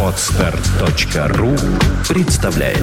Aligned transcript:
Отстар.ру 0.00 1.56
представляет 2.08 2.78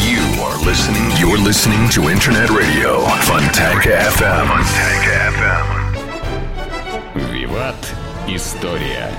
You 0.00 0.22
are 0.40 0.56
listening. 0.64 1.10
You're 1.20 1.36
listening 1.36 1.90
to 1.90 2.08
Internet 2.08 2.48
Radio 2.48 3.04
Fontanka 3.26 3.90
FM. 4.16 4.46
Fontanka 4.48 5.14
FM. 5.36 5.66
Виват. 7.30 7.94
История. 8.26 9.10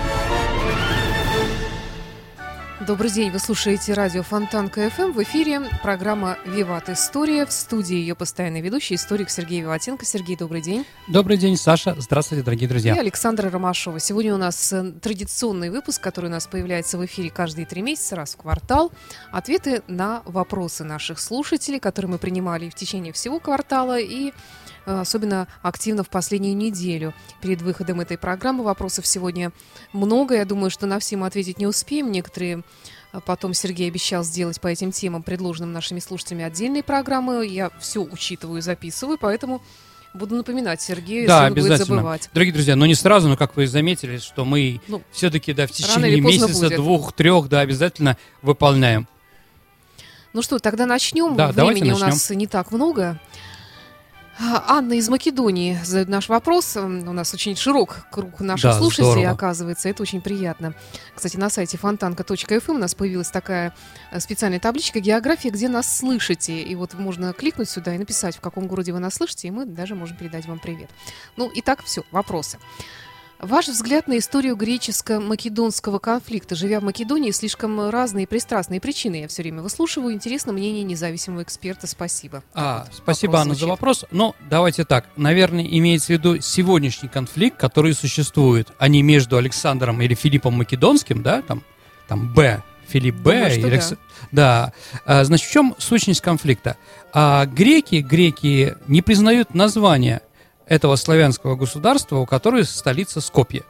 Добрый 2.86 3.12
день, 3.12 3.32
вы 3.32 3.40
слушаете 3.40 3.94
радио 3.94 4.24
Фонтан 4.24 4.68
КФМ. 4.68 5.14
В 5.14 5.24
эфире 5.24 5.62
программа 5.82 6.38
«Виват 6.46 6.90
История». 6.90 7.46
В 7.46 7.52
студии 7.54 7.96
ее 7.96 8.14
постоянный 8.14 8.60
ведущий, 8.60 8.96
историк 8.96 9.30
Сергей 9.30 9.62
Виватенко. 9.62 10.06
Сергей, 10.06 10.36
добрый 10.36 10.62
день. 10.62 10.86
Добрый 11.08 11.38
день, 11.38 11.56
Саша. 11.56 11.96
Здравствуйте, 11.98 12.44
дорогие 12.44 12.66
И 12.66 12.70
друзья. 12.70 12.94
Александра 12.96 13.50
Ромашова. 13.50 14.02
Сегодня 14.02 14.36
у 14.36 14.38
нас 14.38 14.74
э, 14.74 14.92
традиционный 15.02 15.70
выпуск, 15.70 16.02
который 16.02 16.26
у 16.26 16.30
нас 16.30 16.46
появляется 16.46 16.98
в 16.98 17.06
эфире 17.06 17.30
каждые 17.30 17.66
три 17.66 17.82
месяца, 17.82 18.18
раз 18.18 18.34
в 18.34 18.38
квартал. 18.38 18.92
Ответы 19.32 19.82
на 19.88 20.22
вопросы 20.26 20.84
наших 20.84 21.20
слушателей, 21.20 21.80
которые 21.80 22.12
мы 22.12 22.18
принимали 22.18 22.70
в 22.70 22.76
течение 22.76 23.14
всего 23.14 23.40
квартала 23.40 23.98
и 23.98 24.34
особенно 24.86 25.48
активно 25.62 26.04
в 26.04 26.10
последнюю 26.10 26.56
неделю. 26.56 27.14
Перед 27.42 27.62
выходом 27.62 28.02
этой 28.02 28.18
программы 28.18 28.64
вопросов 28.64 29.06
сегодня 29.08 29.52
много. 29.92 30.36
Я 30.36 30.46
думаю, 30.46 30.70
что 30.70 30.86
на 30.86 31.00
все 31.00 31.18
мы 31.18 31.28
ответить 31.28 31.58
не 31.60 31.68
успеем. 31.68 32.12
Некоторые 32.12 32.64
а 33.14 33.20
Потом 33.20 33.54
Сергей 33.54 33.88
обещал 33.90 34.24
сделать 34.24 34.60
по 34.60 34.68
этим 34.68 34.92
темам, 34.92 35.22
предложенным 35.22 35.72
нашими 35.72 36.00
слушателями, 36.00 36.46
отдельные 36.46 36.82
программы. 36.82 37.46
Я 37.46 37.70
все 37.80 38.02
учитываю 38.02 38.58
и 38.58 38.62
записываю, 38.62 39.20
поэтому 39.22 39.62
буду 40.16 40.36
напоминать 40.36 40.82
Сергею, 40.82 41.28
Да, 41.28 41.42
если 41.42 41.50
он 41.50 41.54
будет 41.54 41.66
обязательно. 41.66 41.98
забывать. 41.98 42.30
Дорогие 42.34 42.54
друзья, 42.54 42.76
но 42.76 42.88
не 42.88 42.96
сразу, 42.96 43.30
но 43.30 43.38
как 43.38 43.56
вы 43.56 43.68
заметили, 43.68 44.18
что 44.18 44.46
мы 44.46 44.82
Ну, 44.88 45.04
все-таки 45.12 45.54
да, 45.54 45.68
в 45.68 45.72
течение 45.72 46.20
месяца, 46.22 46.66
будет. 46.66 46.76
двух, 46.76 47.14
трех, 47.14 47.50
да, 47.50 47.60
обязательно 47.60 48.18
выполняем. 48.42 49.08
Ну 50.34 50.42
что, 50.42 50.58
тогда 50.58 50.88
начнем. 50.88 51.36
Да, 51.36 51.54
давайте 51.54 51.82
Времени 51.82 51.96
у 51.96 52.00
нас 52.00 52.30
не 52.32 52.48
так 52.48 52.72
много. 52.72 53.20
Анна 54.40 54.94
из 54.94 55.10
Македонии 55.10 55.78
задает 55.84 56.10
наш 56.10 56.28
вопрос. 56.28 56.76
У 56.76 56.88
нас 56.88 57.34
очень 57.34 57.56
широк 57.56 58.08
круг 58.12 58.40
наших 58.40 58.72
Да, 58.72 58.78
слушателей, 58.78 59.12
здорово. 59.12 59.30
оказывается. 59.32 59.90
Это 59.90 60.02
очень 60.02 60.22
приятно. 60.22 60.74
Кстати, 61.16 61.38
на 61.38 61.50
сайте 61.50 61.78
фонтанка.фм 61.78 62.72
у 62.72 62.78
нас 62.78 62.96
появилась 62.96 63.30
такая 63.30 63.76
э, 64.12 64.20
специальная 64.20 64.60
табличка 64.60 65.00
«География, 65.00 65.50
где 65.50 65.70
нас 65.70 65.98
слышите». 65.98 66.62
И 66.62 66.76
вот 66.76 66.96
можно 66.96 67.32
кликнуть 67.34 67.70
сюда 67.70 67.94
и 67.94 67.98
написать, 67.98 68.36
в 68.36 68.42
каком 68.42 68.68
городе 68.68 68.92
вы 68.92 69.00
нас 69.00 69.14
слышите, 69.16 69.48
и 69.48 69.52
мы 69.52 69.66
даже 69.66 69.94
можем 69.96 70.18
передать 70.18 70.46
вам 70.48 70.60
привет. 70.60 70.90
Ну, 71.38 71.52
итак, 71.54 71.84
все, 71.84 72.04
вопросы. 72.12 72.58
Ваш 73.44 73.68
взгляд 73.68 74.08
на 74.08 74.18
историю 74.20 74.56
греческо-македонского 74.56 76.00
конфликта. 76.00 76.56
Живя 76.56 76.80
в 76.80 76.84
Македонии, 76.84 77.32
слишком 77.32 77.90
разные 77.90 78.24
и 78.24 78.26
пристрастные 78.26 78.80
причины. 78.80 79.22
Я 79.22 79.28
все 79.28 79.42
время 79.42 79.62
выслушиваю. 79.62 80.14
Интересно 80.14 80.54
мнение 80.54 80.84
независимого 80.84 81.44
эксперта. 81.44 81.86
Спасибо. 81.86 82.42
А, 82.54 82.86
Вот 82.88 82.96
спасибо, 82.96 83.40
Анна, 83.40 83.54
за 83.54 83.60
звучит. 83.60 83.70
вопрос. 83.70 84.06
Ну, 84.12 84.34
давайте 84.50 84.86
так. 84.86 85.08
Наверное, 85.18 85.66
имеется 85.66 86.08
в 86.08 86.10
виду 86.12 86.40
сегодняшний 86.40 87.10
конфликт, 87.10 87.58
который 87.58 87.94
существует, 87.94 88.70
а 88.80 88.88
не 88.88 89.02
между 89.04 89.36
Александром 89.36 90.02
или 90.02 90.14
Филиппом 90.16 90.54
Македонским, 90.54 91.22
да, 91.22 91.42
там, 91.42 91.64
там 92.08 92.34
Б, 92.34 92.64
Филипп 92.88 93.16
Б. 93.16 93.34
Думаю, 93.34 93.58
и 93.60 93.62
да. 93.62 93.68
Алекс- 93.68 93.98
да. 94.32 94.74
А, 95.06 95.24
значит, 95.26 95.50
в 95.50 95.52
чем 95.52 95.76
сущность 95.80 96.22
конфликта? 96.22 96.78
А, 97.12 97.46
греки, 97.46 97.96
греки 97.96 98.76
не 98.88 99.02
признают 99.02 99.54
название 99.54 100.22
этого 100.74 100.96
славянского 100.96 101.56
государства, 101.56 102.18
у 102.18 102.26
которой 102.26 102.64
столица 102.64 103.22
Скопье. 103.22 103.64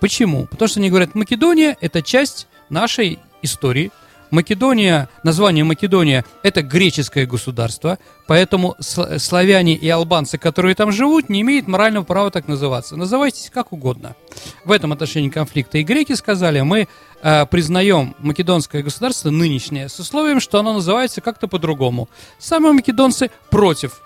Почему? 0.00 0.46
Потому 0.46 0.68
что 0.68 0.80
они 0.80 0.88
говорят, 0.90 1.14
Македония– 1.14 1.76
это 1.80 2.00
часть 2.00 2.46
нашей 2.68 3.18
истории. 3.42 3.90
Македония, 4.30 5.08
название 5.22 5.64
Македония– 5.64 6.24
это 6.42 6.62
греческое 6.62 7.26
государство, 7.26 7.98
поэтому 8.26 8.74
сл- 8.80 9.18
славяне 9.18 9.74
и 9.74 9.88
албанцы, 9.88 10.38
которые 10.38 10.74
там 10.74 10.90
живут, 10.92 11.28
не 11.28 11.40
имеют 11.42 11.68
морального 11.68 12.04
права 12.04 12.30
так 12.30 12.48
называться. 12.48 12.96
Называйтесь 12.96 13.50
как 13.52 13.72
угодно. 13.72 14.16
В 14.64 14.72
этом 14.72 14.92
отношении 14.92 15.28
конфликта. 15.28 15.78
И 15.78 15.84
греки 15.84 16.14
сказали, 16.14 16.60
мы 16.62 16.88
э, 17.22 17.46
признаем 17.46 18.14
македонское 18.18 18.82
государство 18.82 19.30
нынешнее 19.30 19.88
с 19.88 19.98
условием, 20.00 20.40
что 20.40 20.58
оно 20.58 20.72
называется 20.72 21.20
как-то 21.20 21.46
по-другому. 21.46 22.08
Сами 22.38 22.72
македонцы 22.72 23.30
против. 23.50 24.00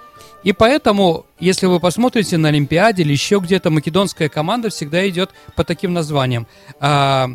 И 0.44 0.52
поэтому, 0.52 1.26
если 1.40 1.66
вы 1.66 1.80
посмотрите 1.80 2.36
на 2.36 2.48
Олимпиаде 2.48 3.02
или 3.02 3.12
еще 3.12 3.38
где-то, 3.38 3.70
македонская 3.70 4.28
команда 4.28 4.70
всегда 4.70 5.08
идет 5.08 5.30
по 5.56 5.64
таким 5.64 5.92
названиям. 5.92 6.46
А, 6.80 7.28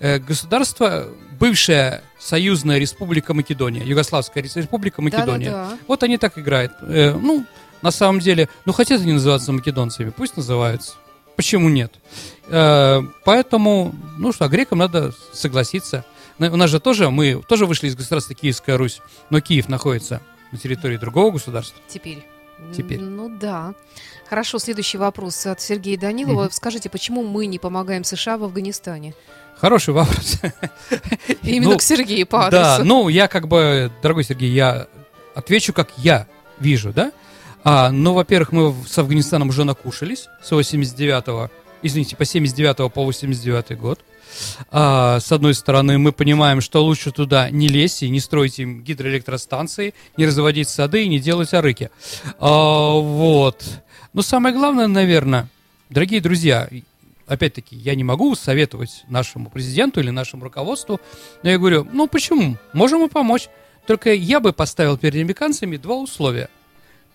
э, 0.00 0.18
государство, 0.18 1.08
бывшая 1.38 2.02
союзная 2.18 2.78
республика 2.78 3.34
Македония, 3.34 3.82
Югославская 3.84 4.42
рес- 4.42 4.56
республика 4.56 5.00
Македония. 5.00 5.50
Да-да-да. 5.50 5.78
Вот 5.86 6.02
они 6.02 6.18
так 6.18 6.38
играют. 6.38 6.72
Э, 6.82 7.14
ну, 7.14 7.46
на 7.82 7.90
самом 7.90 8.20
деле, 8.20 8.48
ну 8.66 8.72
хотят 8.72 9.00
они 9.00 9.12
называться 9.12 9.52
македонцами, 9.52 10.10
пусть 10.10 10.36
называются. 10.36 10.94
Почему 11.36 11.68
нет? 11.68 11.94
Э, 12.48 13.00
поэтому, 13.24 13.94
ну 14.18 14.32
что, 14.32 14.48
грекам 14.48 14.78
надо 14.78 15.14
согласиться. 15.32 16.04
У 16.38 16.56
нас 16.56 16.70
же 16.70 16.80
тоже, 16.80 17.10
мы 17.10 17.42
тоже 17.48 17.66
вышли 17.66 17.88
из 17.88 17.96
государства 17.96 18.34
Киевская 18.34 18.76
Русь, 18.76 19.00
но 19.30 19.40
Киев 19.40 19.68
находится 19.68 20.20
на 20.52 20.58
территории 20.58 20.96
другого 20.96 21.30
государства. 21.32 21.78
Теперь. 21.88 22.24
Теперь. 22.76 23.00
Ну 23.00 23.28
да. 23.28 23.74
Хорошо, 24.28 24.58
следующий 24.58 24.98
вопрос 24.98 25.44
от 25.46 25.60
Сергея 25.60 25.98
Данилова. 25.98 26.44
Мгм. 26.44 26.52
Скажите, 26.52 26.88
почему 26.88 27.22
мы 27.24 27.46
не 27.46 27.58
помогаем 27.58 28.04
США 28.04 28.38
в 28.38 28.44
Афганистане? 28.44 29.14
Хороший 29.56 29.92
вопрос. 29.92 30.38
Именно 31.42 31.72
Ну, 31.72 31.78
к 31.78 31.82
Сергею 31.82 32.26
по 32.26 32.48
Да, 32.50 32.74
адресу. 32.76 32.88
ну 32.88 33.08
я 33.08 33.28
как 33.28 33.48
бы, 33.48 33.90
дорогой 34.02 34.24
Сергей, 34.24 34.50
я 34.50 34.86
отвечу, 35.34 35.72
как 35.72 35.90
я 35.98 36.26
вижу, 36.58 36.92
да? 36.92 37.12
А, 37.62 37.90
ну, 37.90 38.14
во-первых, 38.14 38.52
мы 38.52 38.74
с 38.88 38.96
Афганистаном 38.96 39.48
уже 39.50 39.64
накушались 39.64 40.28
с 40.42 40.50
89 40.50 41.50
извините, 41.82 42.16
по 42.16 42.24
79 42.24 42.92
по 42.92 43.04
89 43.04 43.78
год. 43.78 44.00
А, 44.70 45.20
с 45.20 45.32
одной 45.32 45.54
стороны, 45.54 45.98
мы 45.98 46.12
понимаем, 46.12 46.60
что 46.60 46.84
лучше 46.84 47.10
туда 47.10 47.50
не 47.50 47.68
лезть 47.68 48.02
и 48.02 48.08
не 48.08 48.20
строить 48.20 48.58
им 48.58 48.82
гидроэлектростанции, 48.82 49.94
не 50.16 50.26
разводить 50.26 50.68
сады 50.68 51.04
и 51.04 51.08
не 51.08 51.18
делать 51.18 51.54
арыки. 51.54 51.90
А, 52.38 52.92
вот. 52.92 53.62
Но 54.12 54.22
самое 54.22 54.54
главное, 54.54 54.86
наверное, 54.86 55.48
дорогие 55.88 56.20
друзья, 56.20 56.68
опять-таки, 57.26 57.76
я 57.76 57.94
не 57.94 58.04
могу 58.04 58.34
советовать 58.34 59.04
нашему 59.08 59.50
президенту 59.50 60.00
или 60.00 60.10
нашему 60.10 60.44
руководству, 60.44 61.00
но 61.42 61.50
я 61.50 61.58
говорю, 61.58 61.86
ну 61.92 62.06
почему? 62.08 62.56
Можем 62.72 63.00
мы 63.00 63.08
помочь. 63.08 63.48
Только 63.86 64.12
я 64.12 64.40
бы 64.40 64.52
поставил 64.52 64.98
перед 64.98 65.16
американцами 65.16 65.76
два 65.76 65.96
условия. 65.96 66.48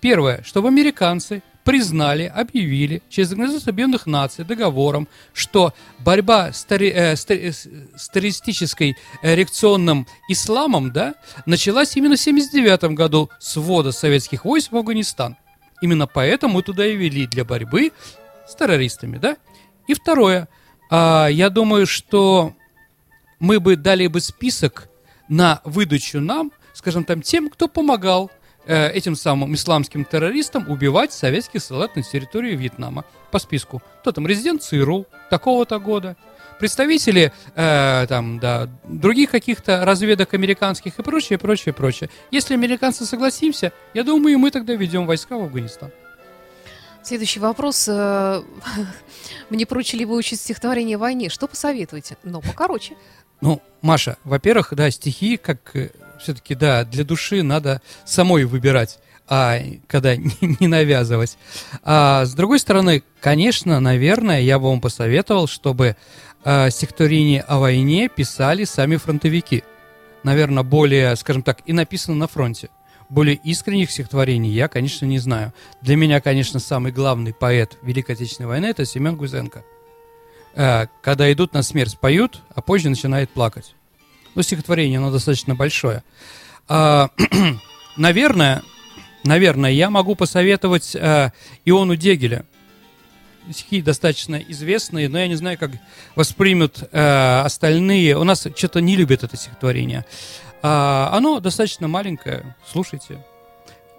Первое, 0.01 0.43
чтобы 0.43 0.69
американцы 0.69 1.41
признали, 1.65 2.31
объявили 2.33 3.01
через 3.09 3.31
Организацию 3.31 3.71
Объединенных 3.71 4.05
Наций 4.05 4.45
договором, 4.45 5.07
что 5.33 5.73
борьба 5.99 6.53
с, 6.53 6.65
тари- 6.65 6.93
э, 6.93 7.15
с 7.15 7.25
с- 7.25 8.09
террористической 8.09 8.95
э, 9.23 9.35
реакционным 9.35 10.07
исламом 10.29 10.91
да, 10.91 11.15
началась 11.47 11.97
именно 11.97 12.15
в 12.15 12.21
1979 12.21 12.95
году 12.95 13.29
с 13.39 13.55
ввода 13.57 13.91
советских 13.91 14.45
войск 14.45 14.71
в 14.71 14.77
Афганистан. 14.77 15.37
Именно 15.81 16.05
поэтому 16.07 16.53
мы 16.53 16.61
туда 16.61 16.85
и 16.85 16.95
вели 16.95 17.25
для 17.25 17.43
борьбы 17.43 17.91
с 18.47 18.55
террористами. 18.55 19.17
Да? 19.17 19.35
И 19.87 19.95
второе, 19.95 20.47
а, 20.91 21.27
я 21.27 21.49
думаю, 21.49 21.87
что 21.87 22.53
мы 23.39 23.59
бы 23.59 23.75
дали 23.75 24.05
бы 24.05 24.21
список 24.21 24.87
на 25.27 25.61
выдачу 25.63 26.21
нам, 26.21 26.51
скажем 26.73 27.03
там, 27.03 27.23
тем, 27.23 27.49
кто 27.49 27.67
помогал 27.67 28.31
э, 28.65 28.91
этим 28.91 29.15
самым 29.15 29.53
исламским 29.53 30.05
террористам 30.05 30.69
убивать 30.69 31.13
советских 31.13 31.61
солдат 31.61 31.95
на 31.95 32.03
территории 32.03 32.55
Вьетнама 32.55 33.05
по 33.31 33.39
списку. 33.39 33.81
Кто 34.01 34.11
там, 34.11 34.27
резидент 34.27 34.63
ЦРУ 34.63 35.05
такого-то 35.29 35.79
года, 35.79 36.15
представители 36.59 37.31
э, 37.55 38.05
там, 38.07 38.39
да, 38.39 38.69
других 38.85 39.31
каких-то 39.31 39.85
разведок 39.85 40.33
американских 40.33 40.99
и 40.99 41.03
прочее, 41.03 41.37
прочее, 41.37 41.73
прочее. 41.73 42.09
Если 42.31 42.53
американцы 42.53 43.05
согласимся, 43.05 43.71
я 43.93 44.03
думаю, 44.03 44.39
мы 44.39 44.51
тогда 44.51 44.73
ведем 44.73 45.05
войска 45.05 45.37
в 45.37 45.43
Афганистан. 45.43 45.91
Следующий 47.03 47.39
вопрос. 47.39 47.87
э, 47.87 48.41
Мне 49.49 49.65
поручили 49.65 50.05
выучить 50.05 50.39
стихотворение 50.39 50.95
о 50.95 50.99
войне. 50.99 51.29
Что 51.29 51.47
посоветуете? 51.47 52.17
Но 52.23 52.41
покороче. 52.41 52.95
Ну, 53.41 53.61
Маша, 53.81 54.17
во-первых, 54.23 54.73
да, 54.73 54.89
стихи, 54.89 55.37
как 55.37 55.75
все-таки, 56.25 56.55
да, 56.55 56.83
для 56.83 57.03
души 57.03 57.43
надо 57.43 57.83
самой 58.03 58.45
выбирать, 58.45 58.97
а 59.27 59.59
когда 59.87 60.15
не, 60.41 60.67
навязывать. 60.67 61.37
А 61.83 62.25
с 62.25 62.33
другой 62.33 62.59
стороны, 62.59 63.03
конечно, 63.21 63.79
наверное, 63.79 64.41
я 64.41 64.57
бы 64.57 64.69
вам 64.69 64.81
посоветовал, 64.81 65.47
чтобы 65.47 65.95
а, 66.43 66.71
стихотворение 66.71 67.41
о 67.41 67.59
войне 67.59 68.09
писали 68.09 68.63
сами 68.63 68.95
фронтовики. 68.95 69.63
Наверное, 70.23 70.63
более, 70.63 71.15
скажем 71.15 71.43
так, 71.43 71.59
и 71.67 71.73
написано 71.73 72.17
на 72.17 72.27
фронте. 72.27 72.69
более 73.07 73.35
искренних 73.35 73.91
стихотворений 73.91 74.49
я, 74.49 74.67
конечно, 74.67 75.05
не 75.05 75.19
знаю. 75.19 75.53
Для 75.81 75.95
меня, 75.95 76.21
конечно, 76.21 76.59
самый 76.59 76.91
главный 76.91 77.35
поэт 77.35 77.77
Великой 77.83 78.15
Отечественной 78.15 78.47
войны– 78.47 78.65
это 78.67 78.83
Семен 78.83 79.15
Гузенко. 79.15 79.63
Э, 80.55 80.87
когда 81.03 81.31
идут 81.31 81.53
на 81.53 81.61
смерть, 81.61 81.99
поют, 81.99 82.41
а 82.55 82.61
позже 82.61 82.89
начинает 82.89 83.29
плакать. 83.29 83.75
Ну, 84.35 84.41
стихотворение, 84.41 84.99
оно 84.99 85.11
достаточно 85.11 85.55
большое. 85.55 86.03
А, 86.67 87.09
наверное, 87.97 88.61
наверное, 89.23 89.71
я 89.71 89.89
могу 89.89 90.15
посоветовать 90.15 90.95
э, 90.95 91.31
Иону 91.63 91.95
Дегеля. 91.95 92.45
Стихи 93.49 93.81
достаточно 93.81 94.35
известные, 94.35 95.07
но 95.07 95.19
я 95.19 95.27
не 95.27 95.35
знаю, 95.35 95.57
как 95.57 95.71
воспримут 96.15 96.83
э, 96.91 97.41
остальные. 97.45 98.17
У 98.17 98.23
нас 98.23 98.47
что-то 98.55 98.81
не 98.81 98.95
любят 98.95 99.23
это 99.23 99.37
стихотворение. 99.37 100.05
А, 100.61 101.09
оно 101.13 101.39
достаточно 101.39 101.87
маленькое. 101.87 102.55
Слушайте. 102.69 103.23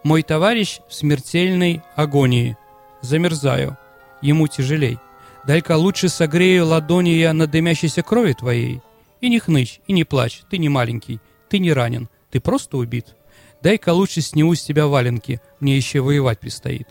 Мой 0.03 0.23
товарищ 0.23 0.81
в 0.89 0.95
смертельной 0.95 1.83
агонии. 1.95 2.57
Замерзаю. 3.03 3.79
Ему 4.21 4.49
тяжелей. 4.49 4.99
Дай-ка 5.47 5.77
лучше 5.77 6.09
согрею 6.09 6.67
ладони 6.67 7.11
я 7.11 7.33
на 7.33 7.47
дымящейся 7.47 8.03
крови 8.03 8.33
твоей. 8.33 8.83
И 9.21 9.29
не 9.29 9.39
хнычь, 9.39 9.81
и 9.87 9.93
не 9.93 10.05
плачь, 10.05 10.43
ты 10.51 10.59
не 10.59 10.69
маленький, 10.69 11.21
ты 11.49 11.59
не 11.59 11.73
ранен, 11.73 12.09
ты 12.31 12.41
просто 12.41 12.77
убит. 12.77 13.15
Дай-ка 13.63 13.93
лучше 13.93 14.21
сниму 14.21 14.55
с 14.55 14.63
тебя 14.63 14.87
валенки, 14.87 15.41
мне 15.61 15.77
еще 15.77 16.01
воевать 16.01 16.39
предстоит. 16.39 16.89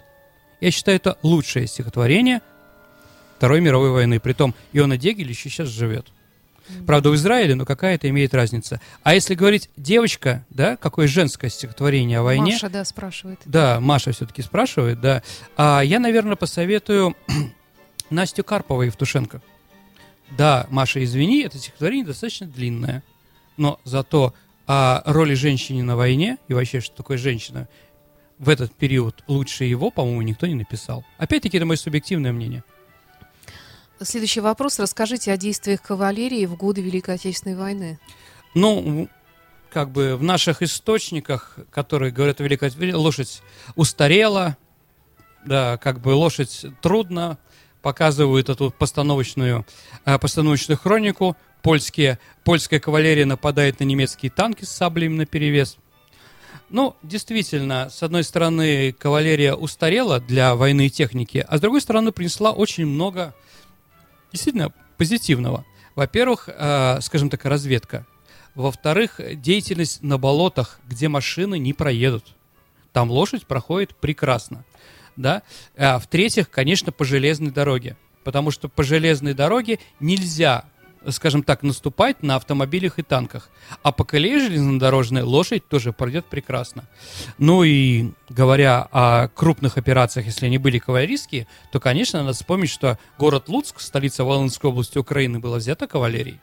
Я 0.59 0.71
считаю, 0.71 0.97
это 0.97 1.17
лучшее 1.21 1.67
стихотворение 1.67 2.41
Второй 3.37 3.61
мировой 3.61 3.91
войны. 3.91 4.19
Притом 4.19 4.55
Иона 4.73 4.97
Дегель 4.97 5.29
еще 5.29 5.49
сейчас 5.49 5.67
живет. 5.67 6.07
Правда, 6.87 7.11
в 7.11 7.15
Израиле, 7.15 7.53
но 7.53 7.63
какая 7.65 7.95
это 7.95 8.09
имеет 8.09 8.33
разница. 8.33 8.81
А 9.03 9.13
если 9.13 9.35
говорить 9.35 9.69
девочка, 9.77 10.45
да, 10.49 10.77
какое 10.77 11.07
женское 11.07 11.49
стихотворение 11.49 12.19
о 12.19 12.23
войне? 12.23 12.53
Маша, 12.53 12.69
да, 12.69 12.83
спрашивает. 12.83 13.39
Да, 13.45 13.79
Маша 13.79 14.13
все-таки 14.13 14.41
спрашивает, 14.41 14.99
да. 14.99 15.21
А 15.57 15.81
я, 15.81 15.99
наверное, 15.99 16.35
посоветую 16.35 17.15
Настю 18.09 18.43
Карпову 18.43 18.81
и 18.81 18.87
Евтушенко. 18.87 19.41
Да, 20.31 20.67
Маша, 20.69 21.03
извини, 21.03 21.43
это 21.43 21.57
стихотворение 21.57 22.05
достаточно 22.05 22.47
длинное, 22.47 23.03
но 23.57 23.79
зато 23.83 24.33
о 24.65 25.01
роли 25.05 25.35
женщины 25.35 25.83
на 25.83 25.95
войне 25.95 26.37
и 26.47 26.53
вообще, 26.53 26.81
что 26.81 26.95
такое 26.95 27.17
женщина, 27.17 27.67
в 28.37 28.49
этот 28.49 28.73
период 28.73 29.23
лучше 29.27 29.63
его, 29.65 29.91
по-моему, 29.91 30.21
никто 30.23 30.47
не 30.47 30.55
написал. 30.55 31.05
Опять-таки, 31.17 31.57
это 31.57 31.65
мое 31.65 31.77
субъективное 31.77 32.33
мнение. 32.33 32.63
Следующий 34.01 34.41
вопрос. 34.41 34.77
Расскажите 34.79 35.31
о 35.31 35.37
действиях 35.37 35.81
кавалерии 35.81 36.45
в 36.45 36.55
годы 36.55 36.81
Великой 36.81 37.15
Отечественной 37.15 37.55
войны. 37.55 37.99
Ну, 38.53 39.07
как 39.71 39.91
бы 39.91 40.17
в 40.17 40.23
наших 40.23 40.61
источниках, 40.61 41.57
которые 41.71 42.11
говорят 42.11 42.41
о 42.41 42.43
Великой 42.43 42.69
Отечественной, 42.69 42.93
лошадь 42.93 43.41
устарела, 43.75 44.57
да, 45.45 45.77
как 45.77 46.01
бы 46.01 46.09
лошадь 46.09 46.65
трудно, 46.81 47.37
показывают 47.85 48.49
эту 48.49 48.71
постановочную, 48.71 49.63
э, 50.05 50.17
постановочную 50.17 50.75
хронику. 50.75 51.37
Польские, 51.61 52.17
польская 52.43 52.79
кавалерия 52.79 53.27
нападает 53.27 53.79
на 53.79 53.83
немецкие 53.83 54.31
танки 54.31 54.65
с 54.65 54.71
саблями 54.71 55.13
на 55.13 55.27
перевес. 55.27 55.77
Ну, 56.71 56.95
действительно, 57.03 57.91
с 57.91 58.01
одной 58.01 58.23
стороны, 58.23 58.91
кавалерия 58.91 59.53
устарела 59.53 60.19
для 60.19 60.55
войны 60.55 60.87
и 60.87 60.89
техники, 60.89 61.45
а 61.47 61.59
с 61.59 61.61
другой 61.61 61.79
стороны, 61.79 62.11
принесла 62.11 62.53
очень 62.53 62.87
много 62.87 63.35
действительно 64.31 64.73
позитивного. 64.97 65.63
Во-первых, 65.93 66.49
э, 66.51 66.97
скажем 67.01 67.29
так, 67.29 67.45
разведка. 67.45 68.07
Во-вторых, 68.55 69.21
деятельность 69.35 70.01
на 70.01 70.17
болотах, 70.17 70.79
где 70.87 71.07
машины 71.07 71.59
не 71.59 71.73
проедут. 71.73 72.33
Там 72.93 73.11
лошадь 73.11 73.45
проходит 73.45 73.95
прекрасно. 73.95 74.65
Да? 75.15 75.43
А 75.77 75.99
в-третьих, 75.99 76.49
конечно, 76.49 76.91
по 76.91 77.05
железной 77.05 77.51
дороге. 77.51 77.95
Потому 78.23 78.51
что 78.51 78.69
по 78.69 78.83
железной 78.83 79.33
дороге 79.33 79.79
нельзя 79.99 80.65
скажем 81.11 81.43
так, 81.43 81.63
наступать 81.63 82.23
на 82.23 82.35
автомобилях 82.35 82.99
и 82.99 83.03
танках. 83.03 83.49
А 83.83 83.91
по 83.91 84.03
колее 84.03 84.39
железнодорожной 84.39 85.21
лошадь 85.21 85.67
тоже 85.67 85.93
пройдет 85.93 86.25
прекрасно. 86.25 86.85
Ну 87.37 87.63
и 87.63 88.11
говоря 88.29 88.87
о 88.91 89.27
крупных 89.29 89.77
операциях, 89.77 90.25
если 90.25 90.47
они 90.47 90.57
были 90.57 90.79
кавалерийские, 90.79 91.47
то, 91.71 91.79
конечно, 91.79 92.21
надо 92.21 92.33
вспомнить, 92.33 92.69
что 92.69 92.97
город 93.17 93.49
Луцк, 93.49 93.79
столица 93.79 94.23
Волынской 94.23 94.69
области 94.69 94.97
Украины, 94.97 95.39
была 95.39 95.57
взята 95.57 95.87
кавалерией. 95.87 96.39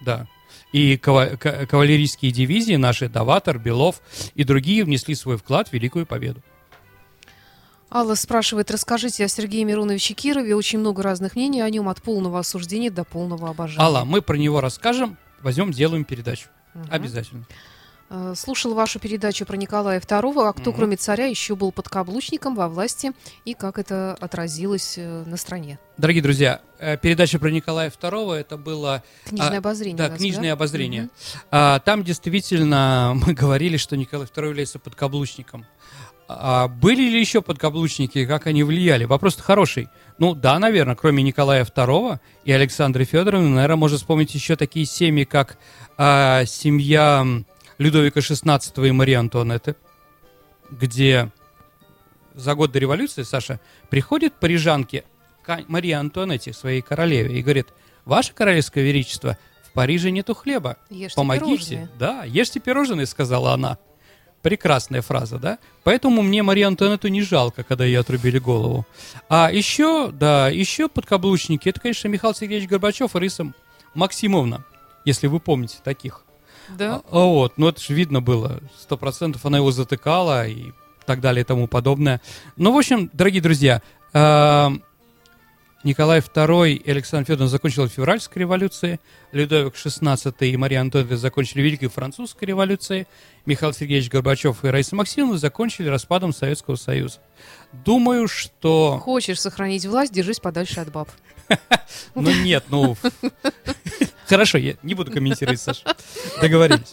Да. 0.00 0.26
И 0.72 0.96
кавалерийские 0.96 2.32
дивизии 2.32 2.76
наши, 2.76 3.08
Даватор, 3.08 3.58
Белов 3.58 4.00
и 4.34 4.44
другие 4.44 4.84
внесли 4.84 5.14
свой 5.14 5.36
вклад 5.36 5.68
в 5.68 5.72
Великую 5.72 6.06
Победу. 6.06 6.42
Алла 7.94 8.14
спрашивает, 8.14 8.70
расскажите 8.70 9.24
о 9.24 9.28
Сергее 9.28 9.64
Мироновиче 9.64 10.14
Кирове. 10.14 10.56
Очень 10.56 10.78
много 10.78 11.02
разных 11.02 11.36
мнений 11.36 11.60
о 11.60 11.68
нем, 11.68 11.90
от 11.90 12.00
полного 12.00 12.38
осуждения 12.38 12.90
до 12.90 13.04
полного 13.04 13.50
обожания. 13.50 13.84
Алла, 13.84 14.04
мы 14.04 14.22
про 14.22 14.36
него 14.36 14.62
расскажем, 14.62 15.18
возьмем, 15.42 15.74
сделаем 15.74 16.04
передачу. 16.04 16.48
Угу. 16.74 16.84
Обязательно. 16.90 17.44
Э, 18.08 18.34
слушал 18.34 18.72
вашу 18.74 18.98
передачу 18.98 19.44
про 19.44 19.56
Николая 19.56 20.00
II, 20.00 20.48
а 20.48 20.52
кто, 20.54 20.70
угу. 20.70 20.78
кроме 20.78 20.96
царя, 20.96 21.26
еще 21.26 21.54
был 21.54 21.70
подкаблучником 21.70 22.54
во 22.54 22.68
власти 22.68 23.12
и 23.44 23.52
как 23.52 23.78
это 23.78 24.16
отразилось 24.20 24.94
э, 24.96 25.24
на 25.26 25.36
стране? 25.36 25.78
Дорогие 25.98 26.22
друзья, 26.22 26.60
э, 26.78 26.96
передача 26.96 27.38
про 27.38 27.50
Николая 27.50 27.90
II 27.90 28.34
это 28.34 28.56
было... 28.56 29.02
Книжное 29.24 29.56
а, 29.56 29.58
обозрение. 29.58 29.96
Да, 29.96 30.08
книжное 30.14 30.50
да? 30.50 30.52
обозрение. 30.52 31.04
Угу. 31.04 31.80
Там 31.84 32.04
действительно 32.04 33.12
мы 33.26 33.34
говорили, 33.34 33.76
что 33.76 33.98
Николай 33.98 34.26
II 34.26 34.48
является 34.48 34.78
подкаблучником. 34.78 35.66
А 36.28 36.68
были 36.68 37.02
ли 37.02 37.20
еще 37.20 37.42
подкаблучники, 37.42 38.24
как 38.26 38.46
они 38.46 38.62
влияли? 38.62 39.04
Вопрос 39.04 39.36
хороший. 39.36 39.88
Ну 40.18 40.34
да, 40.34 40.58
наверное, 40.58 40.94
кроме 40.94 41.22
Николая 41.22 41.64
II 41.64 42.18
и 42.44 42.52
Александры 42.52 43.04
Федоровны, 43.04 43.48
наверное, 43.48 43.76
можно 43.76 43.98
вспомнить 43.98 44.34
еще 44.34 44.56
такие 44.56 44.86
семьи, 44.86 45.24
как 45.24 45.58
а, 45.98 46.44
семья 46.46 47.26
Людовика 47.78 48.20
XVI 48.20 48.88
и 48.88 48.90
Марии 48.92 49.14
Антуанетты, 49.14 49.76
где 50.70 51.30
за 52.34 52.54
год 52.54 52.72
до 52.72 52.78
революции, 52.78 53.22
Саша, 53.22 53.60
приходит 53.90 54.34
парижанке 54.34 55.04
Мария 55.68 55.98
Антуанетте, 55.98 56.52
своей 56.52 56.80
королеве, 56.80 57.38
и 57.38 57.42
говорит, 57.42 57.68
«Ваше 58.04 58.32
королевское 58.32 58.84
величество, 58.84 59.36
в 59.64 59.72
Париже 59.72 60.10
нету 60.10 60.34
хлеба, 60.34 60.76
ешьте 60.88 61.16
помогите». 61.16 61.46
Пирожные. 61.46 61.88
Да, 61.98 62.24
ешьте 62.24 62.60
пирожные, 62.60 63.06
сказала 63.06 63.52
она. 63.52 63.78
Прекрасная 64.42 65.02
фраза, 65.02 65.38
да? 65.38 65.58
Поэтому 65.84 66.22
мне 66.22 66.42
Марию 66.42 66.68
Антуанетту 66.68 67.08
не 67.08 67.22
жалко, 67.22 67.62
когда 67.62 67.84
ей 67.84 67.98
отрубили 67.98 68.38
голову. 68.38 68.86
А 69.28 69.50
еще, 69.52 70.10
да, 70.12 70.48
еще 70.48 70.88
подкаблучники, 70.88 71.68
это, 71.68 71.80
конечно, 71.80 72.08
Михаил 72.08 72.34
Сергеевич 72.34 72.68
Горбачев 72.68 73.14
и 73.14 73.20
Риса 73.20 73.52
Максимовна, 73.94 74.64
если 75.04 75.28
вы 75.28 75.38
помните 75.38 75.78
таких. 75.84 76.24
Да. 76.68 77.02
А, 77.10 77.18
вот, 77.24 77.54
ну 77.56 77.68
это 77.68 77.80
же 77.80 77.94
видно 77.94 78.20
было, 78.20 78.60
сто 78.78 78.96
процентов 78.96 79.44
она 79.44 79.58
его 79.58 79.70
затыкала 79.70 80.46
и 80.46 80.72
так 81.06 81.20
далее 81.20 81.42
и 81.42 81.44
тому 81.44 81.66
подобное. 81.68 82.20
Ну, 82.56 82.72
в 82.72 82.78
общем, 82.78 83.10
дорогие 83.12 83.42
друзья, 83.42 83.82
э, 84.12 84.70
Николай 85.84 86.20
II 86.20 86.72
и 86.72 86.90
Александр 86.90 87.26
Федорович 87.26 87.50
закончили 87.50 87.88
февральской 87.88 88.40
революции, 88.40 89.00
Людовик 89.32 89.74
XVI 89.74 90.32
и 90.40 90.56
Мария 90.56 90.80
Антоновна 90.80 91.16
закончили 91.16 91.62
Великой 91.62 91.88
Французской 91.88 92.44
революцией, 92.44 93.06
Михаил 93.46 93.72
Сергеевич 93.72 94.08
Горбачев 94.08 94.64
и 94.64 94.68
Раиса 94.68 94.94
Максимовна 94.94 95.38
закончили 95.38 95.88
распадом 95.88 96.32
Советского 96.32 96.76
Союза. 96.76 97.18
Думаю, 97.72 98.28
что... 98.28 99.00
Хочешь 99.02 99.40
сохранить 99.40 99.84
власть, 99.84 100.12
держись 100.12 100.38
подальше 100.38 100.80
от 100.80 100.92
баб. 100.92 101.08
Ну 102.14 102.30
нет, 102.42 102.64
ну... 102.68 102.96
Хорошо, 104.26 104.58
я 104.58 104.76
не 104.82 104.94
буду 104.94 105.10
комментировать, 105.10 105.60
Саша. 105.60 105.96
Договорились. 106.40 106.92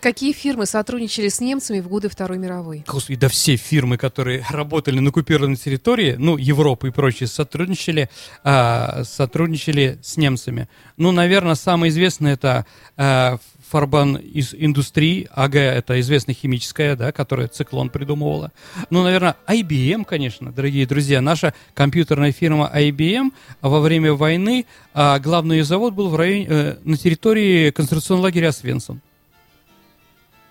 Какие 0.00 0.32
фирмы 0.32 0.66
сотрудничали 0.66 1.28
с 1.28 1.40
немцами 1.40 1.80
в 1.80 1.88
годы 1.88 2.08
Второй 2.08 2.38
мировой? 2.38 2.84
Господи, 2.86 3.18
да 3.18 3.28
все 3.28 3.56
фирмы, 3.56 3.96
которые 3.98 4.44
работали 4.50 4.98
на 5.00 5.10
оккупированной 5.10 5.56
территории, 5.56 6.16
ну, 6.18 6.36
Европы 6.36 6.88
и 6.88 6.90
прочие, 6.90 7.26
сотрудничали, 7.26 8.08
а, 8.44 9.02
сотрудничали 9.04 9.98
с 10.02 10.16
немцами. 10.16 10.68
Ну, 10.96 11.12
наверное, 11.12 11.54
самое 11.54 11.90
известное 11.90 12.34
это 12.34 12.66
а, 12.96 13.38
Фарбан 13.68 14.16
из 14.16 14.54
индустрии, 14.54 15.28
АГ 15.32 15.56
это 15.56 15.98
известная 16.00 16.34
химическая, 16.34 16.94
да, 16.94 17.10
которая 17.10 17.48
Циклон 17.48 17.90
придумывала. 17.90 18.52
Ну, 18.90 19.02
наверное, 19.02 19.36
IBM, 19.48 20.04
конечно, 20.04 20.52
дорогие 20.52 20.86
друзья. 20.86 21.20
Наша 21.20 21.52
компьютерная 21.74 22.32
фирма 22.32 22.70
IBM 22.72 23.32
во 23.60 23.80
время 23.80 24.14
войны, 24.14 24.66
а, 24.94 25.18
главный 25.18 25.62
завод 25.62 25.94
был 25.94 26.08
в 26.10 26.16
районе, 26.16 26.46
э, 26.48 26.76
на 26.84 26.96
территории 26.96 27.70
концентрационного 27.70 28.26
лагеря 28.26 28.52
Свенсон. 28.52 29.00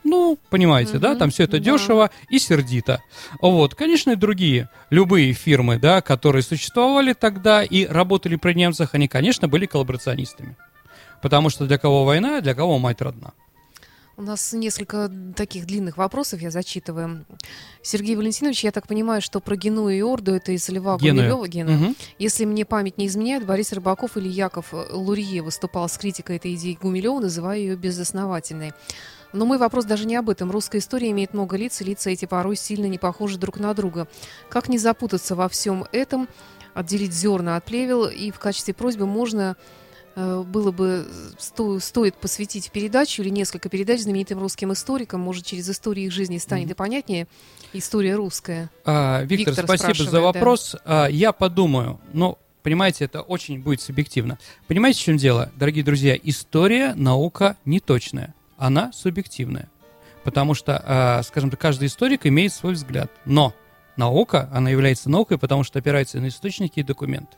Ну, 0.05 0.37
понимаете, 0.51 0.93
mm-hmm. 0.93 0.99
да, 0.99 1.15
там 1.15 1.31
все 1.31 1.43
это 1.43 1.57
да. 1.57 1.71
дешево 1.71 2.11
и 2.29 2.37
сердито. 2.37 3.01
Вот, 3.41 3.73
конечно, 3.73 4.11
и 4.11 4.15
другие, 4.15 4.69
любые 4.91 5.33
фирмы, 5.33 5.79
да, 5.79 6.01
которые 6.01 6.43
существовали 6.43 7.13
тогда 7.13 7.63
и 7.63 7.87
работали 7.87 8.35
при 8.35 8.53
немцах, 8.53 8.93
они, 8.93 9.07
конечно, 9.07 9.47
были 9.47 9.65
коллаборационистами. 9.65 10.55
Потому 11.23 11.49
что 11.49 11.65
для 11.65 11.79
кого 11.79 12.05
война, 12.05 12.39
для 12.41 12.53
кого 12.53 12.77
мать 12.77 13.01
родна. 13.01 13.33
У 14.17 14.21
нас 14.21 14.53
несколько 14.53 15.11
таких 15.35 15.65
длинных 15.65 15.97
вопросов, 15.97 16.39
я 16.39 16.51
зачитываю. 16.51 17.25
Сергей 17.81 18.15
Валентинович, 18.15 18.63
я 18.63 18.71
так 18.71 18.87
понимаю, 18.87 19.21
что 19.21 19.41
про 19.41 19.57
Геную 19.57 19.97
и 19.97 20.01
Орду 20.01 20.35
это 20.35 20.53
из 20.53 20.69
Льва. 20.69 20.97
Гумилева. 20.97 21.47
Геную. 21.47 21.77
Мгм. 21.77 21.95
Если 22.17 22.45
мне 22.45 22.63
память 22.63 22.97
не 22.97 23.07
изменяет, 23.07 23.45
Борис 23.45 23.73
Рыбаков 23.73 24.15
или 24.17 24.29
Яков 24.29 24.67
Лурье 24.91 25.41
выступал 25.41 25.89
с 25.89 25.97
критикой 25.97 26.37
этой 26.37 26.53
идеи 26.53 26.77
Гумилева, 26.79 27.19
называя 27.19 27.57
ее 27.57 27.75
безосновательной. 27.75 28.73
Но 29.33 29.45
мой 29.45 29.57
вопрос 29.57 29.85
даже 29.85 30.05
не 30.05 30.15
об 30.15 30.29
этом. 30.29 30.51
Русская 30.51 30.77
история 30.79 31.11
имеет 31.11 31.33
много 31.33 31.57
лиц, 31.57 31.81
и 31.81 31.83
лица 31.83 32.09
эти 32.09 32.25
порой 32.25 32.55
сильно 32.55 32.85
не 32.85 32.97
похожи 32.97 33.37
друг 33.37 33.59
на 33.59 33.73
друга. 33.73 34.07
Как 34.49 34.69
не 34.69 34.77
запутаться 34.77 35.35
во 35.35 35.49
всем 35.49 35.85
этом, 35.91 36.27
отделить 36.73 37.13
зерна 37.13 37.55
от 37.55 37.65
плевел, 37.65 38.05
и 38.05 38.31
в 38.31 38.39
качестве 38.39 38.73
просьбы 38.73 39.07
можно 39.07 39.55
э, 40.15 40.43
было 40.45 40.71
бы 40.71 41.07
сто- 41.39 41.79
стоит 41.79 42.15
посвятить 42.15 42.71
передачу 42.71 43.21
или 43.21 43.29
несколько 43.29 43.69
передач 43.69 44.01
знаменитым 44.01 44.39
русским 44.39 44.73
историкам. 44.73 45.21
Может, 45.21 45.45
через 45.45 45.69
историю 45.69 46.07
их 46.07 46.11
жизни 46.11 46.37
станет 46.37 46.69
и 46.69 46.73
понятнее 46.73 47.27
история 47.73 48.15
русская. 48.15 48.69
А, 48.83 49.21
Виктор, 49.23 49.53
Виктор 49.53 49.65
спасибо 49.65 49.93
за 49.93 49.93
спрашивает, 49.93 50.11
да. 50.11 50.21
вопрос. 50.21 50.75
А, 50.85 51.07
я 51.07 51.31
подумаю, 51.31 51.99
но 52.13 52.37
понимаете, 52.63 53.05
это 53.05 53.21
очень 53.21 53.61
будет 53.61 53.81
субъективно. 53.81 54.37
Понимаете, 54.67 54.99
в 54.99 55.03
чем 55.03 55.17
дело, 55.17 55.51
дорогие 55.55 55.83
друзья? 55.83 56.17
История 56.21 56.93
наука 56.95 57.57
неточная, 57.63 58.33
она 58.57 58.91
субъективная. 58.93 59.69
Потому 60.23 60.53
что, 60.55 60.81
а, 60.83 61.23
скажем 61.23 61.51
так, 61.51 61.59
каждый 61.59 61.87
историк 61.87 62.25
имеет 62.25 62.51
свой 62.53 62.73
взгляд. 62.73 63.11
Но 63.25 63.53
наука, 63.95 64.49
она 64.51 64.69
является 64.69 65.09
наукой, 65.09 65.37
потому 65.37 65.63
что 65.63 65.79
опирается 65.79 66.19
на 66.19 66.29
источники 66.29 66.79
и 66.79 66.83
документы. 66.83 67.37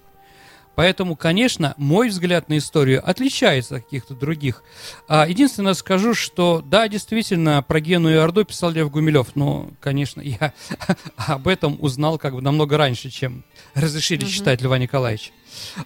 Поэтому, 0.75 1.15
конечно, 1.15 1.73
мой 1.77 2.09
взгляд 2.09 2.49
на 2.49 2.59
историю 2.59 3.01
отличается 3.03 3.77
от 3.77 3.83
каких-то 3.85 4.13
других. 4.13 4.61
А, 5.07 5.27
единственное, 5.27 5.73
скажу, 5.73 6.13
что 6.13 6.61
да, 6.63 6.87
действительно, 6.87 7.63
про 7.63 7.79
Гену 7.79 8.11
и 8.11 8.13
Орду 8.13 8.45
писал 8.45 8.69
Лев 8.69 8.91
Гумилев. 8.91 9.35
Но, 9.35 9.71
конечно, 9.79 10.21
я 10.21 10.53
об 11.17 11.47
этом 11.47 11.77
узнал 11.79 12.19
как 12.19 12.35
бы 12.35 12.41
намного 12.43 12.77
раньше, 12.77 13.09
чем 13.09 13.43
разрешили 13.73 14.21
Мгм. 14.23 14.29
читать 14.31 14.61
Льва 14.61 14.77
Николаевича. 14.77 15.31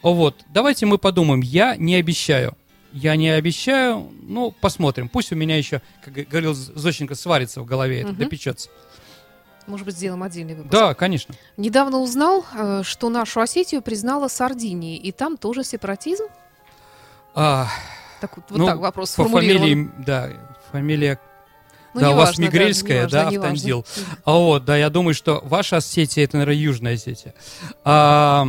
Вот, 0.01 0.43
давайте 0.49 0.85
мы 0.85 0.97
подумаем. 0.97 1.39
Я 1.39 1.77
не 1.77 1.95
обещаю. 1.95 2.57
Я 2.93 3.15
не 3.15 3.29
обещаю, 3.29 4.11
ну, 4.21 4.51
посмотрим. 4.51 5.07
Пусть 5.09 5.31
у 5.31 5.35
меня 5.35 5.57
еще, 5.57 5.81
как 6.03 6.13
говорил 6.13 6.53
Зощенко, 6.53 7.15
сварится 7.15 7.61
в 7.61 7.65
голове, 7.65 8.01
это 8.01 8.09
Мгм. 8.09 8.17
допечется. 8.17 8.69
Может 9.67 9.85
быть, 9.85 9.95
сделаем 9.95 10.23
отдельный 10.23 10.55
выпуск. 10.55 10.71
Да, 10.71 10.93
конечно. 10.93 11.35
Недавно 11.55 11.99
узнал, 11.99 12.43
э, 12.53 12.81
что 12.83 13.09
нашу 13.09 13.39
Осетию 13.41 13.81
признала 13.81 14.27
Сардинией, 14.27 14.97
и 14.97 15.11
там 15.11 15.37
тоже 15.37 15.63
сепаратизм. 15.63 16.25
А, 17.33 17.67
Так 18.19 18.35
вот, 18.37 18.45
вот 18.49 18.57
ну, 18.59 18.65
так 18.65 18.77
вопрос 18.79 19.11
по 19.15 19.25
фамилии, 19.27 19.89
да, 20.05 20.29
фамилия 20.71 21.19
Ну, 21.93 22.01
да, 22.01 22.11
у 22.11 22.15
вас 22.15 22.37
неважно, 22.37 22.41
Мигрельская, 22.43 23.07
да, 23.07 23.21
неважно. 23.31 23.39
Автандил. 23.39 23.85
А 24.25 24.33
вот, 24.33 24.65
да, 24.65 24.77
я 24.77 24.89
думаю, 24.89 25.13
что 25.13 25.41
ваша 25.43 25.77
Осетия, 25.77 26.23
это, 26.25 26.37
наверное, 26.37 26.55
Южная 26.61 26.93
Осетия. 26.95 27.33
А, 27.83 28.45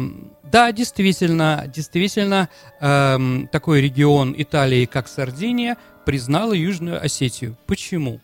да, 0.52 0.70
действительно, 0.70 1.64
действительно, 1.66 2.50
эм, 2.78 3.48
такой 3.50 3.80
регион 3.80 4.34
Италии, 4.36 4.84
как 4.84 5.08
Сардиния, 5.08 5.78
признал 6.04 6.52
Южную 6.52 7.02
Осетию. 7.02 7.56
Почему? 7.66 8.20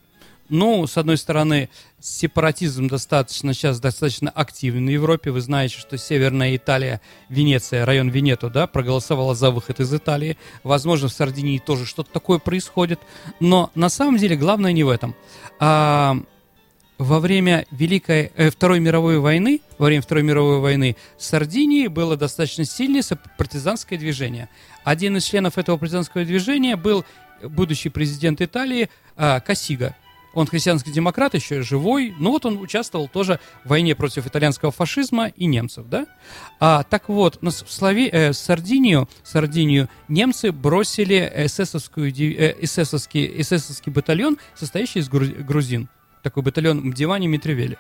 Ну, 0.51 0.87
с 0.87 0.99
одной 0.99 1.17
стороны, 1.17 1.71
сепаратизм 2.01 2.87
достаточно 2.89 3.55
сейчас 3.55 3.81
достаточно 3.81 4.31
активен 4.31 4.87
в 4.87 4.91
Европе. 4.91 5.31
Вы 5.31 5.41
знаете, 5.41 5.79
что 5.79 5.97
Северная 5.97 6.55
Италия, 6.55 7.01
Венеция, 7.31 7.87
район 7.87 8.11
Венето, 8.11 8.51
да, 8.51 8.67
проголосовала 8.67 9.35
за 9.35 9.51
выход 9.51 9.81
из 9.81 9.93
Италии. 9.93 10.37
Возможно, 10.63 11.09
в 11.09 11.13
Сардинии 11.13 11.59
тоже 11.59 11.87
что-то 11.87 12.13
такое 12.13 12.39
происходит. 12.39 13.01
Но 13.41 13.71
на 13.75 13.89
самом 13.89 14.19
деле 14.19 14.37
главное 14.37 14.73
не 14.73 14.85
в 14.85 14.91
этом. 14.91 15.15
А, 15.61 16.19
во 16.99 17.21
время 17.21 17.65
Великой, 17.71 18.33
э, 18.37 18.51
Второй 18.51 18.81
мировой 18.81 19.21
войны, 19.21 19.61
во 19.79 19.87
время 19.87 20.03
Второй 20.03 20.25
мировой 20.25 20.59
войны 20.59 20.97
в 21.17 21.23
Сардинии 21.23 21.87
было 21.87 22.17
достаточно 22.17 22.65
сильное 22.65 23.03
партизанское 23.39 23.99
движение. 23.99 24.49
Один 24.85 25.17
из 25.17 25.25
членов 25.25 25.59
этого 25.59 25.77
партизанского 25.77 26.25
движения 26.25 26.77
был 26.77 27.05
будущий 27.43 27.89
президент 27.89 28.41
Италии 28.41 28.91
а, 29.17 29.39
Кассига. 29.41 29.95
Он 30.35 30.47
христианский 30.47 30.93
демократ, 30.93 31.35
еще 31.35 31.63
живой, 31.63 32.15
но 32.19 32.31
вот 32.33 32.45
он 32.45 32.59
участвовал 32.59 33.09
тоже 33.09 33.41
в 33.65 33.71
войне 33.71 33.95
против 33.95 34.27
итальянского 34.27 34.71
фашизма 34.71 35.29
и 35.29 35.47
немцев, 35.47 35.87
да? 35.89 36.07
А, 36.61 36.83
так 36.83 37.09
вот, 37.09 37.39
в 37.41 37.51
Слави, 37.51 38.09
э, 38.13 38.33
Сардинию, 38.33 39.09
Сардинию 39.25 39.89
немцы 40.09 40.53
бросили 40.53 41.33
эсэсовскую, 41.35 42.11
э, 42.11 42.55
эсэсовский, 42.61 43.41
эсэсовский 43.41 43.91
батальон, 43.91 44.39
состоящий 44.55 44.99
из 44.99 45.09
гру- 45.09 45.27
грузин. 45.27 45.89
Такой 46.23 46.43
батальон 46.43 46.79
Мдивани 46.79 47.27
Митревели. 47.27 47.79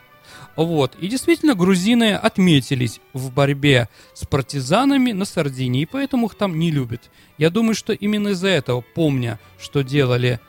Вот. 0.57 0.97
И 0.97 1.09
действительно, 1.09 1.54
грузины 1.54 2.14
отметились 2.14 3.00
в 3.12 3.33
борьбе 3.33 3.88
с 4.14 4.26
партизанами 4.26 5.12
на 5.12 5.25
Сардинии, 5.25 5.83
и 5.83 5.87
поэтому 5.87 6.26
их 6.26 6.35
там 6.35 6.59
не 6.59 6.71
любят. 6.71 7.11
Я 7.38 7.50
думаю, 7.50 7.75
что 7.75 7.92
именно 7.92 8.28
из-за 8.28 8.49
этого, 8.49 8.83
помня, 8.95 9.38
что 9.59 9.83
делали 9.83 10.40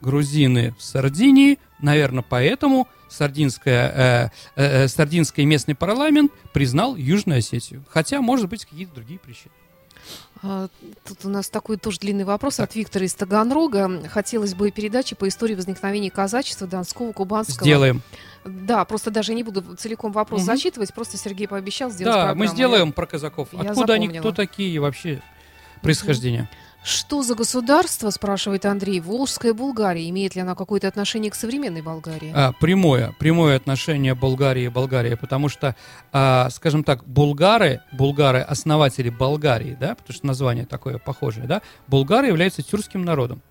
грузины 0.00 0.74
в 0.78 0.82
Сардинии, 0.82 1.58
наверное, 1.80 2.24
поэтому 2.28 2.88
сардинская, 3.08 3.88
э, 3.88 4.30
э, 4.56 4.84
э, 4.84 4.88
сардинский 4.88 5.44
местный 5.44 5.74
парламент 5.74 6.32
признал 6.52 6.96
Южную 6.96 7.38
Осетию. 7.38 7.84
Хотя, 7.88 8.20
может 8.20 8.48
быть, 8.48 8.64
какие-то 8.64 8.94
другие 8.94 9.20
причины. 9.20 9.52
А, 10.42 10.68
Тут 11.04 11.24
у 11.24 11.28
нас 11.28 11.48
такой 11.50 11.76
тоже 11.76 12.00
длинный 12.00 12.24
вопрос 12.24 12.58
от 12.58 12.74
Виктора 12.74 13.04
из 13.04 13.14
Таганрога. 13.14 14.08
Хотелось 14.08 14.54
бы 14.54 14.70
передачи 14.70 15.14
по 15.14 15.28
истории 15.28 15.54
возникновения 15.54 16.10
казачества 16.10 16.66
Донского, 16.66 17.12
Кубанского. 17.12 17.64
Сделаем. 17.64 18.02
Да, 18.44 18.84
просто 18.84 19.10
даже 19.12 19.34
не 19.34 19.44
буду 19.44 19.76
целиком 19.76 20.10
вопрос 20.10 20.40
Мгм. 20.40 20.46
зачитывать, 20.46 20.92
просто 20.92 21.16
Сергей 21.16 21.46
пообещал 21.46 21.90
сделать 21.90 22.12
Да, 22.14 22.20
программу. 22.22 22.40
мы 22.40 22.46
сделаем 22.48 22.92
про 22.92 23.06
казаков. 23.06 23.50
я 23.52 23.70
Откуда 23.70 23.94
они, 23.94 24.06
запомнила. 24.06 24.20
кто 24.22 24.32
такие 24.32 24.80
вообще 24.80 25.22
происхождение? 25.80 26.48
Что 26.84 27.22
за 27.22 27.36
государство, 27.36 28.10
спрашивает 28.10 28.66
Андрей, 28.66 28.98
Волжская 28.98 29.54
Булгария? 29.54 30.08
Имеет 30.10 30.34
ли 30.34 30.42
она 30.42 30.56
какое-то 30.56 30.88
отношение 30.88 31.30
к 31.30 31.36
современной 31.36 31.80
Болгарии? 31.80 32.32
А, 32.34 32.52
прямое, 32.52 33.14
прямое 33.20 33.56
отношение 33.56 34.16
Болгарии 34.16 34.64
и 34.64 34.68
Болгарии, 34.68 35.14
потому 35.14 35.48
что, 35.48 35.76
а, 36.12 36.50
скажем 36.50 36.82
так, 36.82 37.04
булгары, 37.06 37.82
булгары, 37.92 38.40
основатели 38.40 39.10
Болгарии, 39.10 39.76
да, 39.78 39.94
потому 39.94 40.14
что 40.14 40.26
название 40.26 40.66
такое 40.66 40.98
похожее, 40.98 41.46
да, 41.46 41.62
булгары 41.86 42.26
являются 42.26 42.62
тюркским 42.62 43.04
народом. 43.04 43.42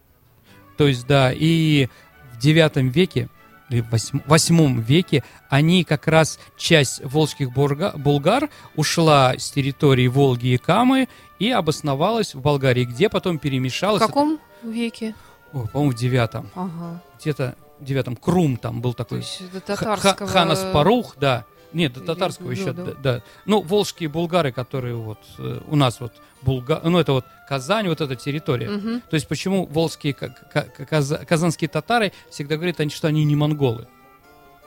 То 0.78 0.88
есть, 0.88 1.08
да, 1.08 1.32
и 1.34 1.88
в 2.34 2.40
девятом 2.40 2.90
веке 2.90 3.30
или 3.72 3.82
в 3.82 3.90
восьм- 3.90 4.22
восьмом 4.28 4.82
веке 4.82 5.24
они 5.50 5.84
как 5.84 6.08
раз 6.08 6.40
часть 6.58 7.02
волжских 7.04 7.52
булгар 7.54 8.50
ушла 8.76 9.34
с 9.38 9.52
территории 9.52 10.08
Волги 10.08 10.48
и 10.50 10.58
Камы 10.58 11.08
и 11.40 11.50
обосновалась 11.50 12.36
в 12.36 12.42
Болгарии, 12.42 12.84
где 12.86 13.10
потом 13.10 13.38
В 13.38 13.42
перемешалась. 13.42 14.02
каком 14.04 14.40
веке? 14.64 15.16
О, 15.54 15.68
по-моему, 15.68 15.92
в 15.92 15.96
девятом. 15.96 16.50
Ага. 16.56 17.02
Где-то 17.20 17.56
в 17.80 17.84
девятом. 17.86 18.16
Крум 18.16 18.58
там 18.58 18.82
был 18.82 18.94
То 18.94 19.04
такой. 19.04 19.18
есть 19.20 19.42
до 19.52 19.60
Ха- 19.76 19.86
татарского... 19.96 20.28
Ха- 20.28 20.34
Ханас 20.40 20.66
Парух, 20.74 21.16
да. 21.20 21.46
Нет, 21.74 21.94
до 21.94 22.00
Или 22.02 22.08
татарского 22.08 22.48
до, 22.48 22.54
еще, 22.54 22.74
да. 22.74 22.86
да. 23.02 23.22
Ну, 23.46 23.62
волжские 23.62 24.10
булгары, 24.10 24.52
которые 24.52 24.96
вот 24.96 25.20
э, 25.38 25.60
у 25.68 25.76
нас 25.76 26.00
вот 26.00 26.14
Булга... 26.42 26.82
ну 26.84 26.98
это 27.00 27.14
вот 27.14 27.26
Казань, 27.48 27.88
вот 27.88 28.02
эта 28.02 28.16
территория. 28.16 28.70
Мгм. 28.70 29.02
То 29.02 29.14
есть 29.16 29.28
почему 29.28 29.66
волжские 29.66 30.14
ка- 30.14 30.30
ка- 30.30 30.68
каза- 30.86 31.24
казанские 31.26 31.70
татары 31.70 32.12
всегда 32.30 32.56
говорят, 32.56 32.92
что 32.92 33.08
они 33.08 33.24
не 33.26 33.36
монголы, 33.36 33.88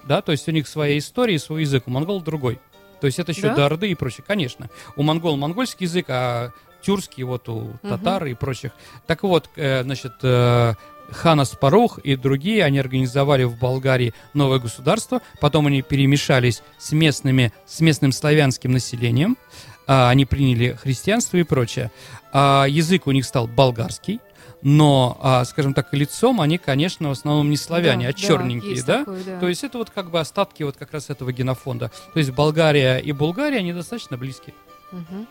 да, 0.05 0.23
то 0.23 0.33
есть 0.33 0.47
у 0.49 0.53
них 0.53 0.69
своя 0.69 0.97
история, 0.99 1.35
и 1.35 1.39
свой 1.39 1.63
язык, 1.63 1.85
у 1.87 1.91
монгол 1.91 2.21
другой. 2.21 2.61
То 3.01 3.07
есть 3.07 3.19
это 3.19 3.33
еще 3.33 3.43
Да? 3.49 3.55
до 3.55 3.67
Орды 3.67 3.91
и 3.91 3.95
прочее, 3.95 4.25
конечно. 4.27 4.71
У 4.97 5.03
монгол 5.03 5.37
монгольский 5.37 5.85
язык, 5.87 6.07
а 6.09 6.53
тюркский 6.83 7.23
вот 7.25 7.49
у 7.49 7.73
татар 7.83 8.27
и 8.27 8.35
прочих. 8.35 8.73
Так 9.07 9.23
вот, 9.23 9.49
э, 9.57 9.83
значит, 9.83 10.13
э, 10.23 10.75
Ханас 11.15 11.51
Парух 11.51 11.99
и 11.99 12.17
другие, 12.17 12.65
они 12.65 12.79
организовали 12.79 13.45
в 13.45 13.59
Болгарии 13.59 14.13
новое 14.35 14.59
государство, 14.59 15.23
потом 15.41 15.67
они 15.67 15.83
перемешались 15.83 16.63
с, 16.79 16.93
местными, 16.93 17.53
с 17.67 17.81
местным 17.81 18.13
славянским 18.13 18.73
населением, 18.73 19.37
а, 19.87 20.11
они 20.11 20.27
приняли 20.27 20.73
христианство 20.73 21.37
и 21.37 21.43
прочее. 21.43 21.91
А, 22.33 22.67
язык 22.69 23.07
у 23.07 23.13
них 23.13 23.25
стал 23.25 23.47
болгарский, 23.47 24.21
но, 24.63 25.19
а, 25.21 25.45
скажем 25.45 25.75
так, 25.75 25.93
лицом 25.93 26.41
они, 26.41 26.59
конечно, 26.59 27.09
в 27.09 27.13
основном 27.13 27.51
не 27.51 27.57
славяне, 27.57 28.07
Да, 28.07 28.11
а 28.11 28.13
черненькие, 28.15 28.83
да? 28.83 29.01
такое, 29.01 29.23
да. 29.25 29.39
То 29.39 29.49
есть 29.49 29.63
это 29.63 29.79
вот 29.79 29.91
как 29.91 30.11
бы 30.11 30.19
остатки 30.21 30.63
вот 30.63 30.77
как 30.77 30.93
раз 30.93 31.11
этого 31.11 31.33
генофонда. 31.33 31.91
То 32.13 32.19
есть 32.19 32.31
Болгария 32.31 32.99
и 32.99 33.13
Булгария, 33.13 33.59
они 33.59 33.73
достаточно 33.73 34.17
близкие. 34.17 34.55
Мгм. 34.91 35.27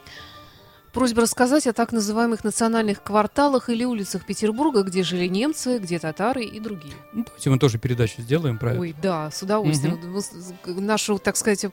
Просьба 0.93 1.23
рассказать 1.23 1.65
о 1.65 1.73
так 1.73 1.91
называемых 1.91 2.43
национальных 2.43 3.01
кварталах 3.01 3.67
или 3.69 3.83
улицах 3.83 4.25
Петербурга, 4.27 4.83
где 4.83 5.01
жили 5.01 5.25
немцы, 5.25 5.79
где 5.79 5.97
татары 5.97 6.43
и 6.43 6.59
другие. 6.59 6.93
Ну, 7.13 7.23
давайте 7.25 7.49
мы 7.49 7.57
тоже 7.57 7.79
передачу 7.79 8.21
сделаем 8.21 8.57
это. 8.57 8.79
Ой, 8.79 8.95
да, 9.01 9.31
с 9.31 9.41
удовольствием. 9.41 9.99
Мы 10.03 10.21
с- 10.21 10.27
с- 10.27 10.53
Нашу, 10.67 11.17
так 11.17 11.35
сказать, 11.35 11.65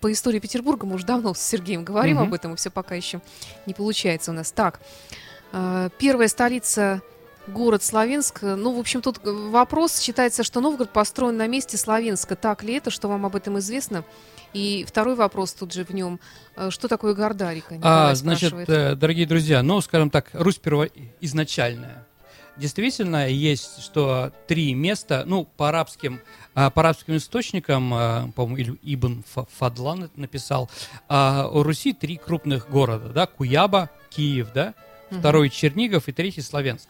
по 0.00 0.12
истории 0.12 0.40
Петербурга 0.40 0.84
мы 0.86 0.96
уже 0.96 1.06
давно 1.06 1.32
с 1.32 1.40
Сергеем 1.40 1.84
говорим 1.84 2.16
Мгм. 2.16 2.24
об 2.26 2.34
этом, 2.34 2.52
и 2.52 2.56
все 2.56 2.68
пока 2.68 2.94
еще 2.94 3.22
не 3.64 3.72
получается 3.72 4.30
у 4.30 4.34
нас. 4.34 4.52
Так, 4.52 4.78
э, 5.52 5.88
первая 5.98 6.28
столица 6.28 7.00
город 7.46 7.82
Славянск. 7.82 8.42
Ну, 8.42 8.74
в 8.76 8.78
общем, 8.78 9.00
тут 9.00 9.20
вопрос. 9.24 9.98
Считается, 10.00 10.42
что 10.42 10.60
Новгород 10.60 10.92
построен 10.92 11.38
на 11.38 11.46
месте 11.46 11.78
Славянска. 11.78 12.36
Так 12.36 12.62
ли 12.62 12.74
это, 12.74 12.90
что 12.90 13.08
вам 13.08 13.24
об 13.24 13.36
этом 13.36 13.58
известно? 13.58 14.04
И 14.56 14.86
второй 14.88 15.16
вопрос 15.16 15.52
тут 15.52 15.74
же 15.74 15.84
в 15.84 15.90
нем. 15.90 16.18
Э, 16.56 16.70
что 16.70 16.88
такое 16.88 17.14
Гордарика? 17.14 17.78
а, 17.82 18.14
значит, 18.14 18.48
спрашивает. 18.48 18.68
Э, 18.70 18.94
дорогие 18.94 19.26
друзья, 19.26 19.62
ну, 19.62 19.82
скажем 19.82 20.08
так, 20.08 20.30
Русь 20.32 20.60
изначальная. 21.20 22.06
Действительно, 22.56 23.28
есть 23.28 23.82
что 23.82 24.32
три 24.46 24.72
места, 24.72 25.24
ну, 25.26 25.44
по 25.44 25.68
арабским, 25.68 26.20
а, 26.54 26.70
по 26.70 26.80
арабским 26.80 27.18
источникам, 27.18 27.92
а, 27.92 28.30
по-моему, 28.34 28.78
Ибн 28.82 29.24
Фадлан 29.58 30.10
написал, 30.16 30.70
а, 31.06 31.50
у 31.52 31.62
Руси 31.62 31.92
три 31.92 32.16
крупных 32.16 32.70
города, 32.70 33.10
да, 33.10 33.26
Куяба, 33.26 33.90
Киев, 34.08 34.52
да, 34.54 34.72
второй 35.10 35.50
Чернигов 35.50 36.08
и 36.08 36.12
третий 36.12 36.40
Славянск. 36.40 36.88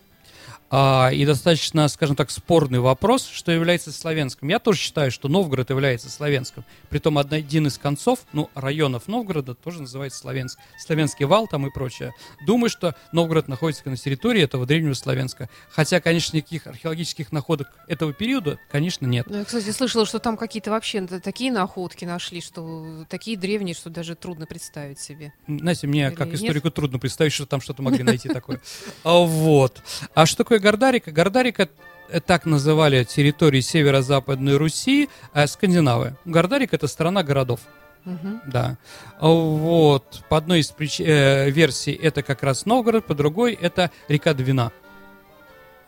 А, 0.69 1.11
и 1.13 1.25
достаточно, 1.25 1.87
скажем 1.89 2.17
так, 2.17 2.31
спорный 2.31 2.81
вопрос, 2.81 3.27
что 3.27 3.53
является 3.53 3.93
славянским. 3.93 4.49
Я 4.49 4.59
тоже 4.59 4.81
считаю, 4.81 5.11
что 5.11 5.29
Новгород 5.29 5.71
является 5.71 6.11
славянским. 6.11 6.65
Притом 6.89 7.19
один 7.19 7.67
из 7.69 7.79
концов, 7.79 8.21
ну, 8.33 8.51
районов 8.55 9.07
Новгорода 9.07 9.55
тоже 9.55 9.83
называется 9.83 10.19
Славянск. 10.19 10.59
Славянский 10.79 11.25
вал 11.25 11.47
там 11.47 11.67
и 11.67 11.71
прочее. 11.71 12.13
Думаю, 12.47 12.69
что 12.69 12.95
Новгород 13.13 13.49
находится 13.49 13.89
на 13.89 13.97
территории 13.97 14.43
этого 14.43 14.67
древнего 14.67 14.95
Славянска. 14.95 15.49
Хотя, 15.71 16.01
конечно, 16.01 16.37
никаких 16.37 16.67
археологических 16.67 17.31
находок 17.33 17.69
этого 17.87 18.13
периода, 18.13 18.59
конечно, 18.71 19.07
нет. 19.07 19.27
Ну, 19.29 19.39
я, 19.39 19.45
кстати, 19.45 19.71
слышала, 19.71 20.05
что 20.07 20.19
там 20.19 20.37
какие-то 20.37 20.71
вообще 20.71 21.07
такие 21.07 21.53
находки 21.53 22.05
нашли, 22.05 22.41
что 22.41 23.05
такие 23.09 23.37
древние, 23.37 23.75
что 23.75 23.91
даже 23.91 24.17
трудно 24.17 24.47
представить 24.47 24.99
себе. 24.99 25.33
Настя, 25.47 25.87
мне 25.87 26.09
Или 26.09 26.15
как 26.15 26.33
историку 26.35 26.69
нет? 26.69 26.75
трудно 26.75 26.99
представить, 26.99 27.33
что 27.33 27.47
там 27.47 27.61
что-то 27.61 27.83
могли 27.83 28.03
найти 28.03 28.29
такое. 28.29 28.61
А 29.05 29.19
Вот. 29.19 29.83
А 30.15 30.27
что 30.27 30.39
такое 30.39 30.56
такое 30.57 30.61
Гордарика? 30.61 31.11
Гордарика 31.13 31.69
э, 32.09 32.21
так 32.21 32.47
называли 32.47 33.05
территории 33.05 33.61
северо-западной 33.61 34.57
Руси, 34.57 35.09
а 35.33 35.47
скандинавы. 35.47 36.17
Гордарик 36.25 36.75
это 36.75 36.87
страна 36.87 37.23
городов. 37.23 37.61
Угу. 38.05 38.41
Да. 38.47 38.77
Вот. 39.21 40.23
По 40.29 40.37
одной 40.37 40.61
из 40.61 40.69
прич... 40.69 41.01
э, 41.01 41.51
версий 41.51 41.93
это 41.93 42.23
как 42.23 42.43
раз 42.43 42.67
Новгород, 42.67 43.07
по 43.07 43.15
другой 43.15 43.55
это 43.55 43.91
река 44.09 44.35
Двина. 44.35 44.73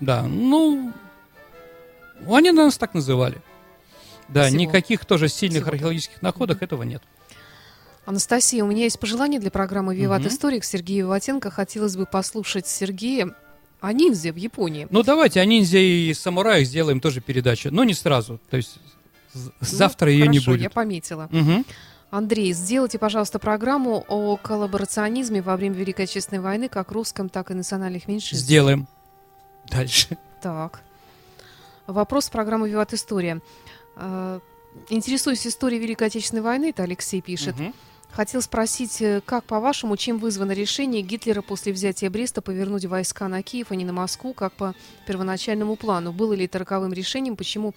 Да, 0.00 0.22
ну, 0.22 0.92
они 2.28 2.52
нас 2.52 2.78
так 2.78 2.94
называли. 2.94 3.38
Да, 4.28 4.46
Всего. 4.46 4.60
никаких 4.60 5.04
тоже 5.06 5.28
сильных 5.28 5.62
Всего. 5.62 5.72
археологических 5.72 6.22
находок 6.22 6.58
угу. 6.58 6.64
этого 6.64 6.82
нет. 6.82 7.02
Анастасия, 8.04 8.64
у 8.64 8.66
меня 8.66 8.84
есть 8.84 8.98
пожелание 8.98 9.38
для 9.38 9.50
программы 9.50 9.94
«Виват 9.94 10.20
угу. 10.20 10.28
Историк» 10.28 10.64
Сергея 10.64 11.06
Ватенко. 11.06 11.50
Хотелось 11.50 11.96
бы 11.96 12.06
послушать 12.06 12.66
Сергея 12.66 13.34
а 13.80 13.92
ниндзя 13.92 14.32
в 14.32 14.36
Японии. 14.36 14.86
Ну 14.90 15.02
давайте 15.02 15.40
о 15.40 15.44
ниндзя 15.44 15.78
и 15.78 16.12
самураях 16.14 16.66
сделаем 16.66 17.00
тоже 17.00 17.20
передачу, 17.20 17.70
но 17.70 17.84
не 17.84 17.94
сразу. 17.94 18.40
То 18.50 18.56
есть 18.56 18.78
ну, 19.34 19.50
завтра 19.60 20.10
ее 20.10 20.26
не 20.28 20.40
будет. 20.40 20.62
я 20.62 20.70
пометила. 20.70 21.28
Угу. 21.32 21.64
Андрей, 22.10 22.52
сделайте, 22.54 22.98
пожалуйста, 22.98 23.38
программу 23.38 24.04
о 24.08 24.36
коллаборационизме 24.38 25.42
во 25.42 25.56
время 25.56 25.74
Великой 25.74 26.06
Отечественной 26.06 26.40
войны, 26.40 26.68
как 26.68 26.90
русском, 26.90 27.28
так 27.28 27.50
и 27.50 27.54
национальных 27.54 28.08
меньшинств. 28.08 28.44
Сделаем. 28.44 28.88
Дальше. 29.70 30.16
Так. 30.42 30.80
Вопрос 31.86 32.30
программы 32.30 32.70
«Виват 32.70 32.94
История». 32.94 33.42
А, 33.96 34.40
интересуюсь 34.88 35.46
историей 35.46 35.80
Великой 35.80 36.06
Отечественной 36.06 36.42
войны, 36.42 36.70
это 36.70 36.82
Алексей 36.84 37.20
пишет. 37.20 37.54
Угу. 37.56 37.72
Хотел 38.10 38.42
спросить, 38.42 39.00
э, 39.00 39.20
как, 39.24 39.44
по-вашему, 39.44 39.96
чем 39.96 40.18
вызвано 40.18 40.52
решение 40.52 41.02
Гитлера 41.02 41.42
после 41.42 41.72
взятия 41.72 42.10
Бреста 42.10 42.42
повернуть 42.42 42.84
войска 42.86 43.28
на 43.28 43.42
Киев, 43.42 43.66
а 43.70 43.76
не 43.76 43.84
на 43.84 43.92
Москву, 43.92 44.32
как 44.32 44.52
по 44.54 44.74
первоначальному 45.06 45.76
плану? 45.76 46.12
Было 46.12 46.32
ли 46.32 46.46
это 46.46 46.58
роковым 46.58 46.92
решением? 46.92 47.36
Почему, 47.36 47.74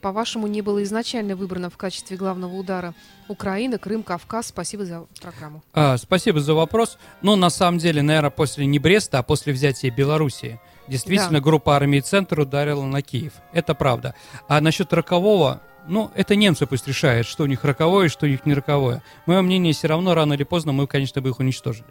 по-вашему, 0.00 0.46
не 0.46 0.62
было 0.62 0.82
изначально 0.84 1.34
выбрано 1.34 1.70
в 1.70 1.76
качестве 1.76 2.16
главного 2.16 2.54
удара 2.54 2.94
Украина, 3.28 3.78
Крым, 3.78 4.02
Кавказ? 4.02 4.48
Спасибо 4.48 4.84
за 4.84 5.06
программу. 5.20 5.62
А, 5.72 5.96
спасибо 5.96 6.40
за 6.40 6.54
вопрос. 6.54 6.98
Ну, 7.22 7.34
на 7.36 7.50
самом 7.50 7.78
деле, 7.78 8.02
наверное, 8.02 8.30
после 8.30 8.66
не 8.66 8.78
Бреста, 8.78 9.18
а 9.18 9.22
после 9.22 9.52
взятия 9.52 9.90
Белоруссии. 9.90 10.60
Действительно, 10.88 11.38
да. 11.38 11.40
группа 11.40 11.76
армии 11.76 12.00
«Центр» 12.00 12.40
ударила 12.40 12.84
на 12.84 13.00
Киев. 13.00 13.34
Это 13.52 13.74
правда. 13.74 14.14
А 14.48 14.60
насчет 14.60 14.92
рокового, 14.92 15.62
ну, 15.90 16.10
это 16.14 16.36
немцы 16.36 16.66
пусть 16.66 16.86
решают, 16.86 17.26
что 17.26 17.42
у 17.42 17.46
них 17.46 17.64
роковое, 17.64 18.08
что 18.08 18.26
у 18.26 18.28
них 18.28 18.46
не 18.46 18.54
роковое. 18.54 19.02
Мое 19.26 19.42
мнение, 19.42 19.72
все 19.72 19.88
равно 19.88 20.14
рано 20.14 20.34
или 20.34 20.44
поздно 20.44 20.72
мы, 20.72 20.86
конечно, 20.86 21.20
бы 21.20 21.30
их 21.30 21.40
уничтожили. 21.40 21.86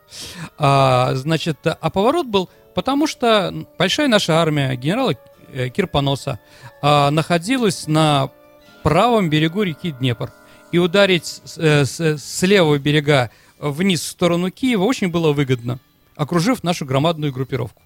А, 0.58 1.14
значит, 1.16 1.58
а 1.64 1.90
поворот 1.90 2.26
был, 2.26 2.50
потому 2.74 3.08
что 3.08 3.54
большая 3.78 4.08
наша 4.08 4.42
армия 4.42 4.76
генерала 4.76 5.16
э, 5.52 5.70
Кирпоноса 5.70 6.40
а, 6.82 7.12
находилась 7.12 7.88
на 7.88 8.32
правом 8.84 9.30
берегу 9.30 9.64
реки 9.64 9.92
Днепр. 9.92 10.32
И 10.72 10.78
ударить 10.78 11.42
с, 11.44 11.58
э, 11.58 11.86
с, 11.86 12.00
с 12.00 12.42
левого 12.44 12.78
берега 12.78 13.32
вниз 13.60 14.02
в 14.02 14.08
сторону 14.08 14.50
Киева 14.50 14.84
очень 14.84 15.10
было 15.10 15.34
выгодно, 15.34 15.80
окружив 16.16 16.64
нашу 16.64 16.86
громадную 16.86 17.34
группировку. 17.34 17.82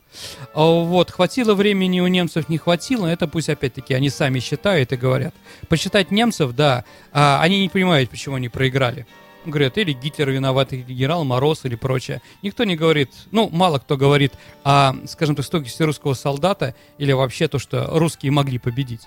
А 0.53 0.63
вот, 0.63 1.11
хватило 1.11 1.53
времени 1.53 1.99
у 1.99 2.07
немцев, 2.07 2.49
не 2.49 2.57
хватило, 2.57 3.07
это 3.07 3.27
пусть 3.27 3.49
опять-таки 3.49 3.93
они 3.93 4.09
сами 4.09 4.39
считают 4.39 4.91
и 4.91 4.95
говорят. 4.95 5.33
Посчитать 5.69 6.11
немцев, 6.11 6.53
да, 6.53 6.85
а 7.11 7.39
они 7.41 7.61
не 7.61 7.69
понимают, 7.69 8.09
почему 8.09 8.35
они 8.35 8.49
проиграли. 8.49 9.05
Говорят, 9.45 9.77
или 9.77 9.91
Гитлер 9.91 10.29
виноват, 10.29 10.71
или 10.71 10.83
генерал 10.83 11.25
Мороз, 11.25 11.65
или 11.65 11.75
прочее. 11.75 12.21
Никто 12.41 12.63
не 12.63 12.77
говорит, 12.77 13.11
ну, 13.31 13.49
мало 13.51 13.79
кто 13.79 13.97
говорит 13.97 14.33
о, 14.63 14.93
скажем 15.05 15.35
так, 15.35 15.45
стойкости 15.45 15.83
русского 15.83 16.13
солдата, 16.13 16.75
или 16.97 17.11
вообще 17.11 17.49
то, 17.49 17.59
что 17.59 17.87
русские 17.91 18.31
могли 18.31 18.57
победить 18.57 19.01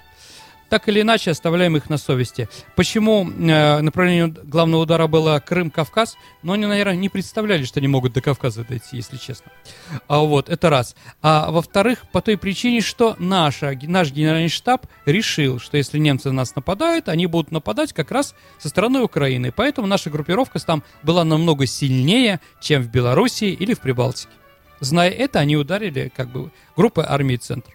так 0.69 0.89
или 0.89 1.01
иначе 1.01 1.31
оставляем 1.31 1.77
их 1.77 1.91
на 1.91 1.99
совести. 1.99 2.49
Почему 2.75 3.29
э, 3.29 3.81
направление 3.81 4.29
главного 4.29 4.83
удара 4.83 5.07
было 5.07 5.43
Крым-Кавказ? 5.45 6.17
Но 6.43 6.53
они, 6.53 6.67
наверное, 6.67 6.97
не 6.97 7.09
представляли, 7.09 7.65
что 7.65 7.81
они 7.81 7.89
могут 7.89 8.13
до 8.13 8.21
Кавказа 8.21 8.65
дойти, 8.65 8.97
если 8.97 9.17
честно. 9.17 9.53
А 10.09 10.21
вот, 10.21 10.49
это 10.49 10.71
раз. 10.71 10.97
А 11.23 11.51
во-вторых, 11.51 12.05
по 12.13 12.21
той 12.21 12.37
причине, 12.37 12.81
что 12.81 13.17
наша, 13.19 13.79
наш 13.83 14.13
генеральный 14.13 14.49
штаб 14.49 14.87
решил, 15.05 15.59
что 15.59 15.77
если 15.77 15.99
немцы 15.99 16.29
на 16.29 16.37
нас 16.37 16.55
нападают, 16.55 17.09
они 17.09 17.27
будут 17.27 17.51
нападать 17.51 17.93
как 17.93 18.11
раз 18.11 18.35
со 18.59 18.69
стороны 18.69 19.01
Украины. 19.01 19.53
Поэтому 19.53 19.87
наша 19.87 20.11
группировка 20.11 20.59
там 20.59 20.83
была 21.03 21.25
намного 21.25 21.67
сильнее, 21.67 22.41
чем 22.61 22.83
в 22.83 22.91
Белоруссии 22.91 23.51
или 23.51 23.75
в 23.75 23.81
Прибалтике. 23.81 24.31
Зная 24.81 25.11
это, 25.11 25.39
они 25.39 25.57
ударили 25.57 26.13
как 26.15 26.29
бы 26.29 26.51
группы 26.77 27.05
армии 27.07 27.37
«Центр». 27.37 27.71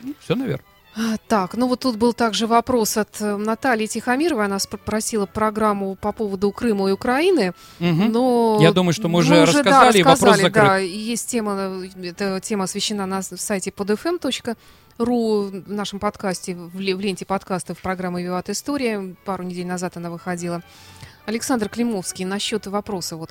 Ну, 0.00 0.14
все, 0.20 0.34
наверное. 0.34 0.75
А, 0.98 1.18
так, 1.28 1.54
ну 1.56 1.68
вот 1.68 1.80
тут 1.80 1.96
был 1.96 2.14
также 2.14 2.46
вопрос 2.46 2.96
от 2.96 3.20
э, 3.20 3.36
Натальи 3.36 3.86
Тихомировой. 3.86 4.46
Она 4.46 4.58
спросила 4.58 5.26
программу 5.26 5.94
по 5.94 6.10
поводу 6.12 6.50
Крыма 6.52 6.88
и 6.88 6.92
Украины. 6.92 7.52
Угу. 7.80 8.04
Но 8.08 8.58
Я 8.62 8.72
думаю, 8.72 8.94
что 8.94 9.08
мы 9.08 9.18
уже, 9.18 9.34
мы 9.34 9.42
уже 9.42 9.58
рассказали, 9.58 9.72
да, 9.72 9.80
рассказали, 9.80 10.02
вопрос 10.02 10.36
закрыт. 10.36 10.54
Да, 10.54 10.78
есть 10.78 11.28
тема, 11.28 11.82
эта 12.02 12.40
тема 12.40 12.64
освещена 12.64 13.04
на 13.04 13.20
сайте 13.20 13.70
podfm.ru 13.70 15.64
в 15.66 15.70
нашем 15.70 15.98
подкасте, 15.98 16.54
в 16.54 16.80
ленте 16.80 17.26
подкастов 17.26 17.78
программы 17.82 18.22
«Виват 18.22 18.48
История». 18.48 19.14
Пару 19.26 19.42
недель 19.42 19.66
назад 19.66 19.98
она 19.98 20.08
выходила. 20.08 20.62
Александр 21.26 21.68
Климовский, 21.68 22.24
насчет 22.24 22.66
вопроса. 22.66 23.16
Вот. 23.16 23.30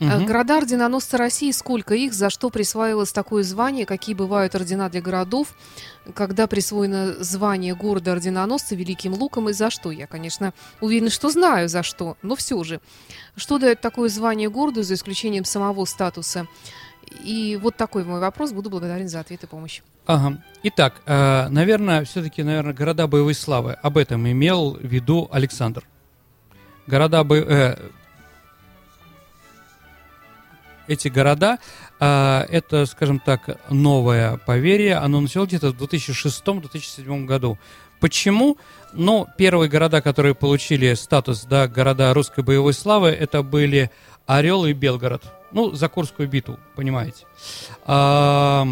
Угу. 0.00 0.26
Города 0.26 0.58
орденоносца 0.58 1.16
России, 1.16 1.52
сколько 1.52 1.94
их, 1.94 2.12
за 2.12 2.28
что 2.28 2.50
присваивалось 2.50 3.12
такое 3.12 3.42
звание, 3.42 3.86
какие 3.86 4.14
бывают 4.14 4.54
ордена 4.54 4.90
для 4.90 5.00
городов, 5.00 5.54
когда 6.14 6.46
присвоено 6.46 7.14
звание 7.22 7.74
города 7.74 8.12
орденоносца 8.12 8.74
Великим 8.74 9.14
Луком 9.14 9.48
и 9.48 9.52
за 9.52 9.70
что? 9.70 9.90
Я, 9.90 10.06
конечно, 10.06 10.52
уверена, 10.80 11.10
что 11.10 11.30
знаю 11.30 11.68
за 11.68 11.82
что, 11.82 12.16
но 12.22 12.36
все 12.36 12.62
же. 12.64 12.80
Что 13.36 13.58
дает 13.58 13.80
такое 13.80 14.08
звание 14.08 14.50
городу, 14.50 14.82
за 14.82 14.94
исключением 14.94 15.44
самого 15.44 15.84
статуса? 15.84 16.46
И 17.22 17.58
вот 17.62 17.76
такой 17.76 18.04
мой 18.04 18.20
вопрос. 18.20 18.52
Буду 18.52 18.68
благодарен 18.68 19.08
за 19.08 19.20
ответ 19.20 19.44
и 19.44 19.46
помощь. 19.46 19.82
Ага. 20.06 20.42
Итак, 20.64 21.02
э, 21.06 21.48
наверное, 21.48 22.04
все-таки, 22.04 22.42
наверное, 22.42 22.74
города 22.74 23.06
боевой 23.06 23.34
славы. 23.34 23.72
Об 23.74 23.96
этом 23.96 24.28
имел 24.28 24.72
в 24.72 24.82
виду 24.82 25.28
Александр 25.30 25.84
города 26.86 27.24
бы... 27.24 27.38
Э, 27.38 27.76
эти 30.88 31.08
города, 31.08 31.58
э, 31.98 32.46
это, 32.48 32.86
скажем 32.86 33.18
так, 33.18 33.58
новое 33.70 34.36
поверье, 34.36 34.96
оно 34.96 35.20
началось 35.20 35.48
где-то 35.48 35.70
в 35.70 35.82
2006-2007 35.82 37.24
году. 37.24 37.58
Почему? 38.00 38.58
Ну, 38.92 39.26
первые 39.36 39.68
города, 39.68 40.00
которые 40.00 40.34
получили 40.34 40.94
статус, 40.94 41.44
да, 41.44 41.66
города 41.66 42.12
русской 42.14 42.44
боевой 42.44 42.72
славы, 42.72 43.08
это 43.08 43.42
были 43.42 43.90
Орел 44.26 44.64
и 44.66 44.72
Белгород. 44.72 45.22
Ну, 45.52 45.72
за 45.72 45.88
Курскую 45.88 46.28
битву, 46.28 46.58
понимаете. 46.74 47.24
А, 47.84 48.66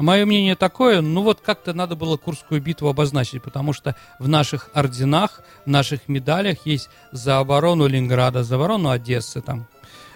Мое 0.00 0.24
мнение 0.24 0.56
такое, 0.56 1.02
ну 1.02 1.22
вот 1.22 1.42
как-то 1.42 1.74
надо 1.74 1.94
было 1.94 2.16
Курскую 2.16 2.62
битву 2.62 2.88
обозначить, 2.88 3.42
потому 3.42 3.74
что 3.74 3.94
в 4.18 4.28
наших 4.28 4.70
орденах, 4.72 5.42
в 5.66 5.68
наших 5.68 6.08
медалях 6.08 6.64
есть 6.64 6.88
за 7.12 7.38
оборону 7.38 7.86
Ленинграда, 7.86 8.42
за 8.42 8.54
оборону 8.54 8.88
Одессы, 8.88 9.42
там, 9.42 9.66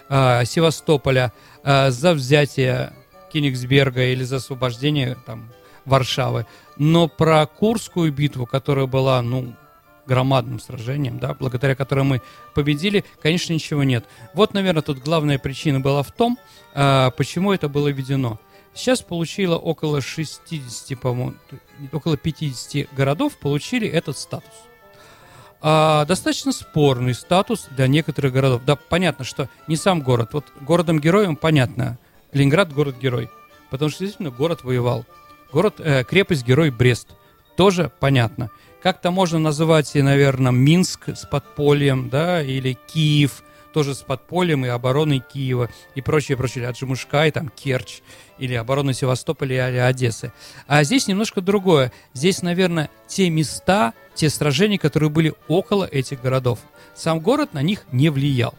э, 0.08 0.46
Севастополя, 0.46 1.34
э, 1.64 1.90
за 1.90 2.14
взятие 2.14 2.94
Кенигсберга 3.30 4.04
или 4.04 4.24
за 4.24 4.36
освобождение 4.36 5.18
там, 5.26 5.50
Варшавы. 5.84 6.46
Но 6.78 7.06
про 7.06 7.44
Курскую 7.44 8.10
битву, 8.10 8.46
которая 8.46 8.86
была, 8.86 9.20
ну, 9.20 9.54
громадным 10.06 10.60
сражением, 10.60 11.18
да, 11.18 11.34
благодаря 11.34 11.74
которому 11.74 12.14
мы 12.14 12.22
победили, 12.54 13.04
конечно, 13.22 13.52
ничего 13.52 13.84
нет. 13.84 14.06
Вот, 14.32 14.54
наверное, 14.54 14.82
тут 14.82 15.00
главная 15.00 15.38
причина 15.38 15.80
была 15.80 16.02
в 16.02 16.10
том, 16.10 16.38
э, 16.74 17.10
почему 17.18 17.52
это 17.52 17.68
было 17.68 17.88
введено. 17.88 18.38
Сейчас 18.74 19.02
получило 19.02 19.56
около 19.56 20.00
60, 20.00 20.98
по-моему, 20.98 21.34
около 21.92 22.16
50 22.16 22.92
городов 22.92 23.38
получили 23.38 23.88
этот 23.88 24.18
статус. 24.18 24.52
А, 25.60 26.04
достаточно 26.04 26.52
спорный 26.52 27.14
статус 27.14 27.68
для 27.70 27.86
некоторых 27.86 28.32
городов. 28.32 28.62
Да, 28.66 28.76
понятно, 28.76 29.24
что 29.24 29.48
не 29.68 29.76
сам 29.76 30.02
город. 30.02 30.30
Вот 30.32 30.44
городом-героем 30.60 31.36
понятно. 31.36 31.98
Ленинград 32.32 32.72
город-герой. 32.72 33.30
Потому 33.70 33.90
что 33.90 34.00
действительно 34.00 34.30
город 34.30 34.64
воевал. 34.64 35.06
Город, 35.52 35.76
э, 35.78 36.04
крепость-герой 36.04 36.70
Брест. 36.70 37.08
Тоже 37.56 37.90
понятно. 38.00 38.50
Как-то 38.82 39.10
можно 39.10 39.38
называть, 39.38 39.94
наверное, 39.94 40.52
Минск 40.52 41.08
с 41.08 41.24
подпольем, 41.24 42.10
да, 42.10 42.42
или 42.42 42.76
Киев 42.92 43.42
тоже 43.74 43.96
с 43.96 44.02
подпольем 44.02 44.64
и 44.64 44.68
обороной 44.68 45.18
Киева 45.18 45.68
и 45.96 46.00
прочее, 46.00 46.38
прочее, 46.38 46.68
Аджимушка 46.68 47.26
и 47.26 47.32
там 47.32 47.48
Керчь 47.48 48.02
или 48.38 48.54
оборону 48.54 48.92
Севастополя 48.92 49.68
или 49.68 49.78
Одессы. 49.78 50.32
А 50.68 50.84
здесь 50.84 51.08
немножко 51.08 51.40
другое. 51.40 51.92
Здесь, 52.14 52.40
наверное, 52.40 52.88
те 53.08 53.28
места, 53.30 53.92
те 54.14 54.30
сражения, 54.30 54.78
которые 54.78 55.10
были 55.10 55.34
около 55.48 55.84
этих 55.84 56.22
городов. 56.22 56.60
Сам 56.94 57.18
город 57.18 57.52
на 57.52 57.62
них 57.62 57.84
не 57.90 58.10
влиял. 58.10 58.54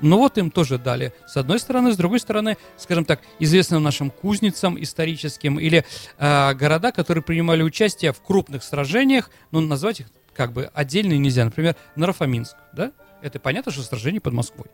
Ну 0.00 0.18
вот 0.18 0.36
им 0.36 0.50
тоже 0.50 0.78
дали. 0.78 1.14
С 1.28 1.36
одной 1.36 1.60
стороны, 1.60 1.92
с 1.92 1.96
другой 1.96 2.18
стороны, 2.18 2.56
скажем 2.76 3.04
так, 3.04 3.20
известным 3.38 3.80
нашим 3.84 4.10
кузницам 4.10 4.82
историческим 4.82 5.60
или 5.60 5.84
э, 6.18 6.54
города, 6.54 6.90
которые 6.90 7.22
принимали 7.22 7.62
участие 7.62 8.12
в 8.12 8.20
крупных 8.20 8.64
сражениях, 8.64 9.30
ну 9.52 9.60
назвать 9.60 10.00
их 10.00 10.06
как 10.34 10.52
бы 10.52 10.68
отдельно 10.74 11.12
нельзя. 11.12 11.44
Например, 11.44 11.76
Нарафаминск, 11.94 12.56
да? 12.72 12.90
Это 13.22 13.38
понятно, 13.38 13.70
что 13.70 13.82
сражение 13.82 14.20
под 14.20 14.32
Москвой. 14.32 14.66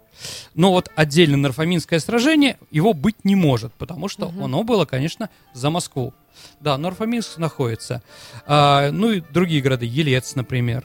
Но 0.55 0.73
вот 0.73 0.91
отдельно 0.97 1.37
Нарфаминское 1.37 2.01
сражение, 2.01 2.59
его 2.71 2.95
быть 2.95 3.25
не 3.25 3.35
может, 3.35 3.73
потому 3.75 4.09
что 4.09 4.27
угу. 4.27 4.45
оно 4.45 4.65
было, 4.65 4.87
конечно, 4.87 5.29
за 5.53 5.71
Москву. 5.71 6.15
Да, 6.61 6.79
Нарфаминск 6.79 7.39
находится. 7.39 8.03
А, 8.47 8.91
ну 8.91 9.13
и 9.13 9.21
другие 9.21 9.61
города, 9.61 9.85
Елец, 9.85 10.35
например, 10.35 10.85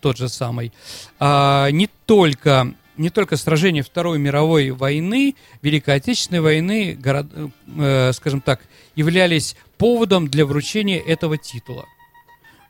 тот 0.00 0.16
же 0.16 0.28
самый. 0.28 0.72
А, 1.18 1.68
не 1.70 1.88
только 2.06 2.74
не 2.96 3.08
только 3.08 3.36
сражения 3.36 3.82
Второй 3.82 4.18
мировой 4.18 4.70
войны, 4.70 5.34
Великой 5.62 5.96
Отечественной 5.96 6.40
войны, 6.40 6.94
город, 6.94 7.26
э, 7.78 8.12
скажем 8.12 8.42
так, 8.42 8.60
являлись 8.94 9.56
поводом 9.78 10.28
для 10.28 10.44
вручения 10.44 11.00
этого 11.00 11.38
титула. 11.38 11.86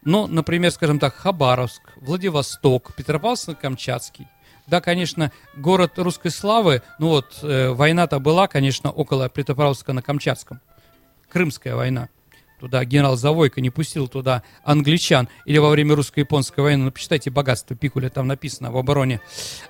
Но, 0.04 0.26
например, 0.26 0.70
скажем 0.70 0.98
так, 0.98 1.14
Хабаровск, 1.14 1.82
Владивосток, 1.96 2.92
Петропавловск-Камчатский. 2.96 4.26
Да, 4.66 4.80
конечно, 4.80 5.32
город 5.56 5.98
русской 5.98 6.30
славы, 6.30 6.82
ну 6.98 7.08
вот, 7.08 7.38
э, 7.42 7.70
война-то 7.70 8.18
была, 8.20 8.46
конечно, 8.46 8.90
около 8.90 9.28
Петропавловска 9.28 9.92
на 9.92 10.02
Камчатском. 10.02 10.60
Крымская 11.28 11.74
война 11.74 12.08
туда 12.62 12.84
генерал 12.84 13.16
Завойко 13.16 13.60
не 13.60 13.70
пустил 13.70 14.06
туда 14.06 14.44
англичан, 14.62 15.28
или 15.46 15.58
во 15.58 15.70
время 15.70 15.96
русско-японской 15.96 16.60
войны, 16.60 16.84
ну, 16.84 16.92
почитайте 16.92 17.28
«Богатство 17.28 17.74
Пикуля», 17.74 18.08
там 18.08 18.28
написано 18.28 18.68
об 18.68 18.76
обороне, 18.76 19.20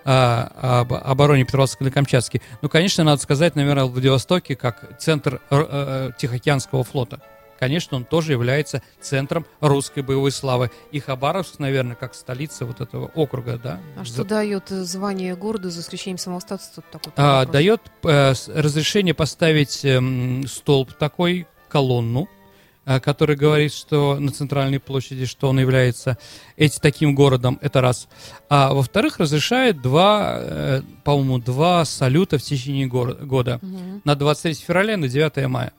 а, 0.04 0.82
об 0.82 0.92
обороне 0.92 1.46
Петровска 1.46 1.84
на 1.84 1.90
Камчатске. 1.90 2.42
Ну, 2.60 2.68
конечно, 2.68 3.02
надо 3.02 3.22
сказать, 3.22 3.56
наверное, 3.56 3.84
Владивостоке 3.84 4.56
как 4.56 4.98
центр 4.98 5.40
э, 5.48 5.66
э, 5.70 6.10
Тихоокеанского 6.18 6.84
флота. 6.84 7.22
Конечно, 7.62 7.96
он 7.96 8.04
тоже 8.04 8.32
является 8.32 8.82
центром 9.00 9.46
русской 9.60 10.02
боевой 10.02 10.32
славы. 10.32 10.72
И 10.90 10.98
Хабаровск, 10.98 11.60
наверное, 11.60 11.94
как 11.94 12.12
столица 12.16 12.66
вот 12.66 12.80
этого 12.80 13.06
округа, 13.14 13.56
да. 13.56 13.78
А 13.96 14.04
что 14.04 14.24
дает 14.24 14.68
звание 14.70 15.36
города 15.36 15.70
за 15.70 15.80
исключением 15.80 16.18
самого 16.18 16.40
статуса? 16.40 16.82
Такой 16.90 17.12
а, 17.14 17.46
дает 17.46 17.80
э, 18.02 18.32
разрешение 18.48 19.14
поставить 19.14 19.84
э, 19.84 20.00
столб 20.48 20.92
такой, 20.94 21.46
колонну, 21.68 22.28
Э, 22.84 22.98
который 22.98 23.36
говорит, 23.36 23.72
что 23.72 24.18
на 24.18 24.32
центральной 24.32 24.80
площади, 24.80 25.24
что 25.24 25.48
он 25.48 25.60
является 25.60 26.18
эти, 26.56 26.80
таким 26.80 27.14
городом, 27.14 27.58
это 27.62 27.80
раз. 27.80 28.08
А 28.48 28.74
во-вторых, 28.74 29.20
разрешает 29.20 29.80
два, 29.80 30.38
э, 30.40 30.82
по-моему, 31.04 31.38
два 31.38 31.84
салюта 31.84 32.38
в 32.38 32.42
течение 32.42 32.86
года. 32.86 33.60
Угу. 33.62 34.02
На 34.04 34.16
23 34.16 34.54
февраля 34.54 34.94
и 34.94 34.96
на 34.96 35.08
9 35.08 35.46
мая. 35.46 35.72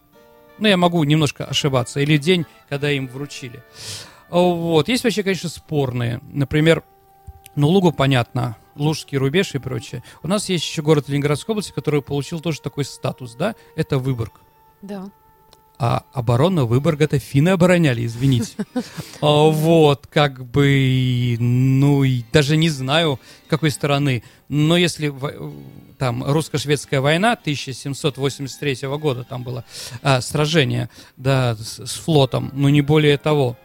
Ну, 0.59 0.67
я 0.67 0.77
могу 0.77 1.03
немножко 1.03 1.45
ошибаться. 1.45 1.99
Или 1.99 2.17
день, 2.17 2.45
когда 2.69 2.91
им 2.91 3.07
вручили. 3.07 3.63
Вот. 4.29 4.87
Есть 4.87 5.03
вообще, 5.03 5.23
конечно, 5.23 5.49
спорные. 5.49 6.19
Например, 6.23 6.83
ну, 7.55 7.67
Лугу 7.67 7.91
понятно, 7.91 8.57
Лужский 8.75 9.17
рубеж 9.17 9.53
и 9.55 9.59
прочее. 9.59 10.03
У 10.23 10.27
нас 10.27 10.49
есть 10.49 10.65
еще 10.65 10.81
город 10.81 11.09
Ленинградской 11.09 11.53
области, 11.53 11.71
который 11.71 12.01
получил 12.01 12.39
тоже 12.39 12.61
такой 12.61 12.85
статус, 12.85 13.35
да? 13.35 13.55
Это 13.75 13.97
Выборг. 13.97 14.41
Да 14.81 15.11
а 15.79 16.03
оборона 16.13 16.65
Выборга-то 16.65 17.19
финны 17.19 17.49
обороняли, 17.49 18.05
извините. 18.05 18.53
А, 19.21 19.49
вот, 19.49 20.07
как 20.07 20.45
бы, 20.45 21.37
ну, 21.39 22.03
и 22.03 22.23
даже 22.31 22.57
не 22.57 22.69
знаю, 22.69 23.19
какой 23.47 23.71
стороны. 23.71 24.23
Но 24.49 24.77
если 24.77 25.13
там 25.97 26.23
русско-шведская 26.23 27.01
война 27.01 27.33
1783 27.33 28.87
года, 28.97 29.23
там 29.23 29.43
было 29.43 29.63
а, 30.01 30.21
сражение, 30.21 30.89
да, 31.17 31.55
с, 31.55 31.85
с 31.85 31.93
флотом, 31.93 32.51
но 32.53 32.69
не 32.69 32.81
более 32.81 33.17
того. 33.17 33.57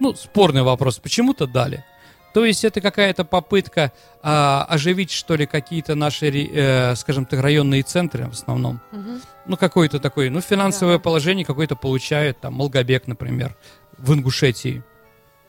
Ну, 0.00 0.14
спорный 0.14 0.62
вопрос, 0.62 0.98
почему-то 0.98 1.46
дали. 1.46 1.84
То 2.34 2.44
есть 2.44 2.64
это 2.64 2.80
какая-то 2.80 3.24
попытка 3.24 3.92
а, 4.22 4.66
оживить, 4.68 5.10
что 5.10 5.34
ли, 5.34 5.46
какие-то 5.46 5.94
наши, 5.94 6.28
э, 6.28 6.94
скажем 6.96 7.24
так, 7.24 7.40
районные 7.40 7.82
центры 7.82 8.26
в 8.26 8.32
основном. 8.32 8.80
Угу. 8.92 9.20
Ну, 9.46 9.56
какое-то 9.56 9.98
такое, 9.98 10.30
ну, 10.30 10.40
финансовое 10.40 10.98
да. 10.98 11.02
положение 11.02 11.44
какое-то 11.44 11.74
получает, 11.74 12.40
там, 12.40 12.54
Молгобек, 12.54 13.06
например, 13.06 13.56
в 13.96 14.12
Ингушетии 14.12 14.82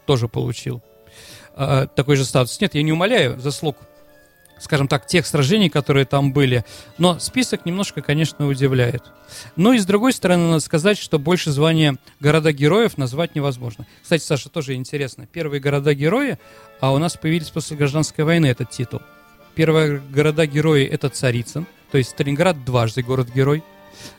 тоже 0.05 0.27
получил 0.27 0.81
а, 1.55 1.87
такой 1.87 2.15
же 2.15 2.25
статус. 2.25 2.59
Нет, 2.61 2.75
я 2.75 2.83
не 2.83 2.93
умоляю 2.93 3.39
заслуг 3.39 3.77
скажем 4.59 4.87
так, 4.87 5.05
тех 5.05 5.25
сражений, 5.25 5.69
которые 5.69 6.05
там 6.05 6.33
были. 6.33 6.65
Но 6.97 7.19
список 7.19 7.65
немножко, 7.65 8.01
конечно, 8.01 8.47
удивляет. 8.47 9.03
Но 9.55 9.73
и 9.73 9.79
с 9.79 9.85
другой 9.85 10.13
стороны, 10.13 10.47
надо 10.47 10.59
сказать, 10.59 10.97
что 10.97 11.19
больше 11.19 11.51
звания 11.51 11.97
города-героев 12.19 12.97
назвать 12.97 13.35
невозможно. 13.35 13.85
Кстати, 14.01 14.23
Саша, 14.23 14.49
тоже 14.49 14.75
интересно. 14.75 15.27
Первые 15.27 15.59
города-герои, 15.59 16.37
а 16.79 16.93
у 16.93 16.97
нас 16.97 17.15
появились 17.15 17.49
после 17.49 17.77
гражданской 17.77 18.25
войны 18.25 18.47
этот 18.47 18.69
титул. 18.69 19.01
Первые 19.55 19.99
города-герои 19.99 20.85
это 20.85 21.09
Царицын, 21.09 21.65
то 21.91 21.97
есть 21.97 22.11
Сталинград 22.11 22.63
дважды 22.63 23.01
город-герой. 23.01 23.63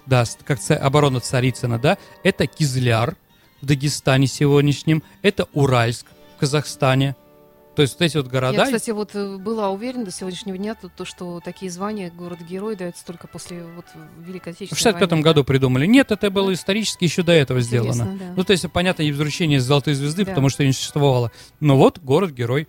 Да, 0.06 0.24
как 0.44 0.58
оборона 0.70 1.20
Царицына, 1.20 1.78
да. 1.78 1.96
Это 2.22 2.46
Кизляр 2.46 3.16
в 3.62 3.66
Дагестане 3.66 4.26
сегодняшнем. 4.26 5.02
Это 5.22 5.48
Уральск 5.54 6.06
в 6.36 6.40
Казахстане. 6.40 7.16
То 7.80 7.82
есть 7.84 7.94
вот 7.98 8.04
эти 8.04 8.16
вот 8.18 8.26
города... 8.26 8.58
Я, 8.58 8.64
кстати, 8.66 8.90
вот 8.90 9.14
э, 9.14 9.38
была 9.38 9.70
уверена 9.70 10.04
до 10.04 10.10
сегодняшнего 10.10 10.58
дня, 10.58 10.74
то, 10.74 10.90
то 10.90 11.06
что 11.06 11.40
такие 11.42 11.70
звания 11.70 12.10
город-герой 12.10 12.76
даются 12.76 13.06
только 13.06 13.26
после 13.26 13.64
вот 13.74 13.86
Великой 14.18 14.52
Отечественной 14.52 14.76
В 14.76 14.78
65 14.78 15.10
войны, 15.10 15.24
году 15.24 15.40
да? 15.40 15.44
придумали. 15.46 15.86
Нет, 15.86 16.12
это 16.12 16.30
было 16.30 16.52
исторически 16.52 17.04
еще 17.04 17.22
до 17.22 17.32
этого 17.32 17.60
Интересно, 17.60 17.92
сделано. 17.92 18.18
Да. 18.18 18.32
Ну, 18.36 18.44
то 18.44 18.50
есть, 18.50 18.70
понятно, 18.70 19.02
не 19.02 19.12
возвращение 19.12 19.60
Золотой 19.60 19.94
Звезды, 19.94 20.26
да. 20.26 20.32
потому 20.32 20.50
что 20.50 20.62
не 20.62 20.74
существовало. 20.74 21.32
Но 21.58 21.78
вот 21.78 22.00
город-герой 22.00 22.68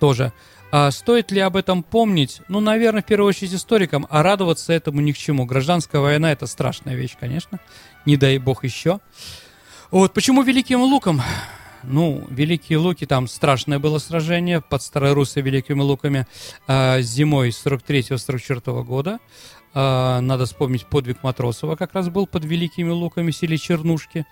тоже. 0.00 0.32
А 0.72 0.90
стоит 0.90 1.30
ли 1.30 1.40
об 1.40 1.56
этом 1.58 1.82
помнить? 1.82 2.40
Ну, 2.48 2.60
наверное, 2.60 3.02
в 3.02 3.04
первую 3.04 3.28
очередь 3.28 3.52
историкам, 3.52 4.06
а 4.08 4.22
радоваться 4.22 4.72
этому 4.72 5.02
ни 5.02 5.12
к 5.12 5.18
чему. 5.18 5.44
Гражданская 5.44 6.00
война— 6.00 6.32
это 6.32 6.46
страшная 6.46 6.94
вещь, 6.94 7.14
конечно. 7.20 7.60
Не 8.06 8.16
дай 8.16 8.38
бог 8.38 8.64
еще. 8.64 9.00
Вот 9.90 10.14
почему 10.14 10.42
Великим 10.42 10.80
Луком? 10.80 11.20
Ну, 11.86 12.24
Великие 12.30 12.78
Луки, 12.78 13.06
там 13.06 13.28
страшное 13.28 13.78
было 13.78 13.98
сражение 13.98 14.60
под 14.60 14.82
Старой 14.82 15.14
Великими 15.14 15.80
Луками 15.80 16.26
э, 16.66 17.02
зимой 17.02 17.50
43-44 17.50 18.82
года. 18.84 19.18
Э, 19.74 20.20
надо 20.20 20.46
вспомнить 20.46 20.86
подвиг 20.86 21.22
Матросова, 21.22 21.76
как 21.76 21.94
раз 21.94 22.08
был 22.08 22.26
под 22.26 22.44
Великими 22.44 22.90
Луками 22.90 23.30
в 23.30 23.36
селе 23.36 23.58
Чернушки. 23.58 24.24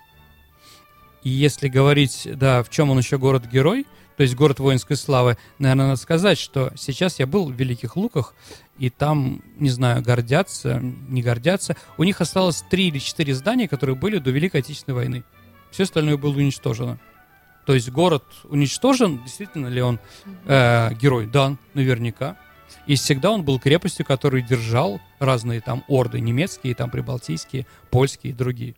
И 1.23 1.29
если 1.29 1.67
говорить, 1.67 2.27
да, 2.33 2.63
в 2.63 2.69
чем 2.69 2.89
он 2.89 2.97
еще 2.97 3.17
город-герой, 3.17 3.85
то 4.17 4.23
есть 4.23 4.35
город 4.35 4.59
воинской 4.59 4.95
славы, 4.95 5.37
наверное, 5.57 5.87
надо 5.87 5.99
сказать, 5.99 6.37
что 6.37 6.71
сейчас 6.75 7.19
я 7.19 7.27
был 7.27 7.51
в 7.51 7.55
Великих 7.55 7.95
Луках, 7.95 8.35
и 8.77 8.89
там, 8.89 9.41
не 9.57 9.69
знаю, 9.69 10.03
гордятся, 10.03 10.79
не 10.81 11.21
гордятся. 11.21 11.75
У 11.97 12.03
них 12.03 12.21
осталось 12.21 12.63
три 12.69 12.87
или 12.87 12.99
четыре 12.99 13.33
здания, 13.33 13.67
которые 13.67 13.95
были 13.95 14.17
до 14.17 14.31
Великой 14.31 14.61
Отечественной 14.61 14.95
войны. 14.95 15.23
Все 15.71 15.83
остальное 15.83 16.17
было 16.17 16.35
уничтожено. 16.35 16.99
То 17.65 17.73
есть 17.73 17.89
город 17.89 18.23
уничтожен, 18.45 19.23
действительно 19.23 19.67
ли 19.67 19.81
он 19.81 19.99
э, 20.45 20.93
герой? 20.95 21.27
Да, 21.27 21.55
наверняка. 21.73 22.37
И 22.85 22.95
всегда 22.95 23.31
он 23.31 23.43
был 23.43 23.59
крепостью, 23.59 24.05
который 24.05 24.41
держал 24.41 24.99
разные 25.19 25.61
там 25.61 25.83
орды, 25.87 26.19
немецкие, 26.19 26.75
там 26.75 26.89
прибалтийские, 26.89 27.65
польские 27.89 28.33
и 28.33 28.35
другие. 28.35 28.75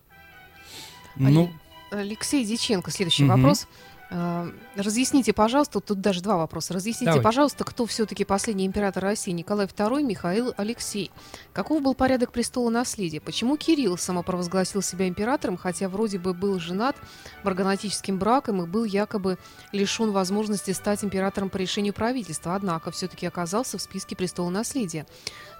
Ну, 1.15 1.51
Алексей 1.91 2.45
Диченко, 2.45 2.91
следующий 2.91 3.23
Мгм. 3.23 3.35
вопрос. 3.41 3.67
Э, 4.15 4.49
Разъясните, 4.77 5.33
пожалуйста, 5.33 5.79
тут 5.79 6.01
даже 6.01 6.21
два 6.21 6.37
вопроса. 6.37 6.73
Разъясните, 6.73 7.05
Давайте. 7.05 7.23
пожалуйста, 7.23 7.63
кто 7.63 7.85
все-таки 7.85 8.25
последний 8.25 8.65
император 8.65 9.03
России, 9.03 9.31
Николай 9.31 9.67
II, 9.67 10.03
Михаил 10.03 10.53
Алексей? 10.57 11.11
Каков 11.53 11.81
был 11.81 11.95
порядок 11.95 12.31
престола 12.31 12.69
наследия? 12.69 13.21
Почему 13.21 13.57
Кирилл 13.57 13.97
самопровозгласил 13.97 14.81
себя 14.81 15.07
императором, 15.07 15.57
хотя 15.57 15.87
вроде 15.89 16.17
бы 16.17 16.33
был 16.33 16.59
женат 16.59 16.95
марганатическим 17.43 18.17
браком 18.17 18.63
и 18.63 18.65
был 18.65 18.83
якобы 18.83 19.37
лишен 19.71 20.11
возможности 20.11 20.71
стать 20.71 21.03
императором 21.03 21.49
по 21.49 21.57
решению 21.57 21.93
правительства, 21.93 22.55
однако 22.55 22.91
все-таки 22.91 23.25
оказался 23.25 23.77
в 23.77 23.81
списке 23.81 24.15
престола 24.15 24.49
наследия? 24.49 25.05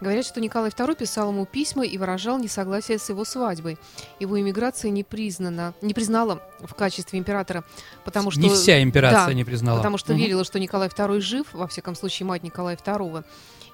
Говорят, 0.02 0.26
что 0.26 0.42
Николай 0.42 0.72
II 0.72 0.96
писал 0.96 1.32
ему 1.32 1.46
письма 1.46 1.86
и 1.86 1.98
выражал 1.98 2.38
несогласие 2.38 3.00
с 3.00 3.08
его 3.08 3.24
свадьбой. 3.24 3.78
Его 4.20 4.40
иммиграция 4.40 4.92
не 4.92 5.06
признана, 5.06 5.74
не 5.82 5.94
признала 5.94 6.42
в 6.60 6.74
качестве 6.74 7.18
императора, 7.18 7.64
потому 8.04 8.32
что 8.32 8.45
не 8.50 8.56
вся 8.56 8.82
имперация 8.82 9.28
Да, 9.28 9.34
не 9.34 9.44
признала. 9.44 9.78
потому 9.78 9.98
что 9.98 10.14
Мгм. 10.14 10.22
верила, 10.22 10.44
что 10.44 10.60
Николай 10.60 10.88
II 10.90 11.20
жив, 11.20 11.48
во 11.54 11.68
всяком 11.68 11.96
случае 11.96 12.26
мать 12.28 12.44
Николая 12.44 12.76
II. 12.78 13.24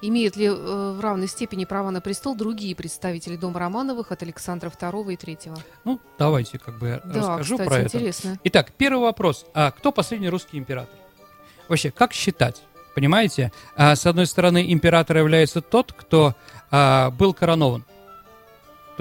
Имеют 0.03 0.35
ли 0.35 0.47
э, 0.47 0.51
в 0.51 0.99
равной 0.99 1.27
степени 1.27 1.65
права 1.65 1.91
на 1.91 2.01
престол 2.01 2.35
другие 2.35 2.75
представители 2.75 3.35
дома 3.35 3.59
Романовых 3.59 4.11
от 4.11 4.23
Александра 4.23 4.69
II 4.69 5.13
и 5.13 5.15
III? 5.15 5.59
Ну, 5.85 5.99
давайте 6.17 6.57
как 6.57 6.79
бы 6.79 6.99
Да, 7.05 7.19
расскажу 7.19 7.55
кстати, 7.57 7.67
про 7.69 7.77
это. 7.77 7.97
интересно. 7.97 8.39
Итак, 8.45 8.71
первый 8.75 9.03
вопрос. 9.03 9.45
А 9.53 9.69
кто 9.69 9.91
последний 9.91 10.29
русский 10.29 10.57
император? 10.57 10.95
Вообще, 11.67 11.91
как 11.91 12.13
считать? 12.13 12.63
Понимаете? 12.95 13.51
А, 13.75 13.95
с 13.95 14.05
одной 14.07 14.25
стороны, 14.25 14.73
император 14.73 15.17
является 15.17 15.61
тот, 15.61 15.93
кто 15.93 16.33
а, 16.71 17.11
был 17.11 17.33
коронован. 17.35 17.85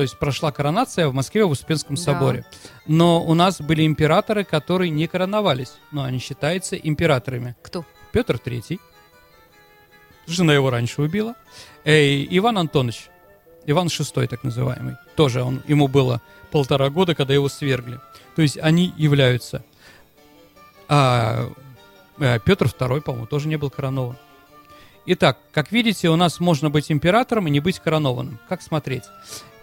То 0.00 0.04
есть 0.04 0.16
прошла 0.16 0.50
коронация 0.50 1.08
в 1.08 1.12
Москве 1.12 1.44
в 1.44 1.50
Успенском 1.50 1.94
Да. 1.94 2.00
соборе. 2.00 2.46
Но 2.86 3.22
у 3.22 3.34
нас 3.34 3.60
были 3.60 3.84
императоры, 3.84 4.44
которые 4.44 4.88
не 4.88 5.06
короновались. 5.06 5.74
Но 5.92 6.04
они 6.04 6.18
считаются 6.18 6.74
императорами. 6.74 7.54
Кто? 7.60 7.84
Петр 8.10 8.36
III. 8.36 8.80
Жена 10.26 10.54
его 10.54 10.70
раньше 10.70 11.02
убила. 11.02 11.34
Э, 11.84 12.24
Иван 12.30 12.56
Антонович. 12.56 13.10
Иван 13.66 13.88
VI, 13.88 14.26
так 14.26 14.42
называемый. 14.42 14.96
Тоже 15.16 15.42
он, 15.42 15.62
ему 15.68 15.86
было 15.86 16.22
полтора 16.50 16.88
года, 16.88 17.14
когда 17.14 17.34
его 17.34 17.50
свергли. 17.50 18.00
То 18.36 18.40
есть 18.40 18.56
они 18.56 18.94
являются. 18.96 19.62
А, 20.88 21.50
э, 22.18 22.38
Петр 22.42 22.68
II, 22.68 23.02
по-моему, 23.02 23.26
тоже 23.26 23.48
не 23.48 23.58
был 23.58 23.68
коронован. 23.68 24.16
Итак, 25.04 25.36
как 25.52 25.72
видите, 25.72 26.08
у 26.08 26.16
нас 26.16 26.40
можно 26.40 26.70
быть 26.70 26.90
императором 26.90 27.48
и 27.48 27.50
не 27.50 27.60
быть 27.60 27.80
коронованным. 27.80 28.38
Как 28.48 28.62
смотреть? 28.62 29.04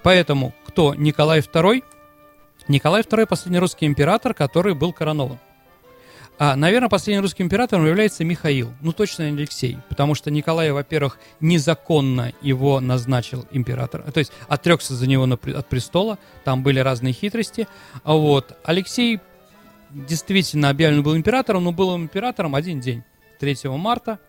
Поэтому 0.08 0.54
кто 0.65 0.96
Николай 0.96 1.41
II? 1.41 1.84
Николай 2.70 3.02
II 3.02 3.26
последний 3.26 3.60
русский 3.60 3.86
император, 3.86 4.34
который 4.34 4.74
был 4.74 4.93
коронован. 4.93 5.38
А, 6.39 6.56
наверное, 6.56 6.88
последним 6.88 7.24
русским 7.24 7.43
императором 7.43 7.86
является 7.86 8.24
Михаил. 8.24 8.72
Ну, 8.80 8.93
точно 8.93 9.30
не 9.30 9.38
Алексей. 9.38 9.78
Потому 9.89 10.15
что 10.15 10.32
Николай, 10.32 10.72
во-первых, 10.72 11.20
незаконно 11.41 12.32
его 12.41 12.80
назначил 12.80 13.46
император. 13.52 14.10
То 14.13 14.20
есть 14.20 14.32
отрекся 14.48 14.96
за 14.96 15.08
него 15.08 15.26
на 15.26 15.36
от 15.36 15.67
престола. 15.67 16.17
Там 16.46 16.63
были 16.63 16.80
разные 16.80 17.12
хитрости. 17.12 17.67
А 18.06 18.13
вот 18.13 18.58
Алексей 18.63 19.20
действительно 19.89 20.70
объявлен 20.70 21.04
был 21.04 21.17
императором, 21.17 21.65
но 21.65 21.74
был 21.74 21.93
императором 21.98 22.56
один 22.56 22.80
день. 22.80 23.04
3 23.41 23.58
марта. 23.72 24.20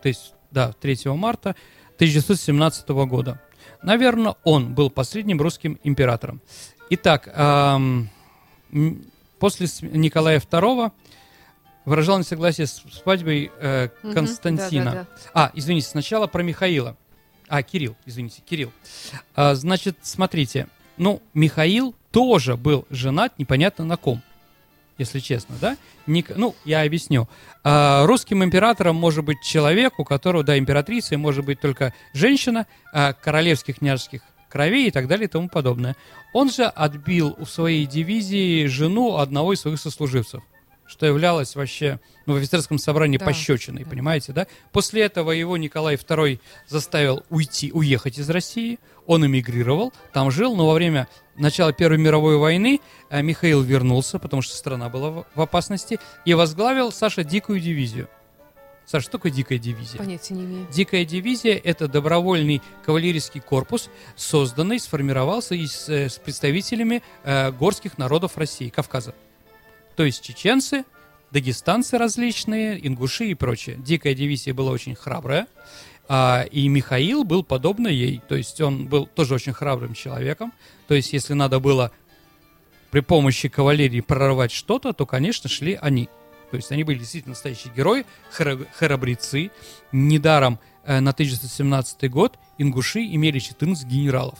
То 0.00 0.06
есть, 0.06 0.34
да, 0.52 0.70
3 0.70 0.98
марта 1.06 1.56
1917 1.96 2.88
года. 2.90 3.40
Наверное, 3.82 4.34
он 4.44 4.74
был 4.74 4.90
последним 4.90 5.40
русским 5.40 5.78
императором. 5.84 6.40
Итак, 6.90 7.28
ам, 7.34 8.08
м, 8.72 9.04
после 9.38 9.66
Николая 9.82 10.40
II 10.40 10.90
выражал 11.84 12.18
несогласие 12.18 12.66
с 12.66 12.82
свадьбой 13.02 13.50
э, 13.60 13.88
Мгм, 14.02 14.14
Константина. 14.14 14.84
да-да-да. 14.84 15.06
А, 15.34 15.50
извините, 15.54 15.88
сначала 15.88 16.26
про 16.26 16.42
Михаила. 16.42 16.96
А, 17.48 17.62
Кирилл, 17.62 17.96
извините, 18.04 18.42
Кирилл. 18.48 18.72
А, 19.34 19.54
значит, 19.54 19.96
смотрите, 20.02 20.68
ну, 20.98 21.22
Михаил 21.32 21.94
тоже 22.10 22.56
был 22.56 22.86
женат 22.90 23.38
непонятно 23.38 23.84
на 23.84 23.96
ком, 23.96 24.22
если 24.98 25.20
честно, 25.20 25.54
да? 25.60 25.76
Ник- 26.06 26.36
ну, 26.36 26.54
я 26.64 26.82
объясню. 26.82 27.28
А, 27.64 28.04
русским 28.06 28.42
императором 28.44 28.96
может 28.96 29.24
быть 29.24 29.40
человек, 29.42 29.98
у 29.98 30.04
которого, 30.04 30.44
да, 30.44 30.58
императрицей 30.58 31.16
может 31.16 31.44
быть 31.44 31.60
только 31.60 31.94
женщина, 32.12 32.66
а, 32.92 33.12
королевских 33.12 33.78
княжеских 33.78 34.22
кровей 34.48 34.88
и 34.88 34.90
так 34.90 35.06
далее 35.06 35.26
и 35.26 35.30
тому 35.30 35.48
подобное. 35.48 35.96
Он 36.32 36.50
же 36.50 36.64
отбил 36.64 37.36
у 37.38 37.46
своей 37.46 37.86
дивизии 37.86 38.66
жену 38.66 39.16
одного 39.16 39.52
из 39.52 39.60
своих 39.60 39.78
сослуживцев, 39.80 40.42
что 40.88 41.06
являлось 41.06 41.54
вообще 41.54 42.00
ну, 42.26 42.34
в 42.34 42.36
офицерском 42.38 42.78
собрании 42.78 43.18
Да, 43.18 43.26
пощечиной, 43.26 43.84
да. 43.84 43.90
понимаете, 43.90 44.32
да? 44.32 44.46
После 44.72 45.02
этого 45.02 45.30
его 45.30 45.56
Николай 45.56 45.94
II 45.94 46.40
заставил 46.66 47.22
уйти, 47.30 47.70
уехать 47.72 48.18
из 48.18 48.28
России, 48.30 48.80
он 49.06 49.24
эмигрировал, 49.24 49.92
там 50.12 50.30
жил, 50.30 50.56
но 50.56 50.66
во 50.66 50.74
время 50.74 51.06
начала 51.36 51.72
Первой 51.72 51.98
мировой 51.98 52.36
войны 52.38 52.80
э, 53.10 53.22
Михаил 53.22 53.62
вернулся, 53.62 54.18
потому 54.18 54.42
что 54.42 54.56
страна 54.56 54.88
была 54.88 55.24
в- 55.34 55.40
опасности, 55.40 56.00
и 56.24 56.34
возглавил, 56.34 56.90
Саша, 56.90 57.22
дикую 57.22 57.60
дивизию. 57.60 58.08
Саша, 58.86 59.02
что 59.02 59.12
такое 59.18 59.30
дикая 59.30 59.58
дивизия? 59.58 59.98
Понятия 59.98 60.32
не 60.32 60.44
имею. 60.46 60.66
Дикая 60.72 61.04
дивизия– 61.04 61.60
это 61.64 61.88
добровольный 61.88 62.62
кавалерийский 62.86 63.42
корпус, 63.42 63.90
созданный, 64.16 64.80
сформировался 64.80 65.54
из, 65.54 65.88
э, 65.90 66.08
с 66.08 66.18
представителями 66.18 67.02
э, 67.24 67.52
горских 67.52 67.98
народов 67.98 68.38
России, 68.38 68.70
Кавказа. 68.70 69.14
То 69.98 70.04
есть 70.04 70.22
чеченцы, 70.22 70.84
дагестанцы 71.32 71.98
различные, 71.98 72.86
ингуши 72.86 73.24
и 73.24 73.34
прочее. 73.34 73.74
Дикая 73.80 74.14
дивизия 74.14 74.54
была 74.54 74.70
очень 74.70 74.94
храбрая, 74.94 75.48
а, 76.08 76.44
и 76.52 76.68
Михаил 76.68 77.24
был 77.24 77.42
подобно 77.42 77.88
ей. 77.88 78.22
То 78.28 78.36
есть 78.36 78.60
он 78.60 78.86
был 78.86 79.06
тоже 79.06 79.34
очень 79.34 79.52
храбрым 79.52 79.94
человеком. 79.94 80.52
То 80.86 80.94
есть 80.94 81.12
если 81.12 81.32
надо 81.32 81.58
было 81.58 81.90
при 82.92 83.00
помощи 83.00 83.48
кавалерии 83.48 84.00
прорвать 84.00 84.52
что-то, 84.52 84.92
то, 84.92 85.04
конечно, 85.04 85.50
шли 85.50 85.76
они. 85.82 86.08
То 86.52 86.56
есть 86.58 86.70
они 86.70 86.84
были 86.84 87.00
действительно 87.00 87.32
настоящие 87.32 87.74
герои, 87.74 88.06
хра- 88.32 88.68
храбрецы. 88.74 89.50
Недаром 89.90 90.60
э, 90.84 91.00
на 91.00 91.10
1917 91.10 92.08
год 92.08 92.38
ингуши 92.56 93.00
имели 93.00 93.40
14 93.40 93.84
генералов. 93.84 94.38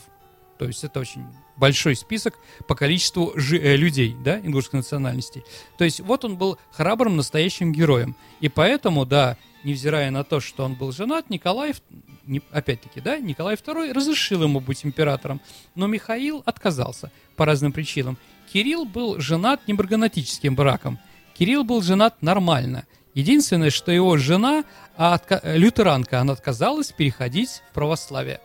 То 0.57 0.67
есть 0.67 0.85
это 0.85 1.01
очень 1.01 1.25
большой 1.59 1.95
список 1.95 2.35
по 2.67 2.75
количеству 2.75 3.33
жи- 3.35 3.59
э, 3.59 3.75
людей, 3.75 4.15
да, 4.23 4.39
ингушской 4.39 4.79
национальности. 4.79 5.43
То 5.77 5.83
есть 5.83 5.99
вот 5.99 6.25
он 6.25 6.37
был 6.37 6.57
храбрым 6.71 7.17
настоящим 7.17 7.71
героем. 7.71 8.15
И 8.39 8.49
поэтому, 8.49 9.05
да, 9.05 9.37
невзирая 9.63 10.09
на 10.11 10.23
то, 10.23 10.39
что 10.39 10.63
он 10.63 10.75
был 10.75 10.91
женат, 10.91 11.29
Николай, 11.29 11.73
не- 12.25 12.41
опять-таки, 12.51 13.01
да, 13.01 13.17
Николай 13.19 13.55
II 13.55 13.93
разрешил 13.93 14.43
ему 14.43 14.59
быть 14.61 14.85
императором, 14.85 15.41
но 15.75 15.87
Михаил 15.87 16.41
отказался 16.45 17.11
по 17.35 17.45
разным 17.45 17.71
причинам. 17.73 18.17
Кирилл 18.53 18.85
был 18.85 19.19
женат 19.19 19.67
не 19.67 19.73
марганатическим 19.73 20.55
браком, 20.55 20.97
Кирилл 21.37 21.63
был 21.63 21.81
женат 21.81 22.21
нормально. 22.21 22.85
Единственное, 23.13 23.69
что 23.69 23.91
его 23.91 24.17
жена, 24.17 24.63
а, 24.97 25.15
отка- 25.17 25.39
э, 25.43 25.57
лютеранка, 25.57 26.19
она 26.21 26.33
отказалась 26.33 26.91
переходить 26.91 27.61
в 27.71 27.73
православие. 27.73 28.39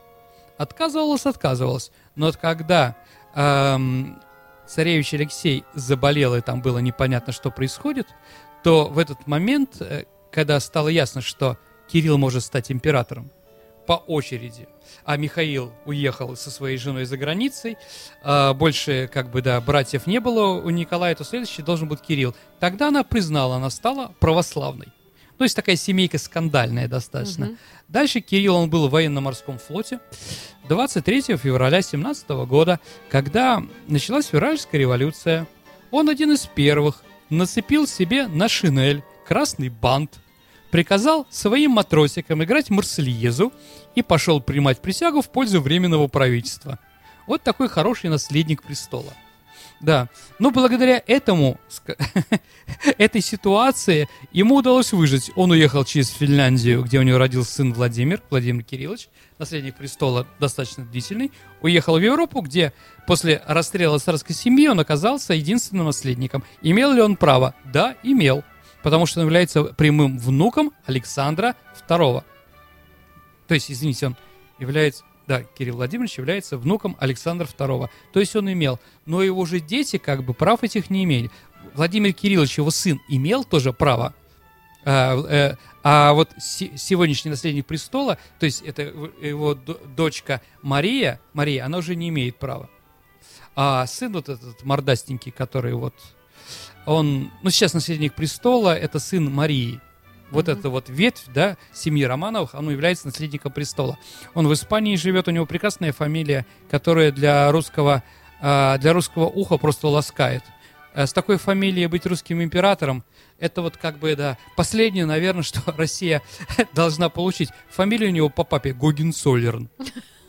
Отказывалась, 0.56 1.26
отказывалась. 1.26 1.90
Но 2.14 2.26
вот 2.26 2.36
когда 2.36 2.96
эм, 3.34 4.20
царевич 4.66 5.14
Алексей 5.14 5.64
заболел, 5.74 6.34
и 6.34 6.40
там 6.40 6.60
было 6.62 6.78
непонятно, 6.78 7.32
что 7.32 7.50
происходит, 7.50 8.06
то 8.62 8.86
в 8.86 8.98
этот 8.98 9.26
момент, 9.26 9.80
э, 9.80 10.04
когда 10.30 10.58
стало 10.60 10.88
ясно, 10.88 11.20
что 11.20 11.58
Кирилл 11.88 12.18
может 12.18 12.44
стать 12.44 12.70
императором 12.70 13.30
по 13.86 13.94
очереди, 13.94 14.66
а 15.04 15.16
Михаил 15.16 15.72
уехал 15.84 16.36
со 16.36 16.50
своей 16.50 16.78
женой 16.78 17.04
за 17.04 17.18
границей, 17.18 17.76
а, 18.22 18.54
больше, 18.54 19.10
как 19.12 19.30
бы, 19.30 19.42
да, 19.42 19.60
братьев 19.60 20.06
не 20.06 20.20
было 20.20 20.54
у 20.54 20.70
Николая, 20.70 21.14
то 21.14 21.24
следующий 21.24 21.60
должен 21.60 21.88
быть 21.88 22.00
Кирилл. 22.00 22.34
Тогда 22.60 22.88
она 22.88 23.04
признала, 23.04 23.56
она 23.56 23.68
стала 23.68 24.14
православной. 24.20 24.88
То 25.38 25.44
есть 25.44 25.57
такая 25.57 25.77
семейка 25.77 26.18
скандальная 26.18 26.88
достаточно. 26.88 27.47
Мгм. 27.47 27.59
Дальше 27.88 28.20
Кирилл, 28.20 28.57
он 28.57 28.70
был 28.70 28.88
в 28.88 28.92
военно-морском 28.92 29.59
флоте. 29.59 30.01
23 30.68 31.37
февраля 31.37 31.83
17 31.83 32.29
года, 32.47 32.81
когда 33.11 33.62
началась 33.88 34.27
февральская 34.27 34.81
революция, 34.81 35.47
он 35.90 36.09
один 36.09 36.33
из 36.33 36.47
первых 36.47 37.03
нацепил 37.31 37.87
себе 37.87 38.27
на 38.27 38.49
шинель 38.49 39.03
красный 39.27 39.68
бант, 39.68 40.18
приказал 40.70 41.27
своим 41.31 41.73
матросикам 41.73 42.42
играть 42.42 42.70
Марсельезу 42.70 43.53
и 43.94 44.03
пошел 44.03 44.40
принимать 44.40 44.81
присягу 44.81 45.20
в 45.20 45.31
пользу 45.31 45.61
Временного 45.61 46.09
правительства. 46.09 46.79
Вот 47.27 47.42
такой 47.42 47.68
хороший 47.68 48.11
наследник 48.11 48.62
престола. 48.62 49.14
Да. 49.80 50.08
Но 50.38 50.50
благодаря 50.50 51.02
этому, 51.06 51.60
этой 52.98 53.20
ситуации, 53.20 54.08
ему 54.32 54.56
удалось 54.56 54.92
выжить. 54.92 55.30
Он 55.37 55.50
уехал 55.50 55.84
через 55.84 56.08
Финляндию, 56.08 56.82
где 56.82 56.98
у 56.98 57.02
него 57.02 57.18
родился 57.18 57.52
сын 57.52 57.72
Владимир, 57.74 58.22
Владимир 58.30 58.62
Кириллович, 58.62 59.08
наследник 59.38 59.76
престола 59.76 60.26
достаточно 60.38 60.84
длительный. 60.84 61.32
Уехал 61.60 61.98
в 61.98 62.02
Европу, 62.02 62.40
где 62.40 62.72
после 63.06 63.42
расстрела 63.46 63.98
царской 63.98 64.34
семьи 64.34 64.68
он 64.68 64.80
оказался 64.80 65.34
единственным 65.34 65.87
наследником. 65.87 66.44
Имел 66.62 66.92
ли 66.92 67.02
он 67.02 67.16
право? 67.16 67.54
Да, 67.72 67.96
имел. 68.02 68.42
Потому 68.82 69.06
что 69.06 69.20
он 69.20 69.26
является 69.26 69.64
прямым 69.64 70.18
внуком 70.18 70.72
Александра 70.87 71.56
II. 71.88 72.22
То 73.48 73.54
есть, 73.54 73.70
извините, 73.70 74.06
он 74.06 74.16
является... 74.58 75.04
Да, 75.26 75.42
Кирилл 75.42 75.76
Владимирович 75.76 76.18
является 76.18 76.58
внуком 76.58 76.96
Александра 77.00 77.46
II. 77.46 77.88
То 78.12 78.20
есть 78.20 78.37
он 78.37 78.52
имел. 78.52 78.78
Но 79.06 79.22
его 79.22 79.46
же 79.46 79.60
дети 79.60 79.96
как 79.96 80.22
бы 80.24 80.34
прав 80.34 80.62
этих 80.62 80.90
не 80.90 81.04
имели. 81.04 81.30
Владимир 81.74 82.12
Кириллович, 82.12 82.58
его 82.58 82.70
сын, 82.70 83.00
имел 83.08 83.44
тоже 83.44 83.72
право. 83.72 84.14
А, 84.84 85.16
э, 85.16 85.56
а 85.82 86.12
вот 86.12 86.30
се- 86.38 86.76
сегодняшний 86.76 87.30
наследник 87.30 87.64
престола, 87.64 88.18
то 88.38 88.44
есть 88.44 88.60
это 88.60 88.82
его 88.82 89.54
дочка 89.54 90.42
Мария, 90.60 91.20
Мария, 91.32 91.64
она 91.64 91.78
уже 91.78 91.96
не 91.96 92.10
имеет 92.10 92.37
права. 92.37 92.68
А 93.56 93.87
сын 93.87 94.12
вот 94.12 94.28
этот 94.28 94.62
мордастенький, 94.62 95.32
который 95.32 95.72
вот, 95.72 95.94
он, 96.84 97.30
ну 97.42 97.48
сейчас 97.48 97.72
наследник 97.72 98.14
престола, 98.14 98.76
это 98.76 98.98
сын 98.98 99.32
Марии. 99.32 99.80
Вот 100.30 100.48
Мгм. 100.48 100.58
эта 100.58 100.68
вот 100.70 100.88
ветвь, 100.88 101.24
да, 101.34 101.56
семьи 101.72 102.02
Романовых, 102.04 102.54
он 102.54 102.68
является 102.70 103.06
наследником 103.06 103.52
престола. 103.52 103.98
Он 104.34 104.48
в 104.48 104.52
Испании 104.54 104.96
живет, 104.96 105.28
у 105.28 105.30
него 105.30 105.46
прекрасная 105.46 105.92
фамилия, 105.92 106.46
которая 106.70 107.12
для 107.12 107.50
русского, 107.52 108.02
а, 108.40 108.78
для 108.78 108.92
русского 108.92 109.26
уха 109.26 109.58
просто 109.58 109.87
ласкает. 109.88 110.42
Э, 110.94 111.06
С 111.06 111.12
такой 111.12 111.38
фамилией 111.38 111.87
быть 111.88 112.06
русским 112.06 112.42
императором, 112.42 113.04
это 113.40 113.62
вот 113.62 113.76
как 113.76 113.98
бы, 113.98 114.14
да, 114.16 114.38
последнее, 114.56 115.06
наверное, 115.06 115.42
что 115.44 115.60
Россия 115.76 116.22
должна 116.72 117.08
получить. 117.08 117.50
Фамилия 117.70 118.08
у 118.08 118.12
него 118.12 118.28
по 118.28 118.44
папе 118.44 118.72
Гогенцоллерн. 118.72 119.68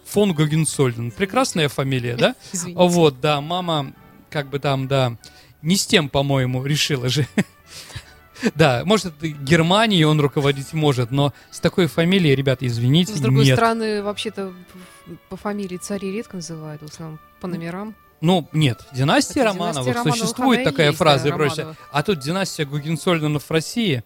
Фон 0.06 0.34
Гогенцоллерн. 0.34 1.12
Прекрасная 1.12 1.70
фамилия, 1.70 2.16
да? 2.16 2.36
Извините. 2.52 2.80
Вот, 2.80 3.20
да, 3.22 3.42
мама, 3.42 3.94
как 4.30 4.50
бы 4.50 4.60
там, 4.60 4.88
да, 4.88 5.18
не 5.62 5.76
с 5.78 5.86
тем, 5.88 6.10
по-моему, 6.10 6.64
решила 6.66 7.10
же. 7.10 7.28
Да, 8.56 8.84
может, 8.86 9.24
и 9.24 9.30
Германией 9.30 10.04
он 10.04 10.20
руководить 10.20 10.74
может, 10.74 11.12
но 11.12 11.34
с 11.52 11.60
такой 11.60 11.88
фамилией, 11.88 12.36
ребята, 12.36 12.66
извините, 12.68 13.14
С 13.14 13.20
другой 13.20 13.46
нет. 13.46 13.58
стороны, 13.58 14.04
вообще-то 14.04 14.54
по 15.30 15.38
фамилии 15.38 15.78
царей 15.78 16.12
редко 16.12 16.38
называют, 16.38 16.82
в 16.82 16.86
основном 16.86 17.20
по 17.40 17.48
номерам. 17.48 17.96
Ну, 18.22 18.48
нет, 18.54 18.86
династия 18.94 19.42
Хотя 19.42 19.46
Романовых, 19.46 19.74
династия 19.84 19.92
Романовых, 19.94 20.20
существует 20.20 20.64
такая 20.64 20.88
есть, 20.88 20.98
фраза 20.98 21.24
да, 21.26 21.30
и 21.30 21.34
прочее. 21.34 21.76
А 21.92 22.02
тут 22.04 22.20
династия 22.20 22.66
Гугенцоллернов 22.66 23.44
в 23.44 23.52
России. 23.52 24.04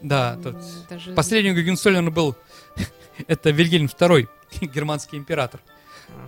Да, 0.00 0.38
тут 0.42 0.56
даже- 0.88 1.12
Последний 1.12 1.52
Гогенцоллерн 1.52 2.12
был, 2.12 2.36
это 3.26 3.50
Вильгельм 3.50 3.86
II, 3.86 4.28
германский 4.60 5.16
император. 5.16 5.60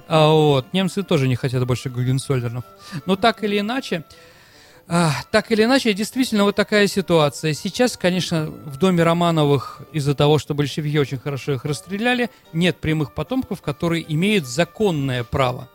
А 0.09 0.29
вот, 0.33 0.73
немцы 0.73 1.03
тоже 1.03 1.29
не 1.29 1.37
хотят 1.37 1.65
больше 1.67 1.91
Гогенцоллернов. 1.91 2.65
Но 3.07 3.15
так 3.15 3.45
или 3.45 3.61
иначе, 3.61 4.05
а, 4.05 4.13
так 5.31 5.51
или 5.53 5.65
иначе, 5.65 5.93
действительно 5.93 6.45
вот 6.45 6.57
такая 6.57 6.87
ситуация. 6.87 7.53
Сейчас, 7.53 7.97
конечно, 7.97 8.47
в 8.47 8.79
доме 8.79 9.03
Романовых 9.03 9.83
из-за 9.93 10.15
того, 10.15 10.39
что 10.39 10.55
большевики 10.55 10.99
очень 10.99 11.19
хорошо 11.19 11.53
их 11.53 11.65
расстреляли, 11.65 12.31
нет 12.53 12.79
прямых 12.79 13.13
потомков, 13.13 13.61
которые 13.61 14.05
имеют 14.13 14.47
законное 14.47 15.25
право 15.25 15.69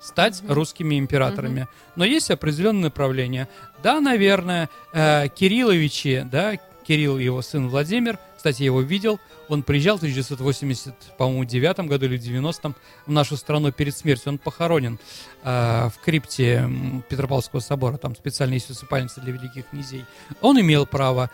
стать 0.00 0.40
Мгм. 0.42 0.52
русскими 0.54 0.98
императорами. 0.98 1.68
Но 1.96 2.04
есть 2.04 2.30
определенное 2.30 2.84
направление. 2.84 3.48
Да, 3.82 4.00
наверное, 4.00 4.70
э, 4.92 5.28
Кирилловичи, 5.28 6.26
да, 6.30 6.56
Кирилл, 6.86 7.18
его 7.18 7.42
сын 7.42 7.68
Владимир, 7.68 8.18
кстати, 8.36 8.62
я 8.62 8.66
его 8.66 8.80
видел, 8.80 9.20
он 9.50 9.62
приезжал 9.62 9.96
в 9.96 10.00
1980, 10.00 11.16
по-моему, 11.16 11.44
девятом 11.44 11.86
году 11.86 12.06
или 12.06 12.16
в 12.16 12.22
90-м 12.22 12.74
в 13.06 13.10
нашу 13.10 13.36
страну 13.36 13.72
перед 13.72 13.96
смертью. 13.96 14.32
Он 14.32 14.38
похоронен 14.38 14.98
э, 15.42 15.88
в 15.88 15.98
крипте 16.04 16.68
Петропавловского 17.08 17.60
собора, 17.60 17.96
там 17.96 18.14
специально 18.14 18.54
есть 18.54 18.70
усыпальница 18.70 19.20
для 19.20 19.32
великих 19.32 19.66
князей. 19.70 20.04
Он 20.40 20.60
имел 20.60 20.86
право, 20.86 21.30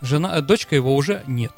жена, 0.00 0.36
э, 0.36 0.42
дочка 0.42 0.74
его 0.74 0.94
уже 0.94 1.22
нет. 1.26 1.52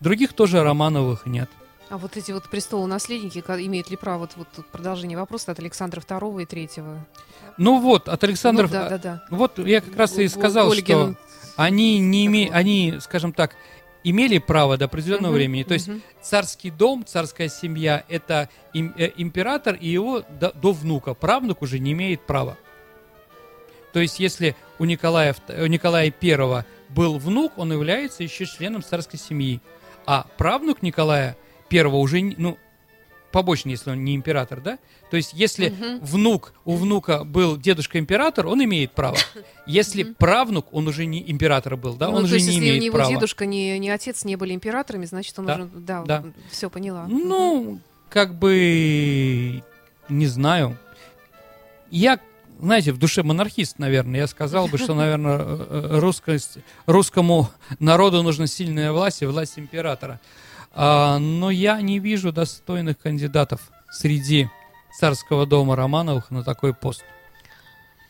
Других 0.00 0.32
тоже 0.32 0.62
Романовых 0.62 1.26
нет. 1.26 1.50
А 1.90 1.98
вот 1.98 2.16
эти 2.16 2.32
вот 2.32 2.48
престолонаследники 2.48 3.38
имеют 3.38 3.90
ли 3.90 3.96
право, 3.96 4.20
вот, 4.20 4.30
вот 4.36 4.66
продолжение 4.72 5.18
вопроса 5.18 5.52
от 5.52 5.58
Александра 5.58 6.00
II 6.00 6.42
и 6.42 6.46
Третьего? 6.46 7.06
Ну 7.58 7.80
вот, 7.80 8.08
от 8.08 8.24
Александра... 8.24 8.64
Ну, 8.64 8.72
да, 8.72 8.88
да, 8.88 8.98
да. 8.98 9.22
Вот 9.30 9.58
я 9.58 9.80
как 9.80 9.96
раз 9.96 10.18
и 10.18 10.26
сказал, 10.28 10.72
Ольгин- 10.72 11.12
что 11.12 11.16
они 11.56 11.98
не 12.00 12.26
име... 12.26 12.50
они, 12.52 12.96
скажем 13.00 13.32
так, 13.32 13.54
имели 14.04 14.38
право 14.38 14.76
до 14.76 14.84
определенного 14.84 15.32
Мгм, 15.32 15.36
времени. 15.36 15.62
То 15.64 15.74
есть 15.74 15.88
царский 16.22 16.70
дом, 16.70 17.04
царская 17.06 17.48
семья– 17.48 18.04
это 18.08 18.48
им- 18.74 18.94
э, 18.96 19.10
император 19.16 19.74
и 19.74 19.88
его 19.88 20.22
до, 20.38 20.52
до 20.52 20.72
внука. 20.72 21.14
Правнук 21.14 21.62
уже 21.62 21.78
не 21.78 21.92
имеет 21.92 22.20
права. 22.26 22.56
То 23.92 24.00
есть 24.00 24.20
если 24.20 24.54
у 24.78 24.84
Николая, 24.84 25.32
вт- 25.32 25.62
у 25.62 25.66
Николая 25.66 26.12
I 26.22 26.64
был 26.90 27.18
внук, 27.18 27.52
он 27.56 27.72
является 27.72 28.22
еще 28.22 28.44
членом 28.44 28.82
царской 28.82 29.18
семьи. 29.18 29.60
А 30.06 30.26
правнук 30.36 30.82
Николая 30.82 31.36
I 31.72 31.84
уже, 31.84 32.20
ну, 32.36 32.58
побочный, 33.34 33.72
если 33.72 33.90
он 33.90 34.04
не 34.04 34.14
император, 34.14 34.60
да? 34.60 34.78
То 35.10 35.16
есть 35.16 35.32
если 35.34 35.68
Мгм. 35.70 35.98
внук, 36.04 36.54
у 36.64 36.76
внука 36.76 37.24
был 37.24 37.56
дедушка-император, 37.56 38.46
он 38.46 38.62
имеет 38.62 38.92
право. 38.92 39.18
Если 39.66 40.04
правнук, 40.04 40.66
он 40.72 40.86
уже 40.86 41.04
не 41.04 41.28
император 41.30 41.76
был, 41.76 41.94
да, 41.94 42.08
Ну, 42.08 42.16
он 42.18 42.24
уже 42.24 42.36
есть, 42.36 42.46
не 42.46 42.52
если 42.54 42.64
имеет 42.68 42.82
у 42.82 42.84
него 42.86 42.96
права. 42.96 43.10
дедушка, 43.10 43.44
ни, 43.44 43.76
ни 43.78 43.88
отец 43.88 44.24
не 44.24 44.36
были 44.36 44.54
императорами, 44.54 45.04
значит, 45.04 45.36
он 45.38 45.46
Да, 45.46 45.54
уже... 45.56 45.68
Да, 45.74 46.02
да. 46.04 46.24
все, 46.50 46.70
поняла. 46.70 47.06
Ну, 47.08 47.80
как 48.08 48.38
бы, 48.38 49.62
не 50.08 50.26
знаю. 50.26 50.78
Я, 51.90 52.18
знаете, 52.60 52.92
в 52.92 52.98
душе 52.98 53.22
монархист, 53.24 53.78
наверное. 53.80 54.20
Я 54.20 54.26
сказал 54.28 54.68
бы, 54.68 54.78
что, 54.78 54.94
наверное, 55.02 55.38
э, 55.40 55.66
э, 55.92 55.98
русскость, 55.98 56.58
русскому 56.86 57.48
народу 57.80 58.22
нужна 58.22 58.46
сильная 58.46 58.92
власть 58.92 59.22
и 59.22 59.26
власть 59.26 59.58
императора. 59.58 60.20
А, 60.76 61.18
но 61.18 61.50
я 61.50 61.80
не 61.80 61.98
вижу 61.98 62.32
достойных 62.32 62.98
кандидатов 62.98 63.70
среди 63.90 64.48
царского 64.98 65.46
дома 65.46 65.76
Романовых 65.76 66.30
на 66.30 66.42
такой 66.42 66.74
пост. 66.74 67.04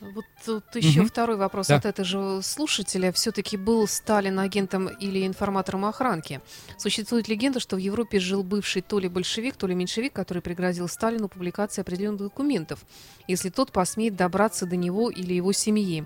Вот 0.01 0.25
тут 0.45 0.65
еще 0.77 1.01
Мгм. 1.01 1.09
второй 1.09 1.37
вопрос 1.39 1.69
Да. 1.69 1.77
от 1.77 1.87
этого 1.87 2.05
же 2.07 2.43
слушателя. 2.43 3.11
Все-таки 3.11 3.57
был 3.57 3.87
Сталин 3.89 4.39
агентом 4.39 4.89
или 4.89 5.27
информатором 5.27 5.87
охранки? 5.87 6.43
Существует 6.77 7.27
легенда, 7.29 7.59
что 7.59 7.77
в 7.77 7.79
Европе 7.79 8.21
жил 8.21 8.43
бывший 8.43 8.83
то 8.83 8.99
ли 8.99 9.09
большевик, 9.09 9.57
то 9.57 9.67
ли 9.67 9.75
меньшевик, 9.75 10.13
который 10.13 10.43
пригрозил 10.43 10.89
Сталину 10.89 11.29
публикацией 11.29 11.83
определенных 11.83 12.21
документов, 12.21 12.81
если 13.29 13.49
тот 13.49 13.73
посмеет 13.73 14.15
добраться 14.15 14.67
до 14.67 14.77
него 14.77 15.09
или 15.11 15.33
его 15.33 15.53
семьи. 15.53 16.05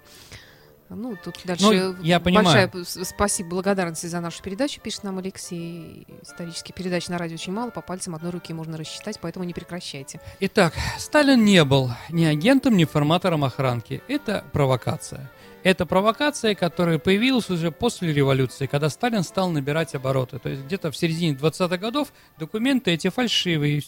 Ну, 0.91 1.17
тут 1.23 1.37
дальше 1.45 1.65
Ну, 1.65 1.97
я 2.03 2.19
понимаю. 2.19 2.45
большая 2.47 2.69
п- 2.69 2.85
с- 2.85 3.05
спасибо, 3.05 3.51
благодарности 3.51 4.07
за 4.07 4.21
нашу 4.21 4.43
передачу, 4.43 4.81
пишет 4.81 5.05
нам 5.05 5.19
Алексей. 5.19 6.07
Исторические 6.23 6.75
передачи 6.75 7.11
на 7.11 7.19
радио 7.19 7.35
очень 7.35 7.53
мало, 7.53 7.71
по 7.71 7.83
пальцам 7.83 8.15
одной 8.15 8.31
руки 8.33 8.53
можно 8.55 8.77
рассчитать, 8.79 9.19
поэтому 9.21 9.45
не 9.45 9.53
прекращайте. 9.53 10.21
Итак, 10.41 10.73
Сталин 10.99 11.45
не 11.45 11.63
был 11.65 11.91
ни 12.09 12.25
агентом, 12.25 12.77
ни 12.77 12.85
форматором 12.85 13.45
охранки. 13.45 14.03
Это 14.09 14.45
провокация. 14.53 15.31
Это 15.65 15.85
провокация, 15.87 16.55
которая 16.55 16.99
появилась 16.99 17.51
уже 17.51 17.71
после 17.73 18.13
революции, 18.13 18.67
когда 18.67 18.89
Сталин 18.89 19.23
стал 19.25 19.51
набирать 19.51 19.95
обороты. 19.95 20.39
То 20.39 20.49
есть 20.49 20.63
где-то 20.65 20.91
в 20.91 20.97
середине 20.97 21.35
20-х 21.37 21.77
годов 21.77 22.09
документы 22.39 22.93
эти 22.93 23.11
фальшивые. 23.11 23.83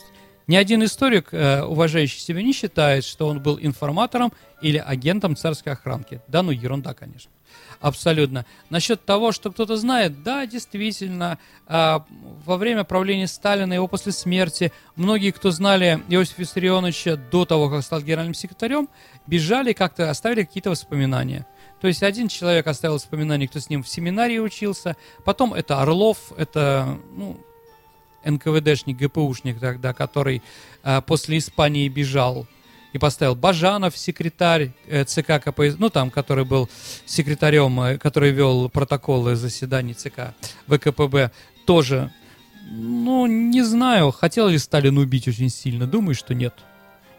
Ни 0.50 0.56
один 0.56 0.82
историк, 0.82 1.28
э, 1.30 1.62
уважающий 1.62 2.18
себя, 2.18 2.42
не 2.42 2.52
считает, 2.52 3.04
что 3.04 3.28
он 3.28 3.38
был 3.40 3.56
информатором 3.62 4.32
или 4.60 4.78
агентом 4.78 5.36
царской 5.36 5.74
охранки. 5.74 6.22
Да, 6.26 6.42
ну 6.42 6.50
ерунда, 6.50 6.92
конечно. 6.92 7.30
Абсолютно. 7.80 8.44
Насчет 8.68 9.04
того, 9.04 9.30
что 9.30 9.52
кто-то 9.52 9.76
знает, 9.76 10.24
да, 10.24 10.46
действительно, 10.46 11.38
а, 11.68 12.04
во 12.44 12.56
время 12.56 12.82
правления 12.82 13.28
Сталина, 13.28 13.72
его 13.72 13.86
после 13.86 14.10
смерти, 14.10 14.72
многие, 14.96 15.30
кто 15.30 15.52
знали 15.52 16.02
Иосифа 16.08 16.42
Виссарионовича 16.42 17.14
до 17.14 17.44
того, 17.44 17.70
как 17.70 17.84
стал 17.84 18.00
генеральным 18.00 18.34
секретарем, 18.34 18.88
бежали 19.28 19.72
как-то, 19.72 20.10
оставили 20.10 20.42
какие-то 20.42 20.70
воспоминания. 20.70 21.46
То 21.80 21.86
есть 21.86 22.02
один 22.02 22.26
человек 22.26 22.66
оставил 22.66 22.96
воспоминания, 22.96 23.46
кто 23.46 23.60
с 23.60 23.70
ним 23.70 23.84
в 23.84 23.88
семинарии 23.88 24.38
учился, 24.38 24.96
потом 25.24 25.54
это 25.54 25.80
Орлов, 25.80 26.32
это, 26.36 26.98
ну, 27.12 27.38
НКВДшник, 28.24 28.96
ГПУшник 28.98 29.58
тогда, 29.60 29.92
который 29.92 30.42
а, 30.82 31.00
после 31.00 31.38
Испании 31.38 31.88
бежал 31.88 32.46
и 32.92 32.98
поставил 32.98 33.34
Бажанов, 33.34 33.96
секретарь 33.96 34.72
э, 34.88 35.04
ЦК 35.04 35.40
КПСС, 35.42 35.76
ну 35.78 35.90
там, 35.90 36.10
который 36.10 36.44
был 36.44 36.68
секретарем, 37.06 37.80
э, 37.80 37.98
который 37.98 38.32
вел 38.32 38.68
протоколы 38.68 39.36
заседаний 39.36 39.94
ЦК 39.94 40.34
ВКПБ, 40.66 41.30
тоже, 41.66 42.12
ну, 42.68 43.26
не 43.26 43.62
знаю, 43.62 44.10
хотел 44.10 44.48
ли 44.48 44.58
Сталин 44.58 44.98
убить 44.98 45.28
очень 45.28 45.50
сильно, 45.50 45.86
думаю, 45.86 46.14
что 46.14 46.34
нет. 46.34 46.54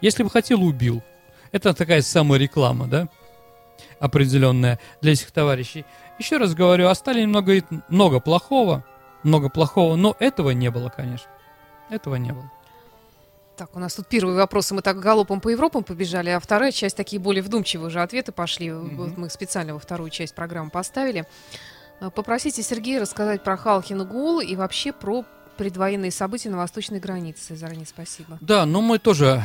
Если 0.02 0.24
бы 0.24 0.30
хотел, 0.30 0.64
убил. 0.64 1.02
Это 1.52 1.74
такая 1.74 2.02
самореклама, 2.02 2.88
да? 2.88 3.08
Определенная 3.99 4.80
для 5.02 5.14
этих 5.14 5.32
товарищей. 5.32 5.86
Еще 6.18 6.38
раз 6.38 6.54
говорю, 6.54 6.88
о 6.88 6.95
Сталине 6.95 7.28
много, 7.28 7.64
много 7.88 8.20
плохого, 8.20 8.84
много 9.24 9.50
плохого, 9.50 9.96
но 9.96 10.16
этого 10.20 10.52
не 10.52 10.70
было, 10.70 10.90
конечно. 10.90 11.30
Этого 11.90 12.16
не 12.16 12.32
было. 12.32 12.50
Так, 13.58 13.76
у 13.76 13.80
нас 13.80 13.94
тут 13.94 14.08
первые 14.08 14.38
вопросы, 14.38 14.74
мы 14.74 14.82
так 14.82 15.00
галопом 15.00 15.40
по 15.40 15.50
Европам 15.50 15.84
побежали, 15.84 16.30
а 16.30 16.40
вторая 16.40 16.72
часть 16.72 16.98
такие 16.98 17.22
более 17.22 17.44
вдумчивые 17.44 17.88
уже 17.88 18.02
ответы 18.02 18.32
пошли. 18.32 18.68
Mm-hmm. 18.68 18.96
Вот 18.96 19.18
мы 19.18 19.30
специально 19.30 19.74
во 19.74 19.80
вторую 19.80 20.10
часть 20.10 20.34
программы 20.34 20.72
поставили. 20.72 21.28
А, 22.00 22.10
попросите 22.10 22.64
Сергея 22.64 23.00
рассказать 23.00 23.44
про 23.44 23.58
Халхин 23.58 24.08
Гул 24.08 24.40
и 24.40 24.56
вообще 24.56 24.92
про 24.92 25.26
предвоенные 25.58 26.12
события 26.12 26.50
на 26.50 26.58
восточной 26.58 27.00
границе. 27.00 27.56
Заранее 27.56 27.86
спасибо. 27.86 28.40
Да, 28.42 28.66
но 28.66 28.82
мы 28.82 28.98
тоже 28.98 29.44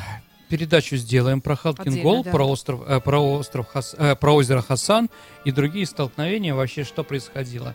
передачу 0.49 0.97
сделаем 0.97 1.41
про 1.43 1.57
Халкин 1.57 2.03
Гол, 2.03 2.24
да. 2.24 2.31
про 2.31 2.45
остров, 2.45 2.81
э, 2.89 3.01
про 3.01 3.18
остров 3.18 3.66
Хас, 3.68 3.95
э, 3.99 4.16
про 4.16 4.33
озеро 4.33 4.62
Хасан 4.62 5.11
и 5.45 5.53
другие 5.53 5.85
столкновения 5.85 6.55
вообще 6.55 6.85
что 6.85 7.05
происходило. 7.05 7.74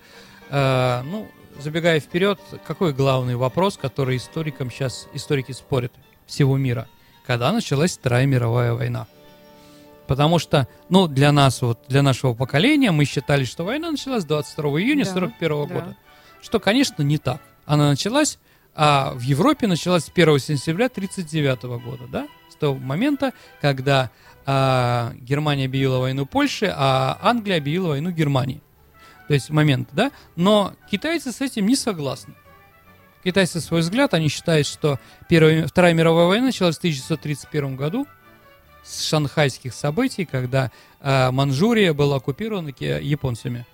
Э, 0.50 1.02
ну, 1.04 1.30
забегая 1.60 2.00
вперед, 2.00 2.40
какой 2.66 2.94
главный 2.94 3.36
вопрос, 3.36 3.78
который 3.78 4.18
историкам 4.18 4.70
сейчас 4.72 5.08
историки 5.14 5.52
спорят 5.52 5.94
всего 6.26 6.58
мира? 6.58 6.88
Когда 7.26 7.52
началась 7.52 7.98
Вторая 7.98 8.26
мировая 8.26 8.74
война? 8.74 9.08
Потому 10.08 10.40
что, 10.40 10.68
ну, 10.90 11.08
для 11.08 11.32
нас, 11.32 11.62
вот, 11.62 11.80
для 11.88 12.02
нашего 12.02 12.34
поколения, 12.34 12.92
мы 12.92 13.06
считали, 13.06 13.46
что 13.46 13.64
война 13.64 13.92
началась 13.92 14.26
22 14.26 14.82
июня 14.82 15.06
да, 15.06 15.12
41 15.12 15.40
да. 15.40 15.74
года. 15.74 15.98
Что, 16.42 16.60
конечно, 16.60 17.02
не 17.04 17.18
так. 17.18 17.42
Она 17.66 17.90
началась, 17.90 18.40
а 18.76 19.14
в 19.14 19.22
Европе 19.22 19.68
началась 19.68 20.10
1 20.14 20.40
сентября 20.40 20.88
1939 20.88 21.64
года, 21.84 22.04
да? 22.12 22.28
С 22.50 22.56
того 22.56 22.76
момента, 22.76 23.32
когда 23.62 24.12
а, 24.46 25.14
Германия 25.16 25.66
объявила 25.66 26.00
войну 26.00 26.26
Польше, 26.26 26.74
а 26.76 27.18
Англия 27.22 27.58
объявила 27.58 27.90
войну 27.90 28.12
Германии. 28.12 28.62
То 29.32 29.36
есть 29.36 29.50
момент, 29.50 29.88
да? 29.94 30.12
Но 30.36 30.74
китайцы 30.92 31.32
с 31.32 31.40
этим 31.40 31.66
не 31.66 31.78
согласны. 31.78 32.34
Китайцы 33.24 33.62
свой 33.62 33.80
взгляд, 33.80 34.14
они 34.14 34.28
считают, 34.28 34.68
что 34.68 35.00
Первая, 35.30 35.68
Вторая 35.68 35.94
мировая 35.94 36.28
война 36.28 36.48
началась 36.48 36.76
в 36.76 36.80
1931 36.80 37.78
году, 37.78 38.08
с 38.84 39.08
шанхайских 39.08 39.74
событий, 39.74 40.26
когда 40.26 40.70
э, 41.00 41.32
Манчжурия 41.32 41.94
была 41.94 42.18
оккупирована 42.18 42.74
японцами. 42.78 43.66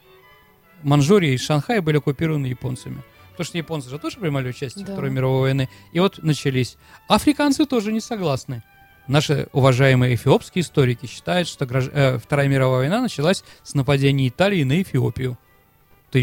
Манчжурия 0.84 1.34
и 1.34 1.38
Шанхай 1.38 1.80
были 1.80 1.97
оккупированы 1.97 2.45
японцами. 2.45 3.01
Потому 3.32 3.45
что 3.45 3.58
японцы 3.58 3.89
же 3.89 3.97
тоже 3.97 4.20
принимали 4.20 4.49
участие 4.49 4.86
да. 4.86 4.91
в 4.91 4.93
Второй 4.93 5.10
мировой 5.10 5.41
войны. 5.41 5.70
И 5.91 5.99
вот 5.99 6.22
начались. 6.22 6.78
Африканцы 7.08 7.66
тоже 7.66 7.91
не 7.91 7.99
согласны. 7.99 8.62
Наши 9.08 9.47
уважаемые 9.53 10.14
эфиопские 10.14 10.62
историки 10.62 11.08
считают, 11.08 11.47
что 11.47 11.66
граж... 11.66 11.89
э, 11.91 12.20
Вторая 12.20 12.47
мировая 12.47 12.82
война 12.82 13.01
началась 13.01 13.43
с 13.64 13.74
нападения 13.74 14.28
Италии 14.28 14.64
на 14.64 14.84
Эфиопию 14.84 15.39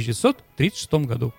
1936 0.02 0.92
году. 1.06 1.32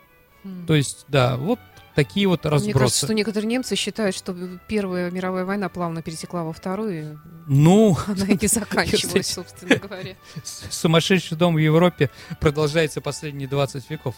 Mm. 0.44 0.66
То 0.66 0.76
есть, 0.76 1.06
да, 1.08 1.38
вот 1.38 1.60
такие 1.96 2.28
вот 2.28 2.46
разбросы. 2.46 2.66
Мне 2.66 2.74
кажется, 2.74 3.06
что 3.06 3.14
некоторые 3.14 3.48
немцы 3.48 3.76
считают, 3.76 4.16
что 4.16 4.36
Первая 4.68 5.10
мировая 5.10 5.46
война 5.46 5.70
плавно 5.70 6.02
перетекла 6.02 6.44
во 6.44 6.54
Вторую. 6.54 7.20
Ну, 7.48 7.98
она 8.06 8.26
и 8.28 8.38
не 8.40 8.48
заканчивалась, 8.48 9.28
собственно 9.34 9.78
говоря. 9.78 10.16
Сумасшедший 10.44 11.38
дом 11.38 11.56
в 11.56 11.58
Европе 11.58 12.12
продолжается 12.40 13.02
последние 13.02 13.48
20 13.48 13.90
веков. 13.90 14.16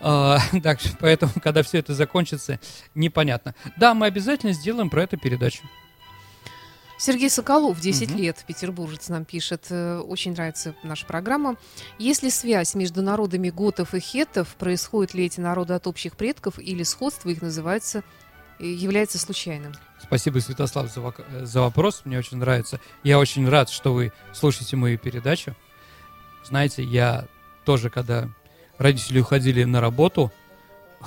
А, 0.00 0.38
так, 0.62 0.80
поэтому, 1.00 1.32
когда 1.42 1.62
все 1.62 1.78
это 1.78 1.94
закончится, 1.94 2.58
непонятно. 2.94 3.54
Да, 3.76 3.94
мы 3.94 4.06
обязательно 4.06 4.52
сделаем 4.52 4.90
про 4.90 5.04
это 5.04 5.16
передачу. 5.16 5.62
Сергей 6.98 7.28
Соколов, 7.28 7.80
10 7.80 8.10
угу. 8.10 8.18
лет, 8.18 8.44
петербуржец, 8.46 9.08
нам 9.08 9.24
пишет. 9.24 9.66
Э, 9.70 9.98
очень 9.98 10.32
нравится 10.32 10.74
наша 10.82 11.06
программа. 11.06 11.56
Есть 11.98 12.22
ли 12.22 12.30
связь 12.30 12.74
между 12.74 13.02
народами 13.02 13.50
готов 13.50 13.94
и 13.94 14.00
хетов? 14.00 14.54
Происходят 14.58 15.14
ли 15.14 15.26
эти 15.26 15.40
народы 15.40 15.74
от 15.74 15.86
общих 15.86 16.16
предков 16.16 16.58
или 16.58 16.82
сходство 16.82 17.28
их 17.30 17.42
называется, 17.42 18.04
э, 18.60 18.66
является 18.66 19.18
случайным? 19.18 19.74
Спасибо, 20.00 20.38
Святослав, 20.38 20.92
за, 20.92 21.00
э, 21.00 21.44
за 21.44 21.60
вопрос. 21.62 22.02
Мне 22.04 22.18
очень 22.18 22.36
нравится. 22.36 22.80
Я 23.02 23.18
очень 23.18 23.48
рад, 23.48 23.70
что 23.70 23.92
вы 23.92 24.12
слушаете 24.32 24.76
мою 24.76 24.98
передачу. 24.98 25.56
Знаете, 26.44 26.84
я 26.84 27.26
тоже, 27.64 27.90
когда 27.90 28.28
родители 28.78 29.18
уходили 29.18 29.64
на 29.64 29.80
работу, 29.80 30.32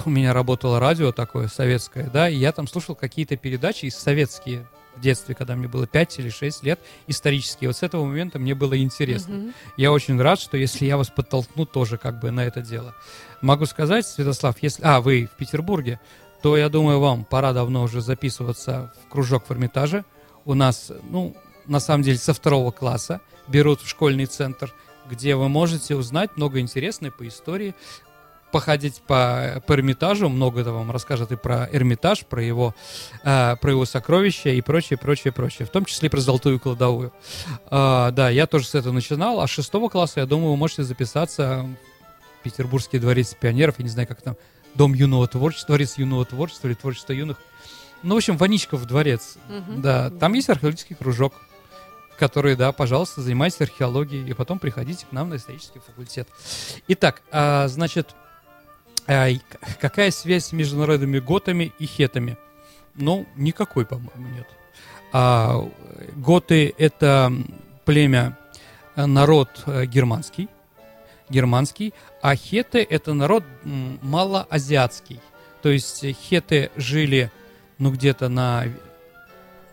у 0.06 0.10
меня 0.10 0.34
работало 0.34 0.80
радио 0.80 1.12
такое 1.12 1.48
советское, 1.48 2.10
да, 2.10 2.30
и 2.30 2.36
я 2.36 2.52
там 2.52 2.68
слушал 2.68 2.96
какие-то 2.96 3.38
передачи 3.38 3.86
из 3.86 3.96
советские 3.96 4.68
в 4.98 5.02
детстве, 5.02 5.36
когда 5.36 5.56
мне 5.56 5.68
было 5.68 5.88
5 5.88 6.20
или 6.20 6.30
6 6.30 6.64
лет, 6.64 6.80
исторические. 7.08 7.70
Вот 7.70 7.78
с 7.78 7.84
этого 7.84 8.06
момента 8.06 8.40
мне 8.40 8.56
было 8.56 8.78
интересно. 8.78 9.34
Mm-hmm. 9.34 9.54
Я 9.78 9.92
очень 9.92 10.22
рад, 10.22 10.40
что 10.40 10.58
если 10.58 10.86
я 10.86 10.98
вас 10.98 11.10
подтолкну 11.10 11.66
тоже 11.66 11.98
как 11.98 12.20
бы 12.20 12.32
на 12.32 12.42
это 12.42 12.62
дело. 12.62 12.96
Могу 13.42 13.66
сказать, 13.66 14.06
Святослав, 14.06 14.56
если... 14.62 14.84
А, 14.84 15.02
вы 15.02 15.30
в 15.32 15.38
Петербурге, 15.38 16.00
то 16.42 16.58
я 16.58 16.70
думаю, 16.70 17.00
вам 17.00 17.24
пора 17.26 17.54
давно 17.54 17.84
уже 17.84 18.02
записываться 18.02 18.94
в 19.04 19.10
кружок 19.10 19.46
в 19.48 19.52
Эрмитаже. 19.52 20.06
У 20.46 20.54
нас, 20.54 20.92
ну, 21.10 21.36
на 21.66 21.80
самом 21.80 22.04
деле, 22.04 22.18
со 22.18 22.34
второго 22.34 22.72
класса 22.72 23.22
берут 23.48 23.82
в 23.82 23.88
школьный 23.88 24.26
центр, 24.26 24.74
где 25.10 25.36
вы 25.36 25.50
можете 25.50 25.96
узнать 25.96 26.36
много 26.36 26.60
интересного 26.60 27.12
по 27.12 27.28
истории 27.28 27.76
походить 28.58 29.04
по, 29.06 29.62
по 29.68 29.74
Эрмитажу, 29.74 30.30
много 30.30 30.62
это 30.62 30.72
вам 30.72 30.90
расскажет 30.90 31.32
и 31.32 31.36
про 31.36 31.70
Эрмитаж, 31.72 32.26
про 32.26 32.42
его, 32.42 32.74
э, 33.24 33.56
про 33.62 33.70
его 33.70 33.86
сокровища 33.86 34.50
и 34.50 34.62
прочее, 34.62 34.98
прочее, 34.98 35.32
прочее, 35.32 35.68
в 35.68 35.70
том 35.70 35.86
числе 35.86 36.08
и 36.08 36.10
про 36.10 36.20
золотую 36.20 36.60
кладовую. 36.60 37.14
Э, 37.70 38.10
да, 38.12 38.32
я 38.32 38.48
тоже 38.48 38.66
с 38.66 38.74
этого 38.74 38.94
начинал, 38.94 39.42
а 39.42 39.48
с 39.48 39.52
шестого 39.52 39.90
класса, 39.90 40.22
я 40.22 40.26
думаю, 40.26 40.50
вы 40.50 40.58
можете 40.58 40.82
записаться 40.82 41.70
в 42.40 42.44
Петербургский 42.44 42.98
дворец 42.98 43.36
пионеров, 43.40 43.76
я 43.78 43.84
не 43.84 43.92
знаю, 43.92 44.08
как 44.08 44.24
там, 44.24 44.36
Дом 44.74 44.96
юного 44.96 45.28
творчества, 45.28 45.68
дворец 45.68 46.00
юного 46.00 46.26
творчества 46.26 46.68
или 46.68 46.74
творчество 46.74 47.14
юных. 47.14 47.38
Ну, 48.02 48.16
в 48.16 48.18
общем, 48.18 48.38
Ваничков 48.38 48.88
дворец. 48.88 49.38
Угу. 49.50 49.82
Да, 49.82 50.10
там 50.10 50.34
есть 50.34 50.50
археологический 50.50 50.96
кружок 50.96 51.34
который, 52.18 52.56
да, 52.56 52.72
пожалуйста, 52.72 53.22
занимайтесь 53.22 53.62
археологией, 53.62 54.28
и 54.28 54.34
потом 54.34 54.60
приходите 54.60 55.06
к 55.06 55.12
нам 55.12 55.30
на 55.30 55.36
исторический 55.36 55.80
факультет. 55.80 56.28
Итак, 56.88 57.22
а, 57.32 57.68
значит, 57.68 58.16
какая 59.80 60.12
связь 60.12 60.52
между 60.52 60.78
народами 60.78 61.20
готами 61.20 61.72
и 61.80 61.86
хетами? 61.86 62.38
Ну, 62.96 63.26
никакой, 63.36 63.86
по-моему, 63.86 64.28
нет. 64.36 64.48
А, 65.14 65.68
готы— 66.16 66.74
это 66.78 67.32
племя, 67.86 68.38
э, 68.96 69.06
народ 69.06 69.50
э, 69.66 69.86
германский, 69.86 70.50
германский, 71.30 71.94
а 72.22 72.36
хеты— 72.36 72.86
это 72.90 73.14
народ 73.14 73.44
малоазиатский. 73.64 75.22
То 75.62 75.70
есть 75.70 76.06
хеты 76.06 76.70
жили, 76.76 77.32
ну, 77.78 77.92
где-то 77.92 78.28
на, 78.28 78.66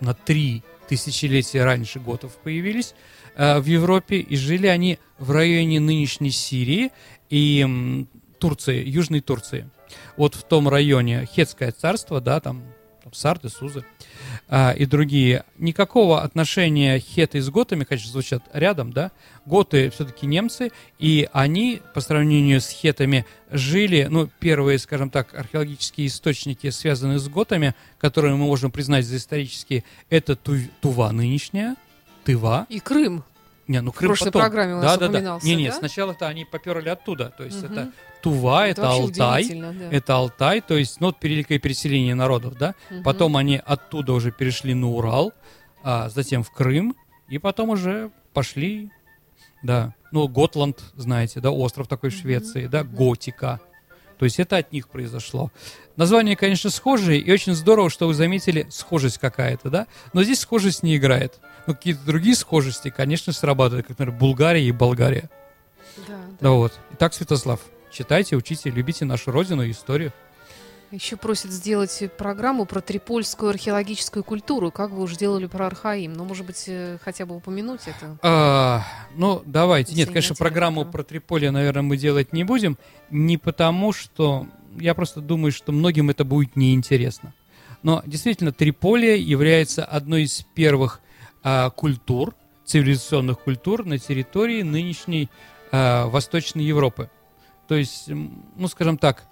на 0.01 0.15
три 0.15 0.63
тысячелетия 0.89 1.65
раньше 1.65 1.99
готов 1.99 2.37
появились 2.37 2.95
э, 3.35 3.59
в 3.59 3.65
Европе, 3.65 4.19
и 4.19 4.37
жили 4.37 4.69
они 4.69 4.99
в 5.19 5.31
районе 5.33 5.81
нынешней 5.81 6.31
Сирии, 6.31 6.93
и 7.31 8.07
Турции, 8.45 8.87
Южной 8.87 9.23
Турции. 9.23 9.71
Вот 10.19 10.35
в 10.35 10.43
том 10.43 10.69
районе 10.69 11.25
Хетское 11.25 11.73
царство, 11.73 12.21
да, 12.21 12.41
там, 12.41 12.63
там 13.03 13.15
Сарды, 13.15 13.49
Сузы 13.49 13.87
а, 14.49 14.73
и 14.73 14.85
другие. 14.85 15.45
Никакого 15.57 16.21
отношения 16.21 16.99
хеты 16.99 17.41
с 17.41 17.49
готами, 17.49 17.85
конечно, 17.85 18.13
звучат 18.13 18.43
рядом, 18.53 18.93
да. 18.93 19.13
Готы 19.47 19.89
все-таки 19.89 20.27
немцы, 20.27 20.73
и 20.99 21.27
они, 21.33 21.81
по 21.95 22.03
сравнению 22.03 22.61
с 22.61 22.69
хетами, 22.69 23.25
жили, 23.51 24.09
ну, 24.11 24.29
первые, 24.41 24.79
скажем 24.79 25.09
так, 25.09 25.33
археологические 25.33 26.09
источники, 26.09 26.69
связанные 26.69 27.21
с 27.21 27.29
готами, 27.31 27.75
которые 27.99 28.35
мы 28.35 28.45
можем 28.45 28.71
признать 28.71 29.07
за 29.07 29.17
исторические, 29.17 29.85
это 30.11 30.37
Тува 30.37 31.13
нынешняя, 31.13 31.77
Тыва. 32.25 32.67
И 32.69 32.79
Крым. 32.79 33.25
Не, 33.69 33.81
ну 33.81 33.93
Крым 33.93 34.09
в 34.09 34.11
прошлой 34.11 34.27
потом. 34.27 34.43
программе 34.43 34.75
у 34.75 34.83
нас 34.83 34.99
да, 34.99 35.09
да, 35.09 35.21
да. 35.21 35.39
Не, 35.43 35.55
не, 35.55 35.69
да? 35.69 35.73
сначала-то 35.73 36.29
они 36.29 36.45
поперли 36.45 36.91
оттуда, 36.91 37.33
то 37.37 37.45
есть 37.45 37.65
угу. 37.65 37.73
это 37.73 37.93
Тува, 38.25 38.69
это, 38.69 38.81
это 38.81 38.91
Алтай, 38.91 39.49
да. 39.51 39.75
это 39.91 40.17
Алтай, 40.17 40.63
то 40.63 40.79
есть, 40.79 40.99
ну, 40.99 41.09
вот 41.09 41.17
великое 41.21 41.59
переселение 41.59 42.15
народов, 42.15 42.57
да. 42.57 42.75
Угу. 42.91 43.03
Потом 43.03 43.37
они 43.37 43.61
оттуда 43.63 44.15
уже 44.15 44.33
перешли 44.33 44.73
на 44.73 44.89
Урал, 44.89 45.35
а 45.83 46.09
затем 46.09 46.43
в 46.43 46.51
Крым, 46.51 46.97
и 47.29 47.37
потом 47.37 47.69
уже 47.69 48.11
пошли, 48.33 48.91
да, 49.63 49.95
ну, 50.11 50.27
Готланд, 50.27 50.83
знаете, 50.97 51.41
да, 51.41 51.51
остров 51.51 51.87
такой 51.87 52.09
в 52.09 52.15
Швеции, 52.15 52.65
угу. 52.65 52.73
да, 52.73 52.83
Готика. 52.83 53.61
То 54.19 54.25
есть 54.25 54.41
это 54.41 54.57
от 54.57 54.73
них 54.73 54.89
произошло. 54.89 55.53
Название, 55.97 56.35
конечно, 56.35 56.71
схожие, 56.71 57.21
и 57.21 57.31
очень 57.31 57.53
здорово, 57.53 57.91
что 57.91 58.07
вы 58.07 58.15
заметили 58.15 58.67
схожесть 58.71 59.19
какая-то, 59.19 59.69
да? 59.69 59.87
Но 60.15 60.23
здесь 60.23 60.41
схожесть 60.41 60.83
не 60.83 60.97
играет. 60.97 61.41
Но 61.67 61.75
какие-то 61.75 62.07
другие 62.07 62.37
схожести, 62.37 62.89
конечно, 62.89 63.35
срабатывают, 63.35 63.87
как, 63.87 63.99
например, 63.99 64.19
Булгария 64.19 64.63
и 64.63 64.73
Болгария. 64.73 65.29
Да, 65.97 66.05
да. 66.09 66.17
да 66.41 66.51
вот. 66.53 66.73
Итак, 66.93 67.13
Святослав, 67.13 67.61
читайте, 67.95 68.37
учите, 68.37 68.71
любите 68.71 69.05
нашу 69.05 69.31
родину 69.31 69.63
и 69.63 69.71
историю. 69.71 70.13
Еще 70.91 71.17
просят 71.17 71.51
сделать 71.51 72.05
программу 72.19 72.67
про 72.67 72.81
трипольскую 72.81 73.51
археологическую 73.51 74.23
культуру, 74.23 74.71
как 74.71 74.91
вы 74.91 75.03
уже 75.03 75.17
делали 75.17 75.47
про 75.47 75.67
Архаим. 75.67 76.13
Ну, 76.13 76.25
может 76.25 76.47
быть, 76.47 76.65
э, 76.69 76.99
хотя 77.03 77.27
бы 77.27 77.35
упомянуть 77.35 77.81
это? 77.87 78.17
А, 78.23 78.83
ну, 79.17 79.43
давайте. 79.45 79.95
Нет, 79.95 80.09
конечно, 80.09 80.37
программу 80.37 80.83
этого. 80.83 80.93
про 80.93 81.03
Триполи, 81.03 81.49
наверное, 81.49 81.83
мы 81.83 81.97
делать 81.97 82.33
не 82.33 82.45
будем. 82.45 82.79
Не 83.11 83.39
потому, 83.39 83.93
что... 83.93 84.47
Я 84.79 84.95
просто 84.95 85.21
думаю, 85.21 85.51
что 85.51 85.73
многим 85.73 86.11
это 86.11 86.25
будет 86.25 86.55
неинтересно. 86.55 87.35
Но 87.83 88.03
действительно, 88.07 88.53
Триполи 88.53 89.19
является 89.19 89.85
одной 89.85 90.25
из 90.25 90.45
первых 90.55 91.01
а, 91.43 91.71
культур, 91.71 92.35
цивилизационных 92.65 93.41
культур 93.41 93.85
на 93.85 93.99
территории 93.99 94.63
нынешней 94.63 95.29
а, 95.73 96.07
Восточной 96.07 96.65
Европы. 96.65 97.11
То 97.67 97.75
есть, 97.75 98.09
ну, 98.09 98.69
скажем 98.69 98.99
так, 98.99 99.27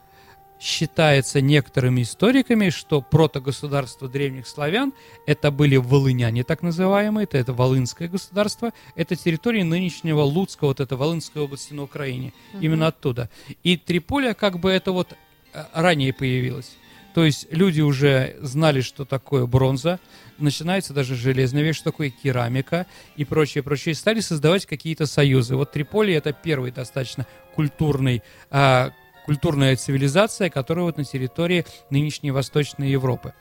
считается 0.63 1.41
некоторыми 1.41 2.03
историками, 2.03 2.71
что 2.71 3.01
протогосударство 3.01 4.09
древних 4.09 4.47
славян 4.47 4.93
это 5.27 5.51
были 5.51 5.77
волыняне, 5.77 6.45
так 6.45 6.63
называемые, 6.63 7.25
это, 7.25 7.37
это 7.37 7.53
Волынское 7.53 8.09
государство, 8.09 8.71
это 8.95 9.17
территория 9.17 9.65
нынешнего 9.65 10.21
Луцка, 10.21 10.67
вот 10.67 10.79
это 10.79 10.97
Волынской 10.97 11.43
области 11.43 11.75
на 11.75 11.83
Украине, 11.83 12.33
именно 12.61 12.87
оттуда. 12.87 13.29
И 13.65 13.77
Триполия 13.77 14.35
как 14.35 14.61
бы 14.61 14.71
это 14.71 14.93
вот 14.93 15.15
э, 15.53 15.65
ранее 15.75 16.13
появилась. 16.13 16.77
То 17.15 17.25
есть 17.25 17.47
люди 17.51 17.81
уже 17.81 18.37
знали, 18.41 18.81
что 18.81 19.05
такое 19.05 19.47
бронза, 19.47 20.01
начинается 20.39 20.95
даже 20.95 21.15
железная 21.15 21.63
вещь, 21.63 21.77
что 21.77 21.91
такое 21.91 22.11
керамика 22.11 22.87
и 23.17 23.25
прочее, 23.25 23.63
прочее. 23.63 23.95
Стали 23.95 24.21
создавать 24.21 24.67
какие-то 24.67 25.07
союзы. 25.07 25.57
Вот 25.57 25.73
Триполи 25.73 26.15
это 26.15 26.33
первый 26.33 26.71
достаточно 26.71 27.27
культурный, 27.55 28.23
а, 28.51 28.93
культурная 29.27 29.77
цивилизация, 29.77 30.51
которая 30.51 30.85
вот 30.87 30.97
на 30.97 31.05
территории 31.05 31.67
нынешней 31.91 32.31
Восточной 32.31 32.91
Европы. 32.91 33.35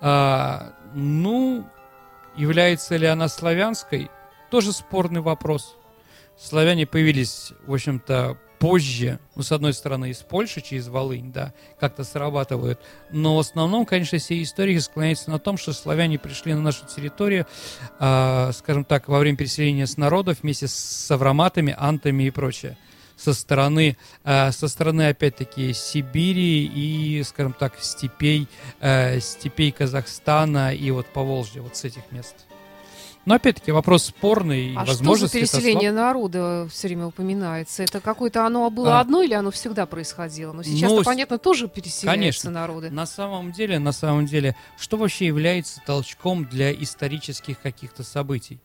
А, 0.00 0.74
ну, 0.94 1.66
является 2.36 2.96
ли 2.96 3.06
она 3.06 3.28
славянской? 3.28 4.10
Тоже 4.50 4.72
спорный 4.72 5.20
вопрос. 5.20 5.76
Славяне 6.38 6.86
появились, 6.86 7.52
в 7.66 7.74
общем-то, 7.74 8.38
позже, 8.62 9.18
ну, 9.34 9.42
с 9.42 9.50
одной 9.50 9.72
стороны, 9.72 10.10
из 10.10 10.18
Польши, 10.18 10.60
через 10.60 10.86
Волынь, 10.86 11.32
да, 11.32 11.52
как-то 11.80 12.04
срабатывают, 12.04 12.78
но 13.10 13.34
в 13.34 13.40
основном, 13.40 13.84
конечно, 13.84 14.18
все 14.18 14.40
историки 14.40 14.78
склоняются 14.78 15.32
на 15.32 15.40
том, 15.40 15.58
что 15.58 15.72
славяне 15.72 16.16
пришли 16.16 16.54
на 16.54 16.60
нашу 16.60 16.86
территорию, 16.86 17.44
а, 17.98 18.52
скажем 18.52 18.84
так, 18.84 19.08
во 19.08 19.18
время 19.18 19.36
переселения 19.36 19.84
с 19.84 19.96
народов 19.96 20.38
вместе 20.42 20.68
с 20.68 20.74
савроматами, 20.74 21.74
антами 21.76 22.22
и 22.22 22.30
прочее 22.30 22.78
со 23.16 23.34
стороны, 23.34 23.96
а, 24.22 24.52
со 24.52 24.68
стороны 24.68 25.08
опять-таки 25.08 25.72
Сибири 25.72 26.64
и, 26.64 27.20
скажем 27.24 27.54
так, 27.58 27.74
степей, 27.80 28.46
э, 28.80 29.18
степей 29.18 29.72
Казахстана 29.72 30.72
и 30.72 30.88
вот 30.92 31.06
Поволжья, 31.06 31.62
вот 31.62 31.76
с 31.76 31.84
этих 31.84 32.12
мест. 32.12 32.46
Но 33.24 33.34
опять-таки 33.34 33.70
вопрос 33.70 34.06
спорный, 34.06 34.72
и 34.72 34.76
А 34.76 34.84
что 34.84 35.14
за 35.14 35.28
переселение 35.30 35.92
народа 35.92 36.66
все 36.70 36.88
время 36.88 37.06
упоминается? 37.06 37.84
Это 37.84 38.00
какое-то 38.00 38.44
оно 38.44 38.68
было 38.68 38.98
А. 38.98 39.00
одно 39.00 39.22
или 39.22 39.32
оно 39.34 39.50
всегда 39.52 39.86
происходило? 39.86 40.52
Но 40.52 40.62
сейчас, 40.64 40.90
Ну, 40.90 41.02
понятно, 41.04 41.38
тоже 41.38 41.68
переселяются 41.68 42.06
конечно. 42.06 42.50
народы. 42.50 42.90
На 42.90 43.06
самом 43.06 43.52
деле, 43.52 43.78
на 43.78 43.92
самом 43.92 44.26
деле, 44.26 44.56
что 44.76 44.96
вообще 44.96 45.26
является 45.26 45.80
толчком 45.86 46.46
для 46.46 46.72
исторических 46.72 47.60
каких-то 47.60 48.02
событий? 48.02 48.58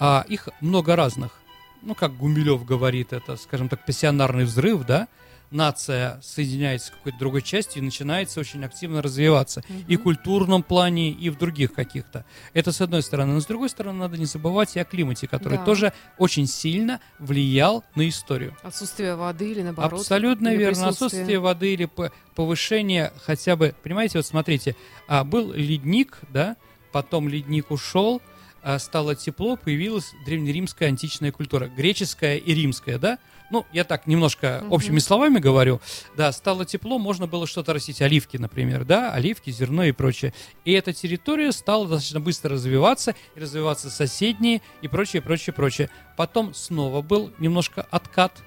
А, 0.00 0.24
их 0.28 0.48
много 0.60 0.96
разных. 0.96 1.38
Ну, 1.82 1.94
как 1.94 2.16
Гумилев 2.16 2.64
говорит, 2.64 3.12
это, 3.12 3.36
скажем 3.36 3.68
так, 3.68 3.84
пассионарный 3.86 4.44
взрыв, 4.44 4.84
да? 4.84 5.06
Нация 5.52 6.18
соединяется 6.22 6.88
с 6.88 6.90
какой-то 6.90 7.18
другой 7.18 7.42
частью 7.42 7.82
и 7.82 7.84
начинается 7.84 8.40
очень 8.40 8.64
активно 8.64 9.02
развиваться. 9.02 9.62
И 9.88 9.96
в 9.96 10.02
культурном 10.02 10.62
плане, 10.62 11.10
и 11.10 11.30
в 11.30 11.38
других 11.38 11.72
каких-то. 11.72 12.24
Это 12.54 12.72
с 12.72 12.80
одной 12.80 13.02
стороны. 13.02 13.34
Но 13.34 13.40
с 13.40 13.46
другой 13.46 13.68
стороны, 13.68 13.98
надо 13.98 14.16
не 14.18 14.24
забывать 14.24 14.76
и 14.76 14.80
о 14.80 14.84
климате, 14.84 15.28
который 15.28 15.58
Да. 15.58 15.64
тоже 15.64 15.92
очень 16.18 16.46
сильно 16.46 17.00
влиял 17.18 17.84
на 17.94 18.08
историю. 18.08 18.56
Отсутствие 18.62 19.14
воды 19.14 19.50
или 19.52 19.62
наоборот? 19.62 20.00
Абсолютно 20.00 20.48
или 20.48 20.56
верно. 20.58 20.88
Отсутствие 20.88 21.38
воды 21.38 21.74
или 21.74 21.88
повышение 22.34 23.12
хотя 23.24 23.56
бы, 23.56 23.74
понимаете, 23.82 24.18
вот 24.18 24.26
смотрите, 24.26 24.74
а, 25.06 25.24
был 25.24 25.52
ледник, 25.52 26.18
да, 26.30 26.56
потом 26.92 27.28
ледник 27.28 27.70
ушел, 27.70 28.22
а, 28.62 28.78
стало 28.78 29.14
тепло, 29.14 29.56
появилась 29.56 30.12
древнеримская 30.24 30.88
античная 30.88 31.32
культура, 31.32 31.66
греческая 31.66 32.36
и 32.36 32.54
римская, 32.54 32.98
да. 32.98 33.18
Ну, 33.52 33.66
я 33.70 33.84
так 33.84 34.06
немножко 34.06 34.64
общими 34.70 34.98
словами 34.98 35.38
говорю. 35.38 35.82
Да, 36.16 36.32
стало 36.32 36.64
тепло, 36.64 36.98
можно 36.98 37.26
было 37.26 37.46
что-то 37.46 37.74
растить, 37.74 38.00
оливки, 38.00 38.38
например, 38.38 38.86
да, 38.86 39.12
оливки, 39.12 39.50
зерно 39.50 39.84
и 39.84 39.92
прочее. 39.92 40.32
И 40.64 40.72
эта 40.72 40.94
территория 40.94 41.52
стала 41.52 41.86
достаточно 41.86 42.18
быстро 42.18 42.52
развиваться, 42.52 43.14
и 43.36 43.40
развиваться 43.40 43.90
соседние 43.90 44.62
и 44.80 44.88
прочее, 44.88 45.20
прочее, 45.20 45.52
прочее. 45.52 45.90
Потом 46.16 46.54
снова 46.54 47.02
был 47.02 47.30
немножко 47.38 47.86
откат, 47.90 48.42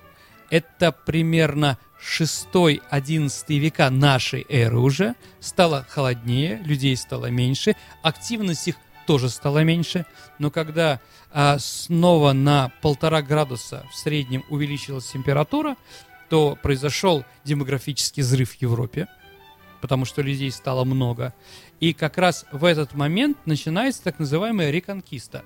это 0.50 0.92
примерно 0.92 1.78
6-11 2.02 3.60
века 3.60 3.92
нашей 3.92 4.44
эры 4.50 4.80
уже, 4.80 5.14
стало 5.40 5.86
холоднее, 5.88 6.64
людей 6.66 6.98
стало 6.98 7.28
меньше, 7.28 7.76
активность 8.02 8.68
их 8.68 8.76
тоже 9.06 9.30
стала 9.30 9.64
меньше, 9.64 10.06
но 10.40 10.52
когда 10.52 11.00
а, 11.32 11.58
снова 11.60 12.34
на 12.34 12.72
полтора 12.82 13.22
градуса 13.22 13.86
в 13.92 13.96
среднем 13.96 14.44
увеличилась 14.50 15.08
температура, 15.12 15.76
то 16.30 16.58
произошел 16.62 17.24
демографический 17.44 18.24
взрыв 18.24 18.52
в 18.52 18.62
Европе, 18.62 19.08
потому 19.82 20.06
что 20.06 20.22
людей 20.22 20.52
стало 20.52 20.84
много. 20.84 21.34
И 21.80 21.94
как 21.94 22.18
раз 22.18 22.46
в 22.52 22.66
этот 22.66 22.94
момент 22.94 23.38
начинается 23.46 24.04
так 24.04 24.20
называемая 24.20 24.72
реконкиста. 24.72 25.44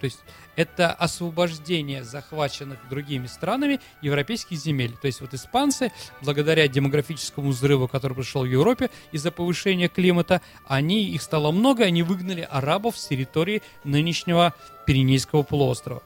То 0.00 0.04
есть 0.04 0.18
это 0.56 0.92
освобождение 0.92 2.02
захваченных 2.02 2.78
другими 2.88 3.26
странами 3.26 3.80
европейских 4.02 4.58
земель. 4.58 4.92
То 5.00 5.06
есть 5.06 5.20
вот 5.20 5.34
испанцы, 5.34 5.92
благодаря 6.22 6.66
демографическому 6.68 7.50
взрыву, 7.50 7.88
который 7.88 8.14
пришел 8.14 8.42
в 8.42 8.46
Европе 8.46 8.90
из-за 9.12 9.30
повышения 9.30 9.88
климата, 9.88 10.40
они, 10.66 11.04
их 11.04 11.22
стало 11.22 11.52
много, 11.52 11.84
они 11.84 12.02
выгнали 12.02 12.46
арабов 12.50 12.98
с 12.98 13.06
территории 13.06 13.62
нынешнего 13.84 14.54
Пиренейского 14.86 15.42
полуострова. 15.42 16.02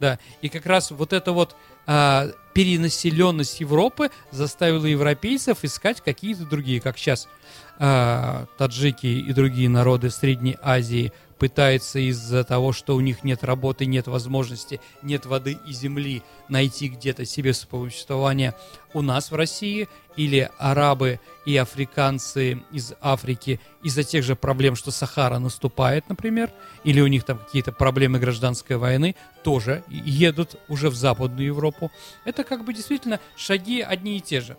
Да, 0.00 0.18
и 0.40 0.48
как 0.48 0.66
раз 0.66 0.90
вот 0.90 1.12
эта 1.12 1.32
вот 1.32 1.54
а, 1.86 2.28
перенаселенность 2.54 3.60
Европы 3.60 4.10
заставила 4.32 4.86
европейцев 4.86 5.58
искать 5.62 6.00
какие-то 6.00 6.44
другие, 6.44 6.80
как 6.80 6.98
сейчас 6.98 7.28
а, 7.78 8.46
таджики 8.58 9.06
и 9.06 9.32
другие 9.32 9.68
народы 9.68 10.10
Средней 10.10 10.56
Азии 10.60 11.12
пытаются 11.42 11.98
из-за 11.98 12.44
того, 12.44 12.72
что 12.72 12.94
у 12.94 13.00
них 13.00 13.24
нет 13.24 13.42
работы, 13.42 13.84
нет 13.84 14.06
возможности, 14.06 14.80
нет 15.02 15.26
воды 15.26 15.58
и 15.66 15.72
земли, 15.72 16.22
найти 16.48 16.86
где-то 16.86 17.24
себе 17.24 17.52
существование 17.52 18.54
у 18.94 19.02
нас 19.02 19.32
в 19.32 19.34
России, 19.34 19.88
или 20.16 20.48
арабы 20.58 21.18
и 21.44 21.56
африканцы 21.56 22.62
из 22.70 22.92
Африки 23.00 23.58
из-за 23.82 24.04
тех 24.04 24.22
же 24.22 24.36
проблем, 24.36 24.76
что 24.76 24.92
Сахара 24.92 25.40
наступает, 25.40 26.08
например, 26.08 26.52
или 26.84 27.00
у 27.00 27.08
них 27.08 27.24
там 27.24 27.38
какие-то 27.38 27.72
проблемы 27.72 28.20
гражданской 28.20 28.76
войны, 28.76 29.16
тоже 29.42 29.82
едут 29.88 30.60
уже 30.68 30.90
в 30.90 30.94
Западную 30.94 31.46
Европу. 31.46 31.90
Это 32.24 32.44
как 32.44 32.64
бы 32.64 32.72
действительно 32.72 33.18
шаги 33.34 33.80
одни 33.80 34.18
и 34.18 34.20
те 34.20 34.40
же 34.40 34.56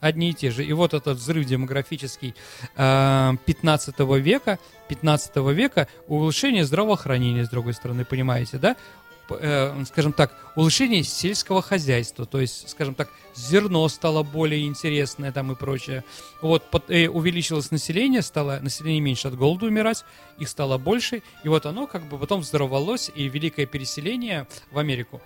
одни 0.00 0.30
и 0.30 0.34
те 0.34 0.50
же. 0.50 0.64
И 0.64 0.72
вот 0.72 0.94
этот 0.94 1.18
взрыв 1.18 1.46
демографический 1.46 2.34
э, 2.76 3.32
15 3.44 3.98
века, 4.20 4.58
15 4.88 5.36
века, 5.52 5.88
улучшение 6.08 6.64
здравоохранения, 6.64 7.44
с 7.44 7.48
другой 7.48 7.74
стороны, 7.74 8.04
понимаете, 8.04 8.58
да? 8.58 8.76
Э, 9.28 9.74
скажем 9.86 10.12
так, 10.12 10.32
улучшение 10.54 11.02
сельского 11.02 11.60
хозяйства, 11.60 12.26
то 12.26 12.40
есть, 12.40 12.68
скажем 12.68 12.94
так, 12.94 13.08
зерно 13.34 13.88
стало 13.88 14.22
более 14.22 14.64
интересное 14.66 15.32
там 15.32 15.50
и 15.50 15.56
прочее. 15.56 16.04
Вот 16.40 16.70
под- 16.70 16.90
э, 16.90 17.08
увеличилось 17.08 17.72
население, 17.72 18.22
стало 18.22 18.60
население 18.62 19.00
меньше 19.00 19.26
от 19.26 19.36
голода 19.36 19.66
умирать, 19.66 20.04
их 20.38 20.48
стало 20.48 20.78
больше, 20.78 21.22
и 21.42 21.48
вот 21.48 21.66
оно 21.66 21.88
как 21.88 22.08
бы 22.08 22.18
потом 22.18 22.42
взорвалось, 22.42 23.10
и 23.16 23.28
великое 23.28 23.66
переселение 23.66 24.46
в 24.70 24.78
Америку 24.78 25.20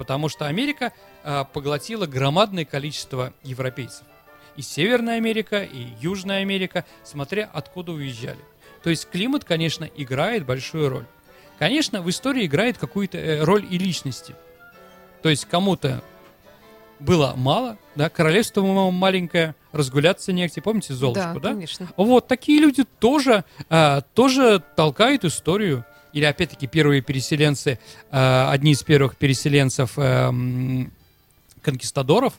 потому 0.00 0.30
что 0.30 0.46
Америка 0.46 0.94
а, 1.22 1.44
поглотила 1.44 2.06
громадное 2.06 2.64
количество 2.64 3.34
европейцев. 3.42 4.06
И 4.56 4.62
Северная 4.62 5.18
Америка, 5.18 5.62
и 5.62 5.88
Южная 6.00 6.40
Америка, 6.40 6.86
смотря 7.04 7.50
откуда 7.52 7.92
уезжали. 7.92 8.40
То 8.82 8.88
есть 8.88 9.10
климат, 9.10 9.44
конечно, 9.44 9.84
играет 9.84 10.46
большую 10.46 10.88
роль. 10.88 11.04
Конечно, 11.58 12.00
в 12.00 12.08
истории 12.08 12.46
играет 12.46 12.78
какую-то 12.78 13.18
э, 13.18 13.44
роль 13.44 13.66
и 13.70 13.76
личности. 13.76 14.34
То 15.20 15.28
есть 15.28 15.44
кому-то 15.44 16.02
было 16.98 17.34
мало, 17.36 17.76
да, 17.94 18.08
королевство 18.08 18.62
маленькое, 18.90 19.54
разгуляться 19.70 20.32
негде, 20.32 20.62
помните 20.62 20.94
Золушку, 20.94 21.34
да, 21.34 21.40
да? 21.40 21.48
конечно. 21.50 21.88
Вот 21.98 22.26
такие 22.26 22.58
люди 22.58 22.84
тоже, 23.00 23.44
а, 23.68 24.00
тоже 24.14 24.62
толкают 24.76 25.26
историю. 25.26 25.84
Или 26.12 26.24
опять-таки 26.24 26.66
первые 26.66 27.02
переселенцы, 27.02 27.78
а, 28.10 28.50
одни 28.50 28.72
из 28.72 28.82
первых 28.82 29.16
переселенцев 29.16 29.92
эм, 29.96 30.92
конкистадоров, 31.62 32.34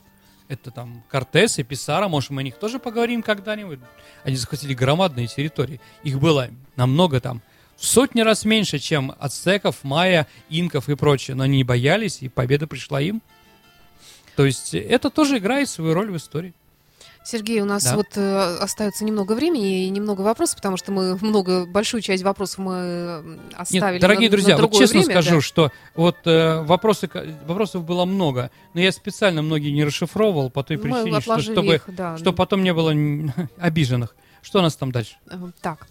Это 0.48 0.70
там 0.70 1.02
Кортес 1.08 1.58
и 1.58 1.62
Писара, 1.62 2.08
может, 2.08 2.30
мы 2.30 2.42
о 2.42 2.44
них 2.44 2.56
тоже 2.56 2.78
поговорим 2.78 3.22
когда-нибудь. 3.22 3.78
Они 4.22 4.36
захватили 4.36 4.74
громадные 4.74 5.26
территории. 5.26 5.80
Их 6.02 6.18
было 6.18 6.50
намного 6.76 7.20
там, 7.20 7.40
в 7.76 7.86
сотни 7.86 8.20
раз 8.20 8.44
меньше, 8.44 8.78
чем 8.78 9.14
ацтеков, 9.18 9.82
майя, 9.82 10.26
инков 10.50 10.88
и 10.88 10.94
прочее. 10.94 11.36
Но 11.36 11.44
они 11.44 11.58
не 11.58 11.64
боялись, 11.64 12.18
и 12.20 12.28
победа 12.28 12.66
пришла 12.66 13.00
им. 13.00 13.22
То 14.36 14.44
есть 14.44 14.74
это 14.74 15.08
тоже 15.10 15.38
играет 15.38 15.68
свою 15.68 15.94
роль 15.94 16.10
в 16.10 16.16
истории. 16.16 16.52
Сергей, 17.24 17.60
у 17.60 17.64
нас 17.64 17.84
Да. 17.84 17.96
вот 17.96 18.06
э, 18.16 18.56
остается 18.58 19.04
немного 19.04 19.32
времени 19.34 19.86
и 19.86 19.90
немного 19.90 20.22
вопросов, 20.22 20.56
потому 20.56 20.76
что 20.76 20.90
мы 20.92 21.16
много, 21.20 21.66
большую 21.66 22.00
часть 22.00 22.22
вопросов 22.24 22.58
мы 22.58 23.38
оставили 23.54 23.94
Нет, 23.94 24.00
дорогие 24.02 24.28
на, 24.28 24.32
друзья, 24.32 24.56
на 24.56 24.62
вот 24.62 24.72
честно 24.72 25.00
время, 25.00 25.12
скажу, 25.14 25.36
да. 25.36 25.40
что 25.40 25.72
вот 25.94 26.16
э, 26.24 26.62
вопросы, 26.62 27.08
вопросов 27.46 27.84
было 27.84 28.04
много, 28.04 28.50
но 28.74 28.80
я 28.80 28.90
специально 28.90 29.40
многие 29.42 29.70
не 29.70 29.84
расшифровывал 29.84 30.50
по 30.50 30.64
той 30.64 30.76
Мы 30.78 30.82
причине, 30.82 31.20
что, 31.20 31.38
чтобы, 31.38 31.74
их, 31.76 31.84
да. 31.86 32.18
чтобы 32.18 32.36
потом 32.36 32.62
не 32.64 32.74
было 32.74 32.92
обиженных. 33.58 34.16
Что 34.42 34.58
у 34.58 34.62
нас 34.62 34.74
там 34.74 34.90
дальше? 34.90 35.16
Э, 35.30 35.36
Так. 35.60 35.86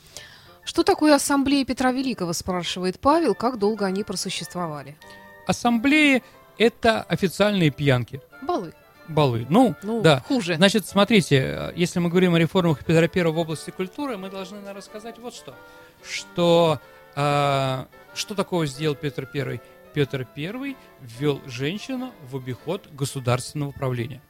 Что 0.64 0.84
такое 0.84 1.16
ассамблея 1.16 1.66
Петра 1.66 1.92
Великого, 1.92 2.34
спрашивает 2.34 3.00
Павел, 3.00 3.34
как 3.36 3.58
долго 3.58 3.86
они 3.86 4.04
просуществовали? 4.04 4.96
Ассамблеи— 5.48 6.24
это 6.58 7.02
официальные 7.04 7.72
пьянки, 7.72 8.22
Балы. 8.44 8.74
Балы. 9.12 9.46
Ну, 9.50 9.76
Ну, 9.84 10.02
да. 10.02 10.24
хуже. 10.28 10.56
Значит, 10.56 10.86
смотрите, 10.86 11.74
если 11.76 12.00
мы 12.00 12.10
говорим 12.10 12.34
о 12.36 12.40
реформах 12.40 12.84
Петра 12.86 13.08
I 13.14 13.32
в 13.32 13.38
области 13.38 13.70
культуры, 13.70 14.18
мы 14.18 14.30
должны 14.30 14.58
наверное, 14.58 14.78
рассказать 14.78 15.18
вот 15.20 15.34
что. 15.34 15.56
Что, 16.04 16.80
э, 17.16 17.86
что 18.16 18.36
такого 18.36 18.66
сделал 18.66 18.96
Петр 18.96 19.30
I? 19.34 19.62
Петр 19.94 20.28
I 20.36 20.76
ввел 21.02 21.42
женщину 21.46 22.12
в 22.30 22.38
обиход 22.38 22.88
государственного 22.94 23.70
управления. 23.70 24.22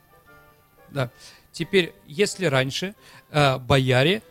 Да. 0.90 1.10
Теперь, 1.52 1.94
если 2.08 2.46
раньше 2.46 2.96
э, 3.30 3.58
бояре, 3.58 4.22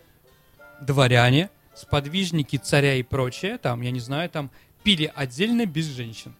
дворяне, 0.80 1.50
сподвижники 1.74 2.56
царя 2.56 2.94
и 2.94 3.02
прочее, 3.02 3.58
там, 3.58 3.80
я 3.82 3.90
не 3.90 4.00
знаю, 4.00 4.28
там, 4.30 4.50
пили 4.82 5.10
отдельно 5.14 5.66
без 5.66 5.86
женщин. 5.86 6.34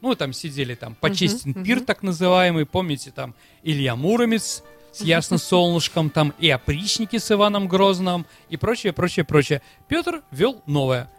Ну, 0.00 0.14
там 0.14 0.32
сидели 0.32 0.74
там 0.74 0.94
почестен 0.94 1.50
мгм. 1.50 1.64
пир, 1.64 1.80
так 1.80 2.02
называемый, 2.02 2.66
помните, 2.66 3.10
там 3.10 3.34
Илья 3.62 3.96
Муромец 3.96 4.62
с 4.92 5.00
ясно 5.02 5.38
солнышком, 5.38 6.10
там 6.10 6.34
и 6.38 6.48
опричники 6.48 7.18
с 7.18 7.30
Иваном 7.32 7.68
Грозным, 7.68 8.26
и 8.48 8.56
прочее, 8.56 8.92
прочее, 8.92 9.24
прочее. 9.24 9.62
Петр 9.88 10.22
вел 10.30 10.62
новое. 10.66 11.10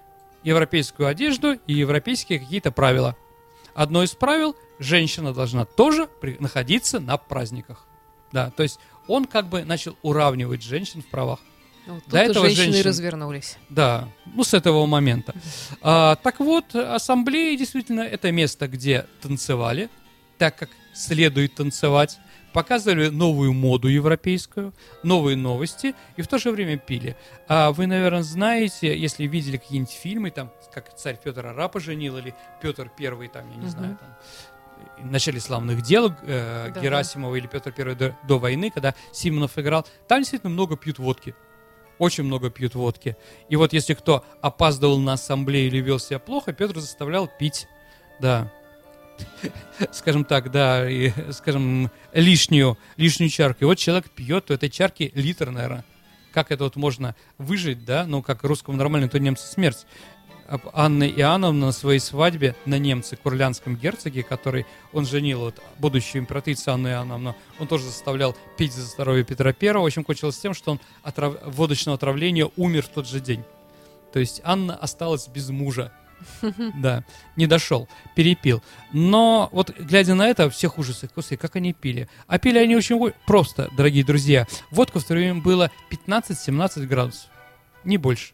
Европейскую 0.44 1.10
одежду 1.10 1.60
и 1.68 1.74
европейские 1.74 2.40
какие-то 2.40 2.72
правила. 2.72 3.18
Одно 3.74 4.04
из 4.04 4.12
правил– 4.12 4.56
женщина 4.80 5.34
должна 5.34 5.66
тоже 5.66 6.08
при- 6.08 6.38
находиться 6.40 7.00
на 7.00 7.18
праздниках. 7.18 7.86
Да, 8.32 8.50
то 8.52 8.64
есть 8.64 8.80
он 9.08 9.26
как 9.26 9.48
бы 9.48 9.66
начал 9.66 9.98
уравнивать 10.02 10.64
женщин 10.64 11.02
в 11.02 11.08
правах. 11.08 11.40
Вот 11.94 12.04
тут 12.04 12.14
до 12.14 12.18
этого 12.20 12.46
женщины 12.46 12.64
и 12.64 12.74
женщин- 12.74 12.90
развернулись. 12.90 13.58
Да, 13.70 14.08
ну 14.26 14.44
с 14.44 14.54
этого 14.54 14.86
момента. 14.86 15.34
А, 15.82 16.16
так 16.16 16.40
вот, 16.40 16.76
ассамблея 16.76 17.58
действительно 17.58 18.02
это 18.02 18.32
место, 18.32 18.68
где 18.68 19.06
танцевали, 19.22 19.90
так 20.38 20.56
как 20.58 20.70
следует 20.94 21.56
танцевать, 21.56 22.20
показывали 22.54 23.10
новую 23.10 23.54
моду 23.54 23.88
европейскую, 23.88 24.74
новые 25.04 25.38
новости 25.38 25.94
и 26.18 26.22
в 26.22 26.28
то 26.28 26.40
же 26.40 26.52
время 26.52 26.78
пили. 26.78 27.16
А 27.48 27.72
вы, 27.72 27.86
наверное, 27.88 28.24
знаете, 28.24 28.98
если 28.98 29.26
видели 29.28 29.58
какие-нибудь 29.58 29.94
фильмы, 29.94 30.32
там, 30.32 30.52
как 30.74 30.96
царь 30.96 31.18
Петр 31.24 31.46
Арапа 31.46 31.80
женил 31.80 32.18
или 32.18 32.34
Петр 32.62 32.90
Первый, 32.98 33.28
там, 33.28 33.48
я 33.50 33.56
не 33.56 33.62
Мгм. 33.62 33.70
знаю, 33.70 33.98
там, 34.00 34.16
в 34.98 35.12
начале 35.12 35.40
славных 35.40 35.82
дел 35.84 36.08
э, 36.24 36.68
Да-да. 36.70 36.80
Герасимова 36.82 37.36
или 37.36 37.48
Петр 37.48 37.72
Первый 37.72 37.96
до, 37.96 38.18
до 38.28 38.40
войны, 38.40 38.72
когда 38.72 38.96
Симонов 39.12 39.58
играл, 39.60 39.86
там 40.08 40.20
действительно 40.22 40.50
много 40.50 40.76
пьют 40.78 40.98
водки. 41.00 41.36
Очень 42.00 42.24
много 42.24 42.50
пьют 42.50 42.76
водки. 42.76 43.16
И 43.50 43.56
вот 43.56 43.74
если 43.74 43.94
кто 43.94 44.26
опаздывал 44.42 44.98
на 45.00 45.14
ассамблею 45.14 45.68
или 45.68 45.78
вел 45.78 46.00
себя 46.00 46.18
плохо, 46.18 46.54
Петр 46.54 46.80
заставлял 46.80 47.28
пить, 47.28 47.68
да, 48.20 48.52
скажем 49.92 50.24
так, 50.26 50.50
да, 50.50 50.90
и, 50.90 51.12
скажем, 51.32 51.92
лишнюю, 52.14 52.78
лишнюю 52.98 53.30
чарку. 53.30 53.64
И 53.64 53.66
вот 53.66 53.78
человек 53.78 54.10
пьет, 54.10 54.46
то 54.46 54.54
этой 54.54 54.70
чарки 54.70 55.12
литр, 55.14 55.52
наверное. 55.52 55.86
Как 56.34 56.52
это 56.52 56.64
вот 56.64 56.76
можно 56.76 57.16
выжить, 57.38 57.86
да? 57.86 58.06
Ну, 58.06 58.22
как 58.22 58.44
русскому 58.44 58.78
нормально, 58.78 59.10
то 59.10 59.20
немцу 59.20 59.46
смерть. 59.46 59.86
Анна 60.74 61.08
Иоанновна 61.08 61.68
на 61.68 61.72
своей 61.72 62.00
свадьбе 62.00 62.56
на 62.66 62.80
немце, 62.80 63.16
курлянском 63.16 63.76
герцоге, 63.76 64.24
который 64.24 64.66
он 64.94 65.06
женил, 65.06 65.42
вот, 65.42 65.62
будущую 65.78 66.22
императрицу 66.22 66.72
Анну 66.72 66.90
Иоанновну, 66.90 67.36
он 67.60 67.68
тоже 67.68 67.86
заставлял 67.86 68.36
пить 68.58 68.74
за 68.74 68.82
здоровье 68.82 69.24
Петра 69.24 69.54
Первого. 69.54 69.84
В 69.84 69.88
общем, 69.88 70.04
кончилось 70.04 70.40
тем, 70.40 70.54
что 70.54 70.72
он 70.72 70.80
от 71.04 71.16
трав- 71.16 71.38
водочного 71.46 71.96
отравления 71.96 72.50
умер 72.56 72.84
в 72.84 72.90
тот 72.90 73.08
же 73.08 73.20
день. 73.20 73.44
То 74.12 74.20
есть 74.20 74.42
Анна 74.44 74.76
осталась 74.76 75.28
без 75.28 75.50
мужа. 75.50 75.92
Да, 76.76 77.04
не 77.36 77.48
дошел, 77.48 77.88
перепил. 78.16 78.62
Но 78.92 79.50
вот 79.52 79.70
глядя 79.78 80.16
на 80.16 80.28
это, 80.28 80.50
всех 80.50 80.78
ужасов, 80.78 81.12
господи, 81.16 81.38
как 81.38 81.56
они 81.56 81.74
пили. 81.74 82.10
А 82.28 82.40
пили 82.40 82.58
они 82.58 82.76
очень 82.76 83.14
просто, 83.26 83.70
дорогие 83.78 84.04
друзья. 84.04 84.48
Водка 84.72 85.00
в 85.00 85.04
то 85.06 85.14
время 85.14 85.42
было 85.42 85.72
15-17 85.90 86.86
градусов, 86.88 87.30
не 87.84 87.98
больше. 87.98 88.34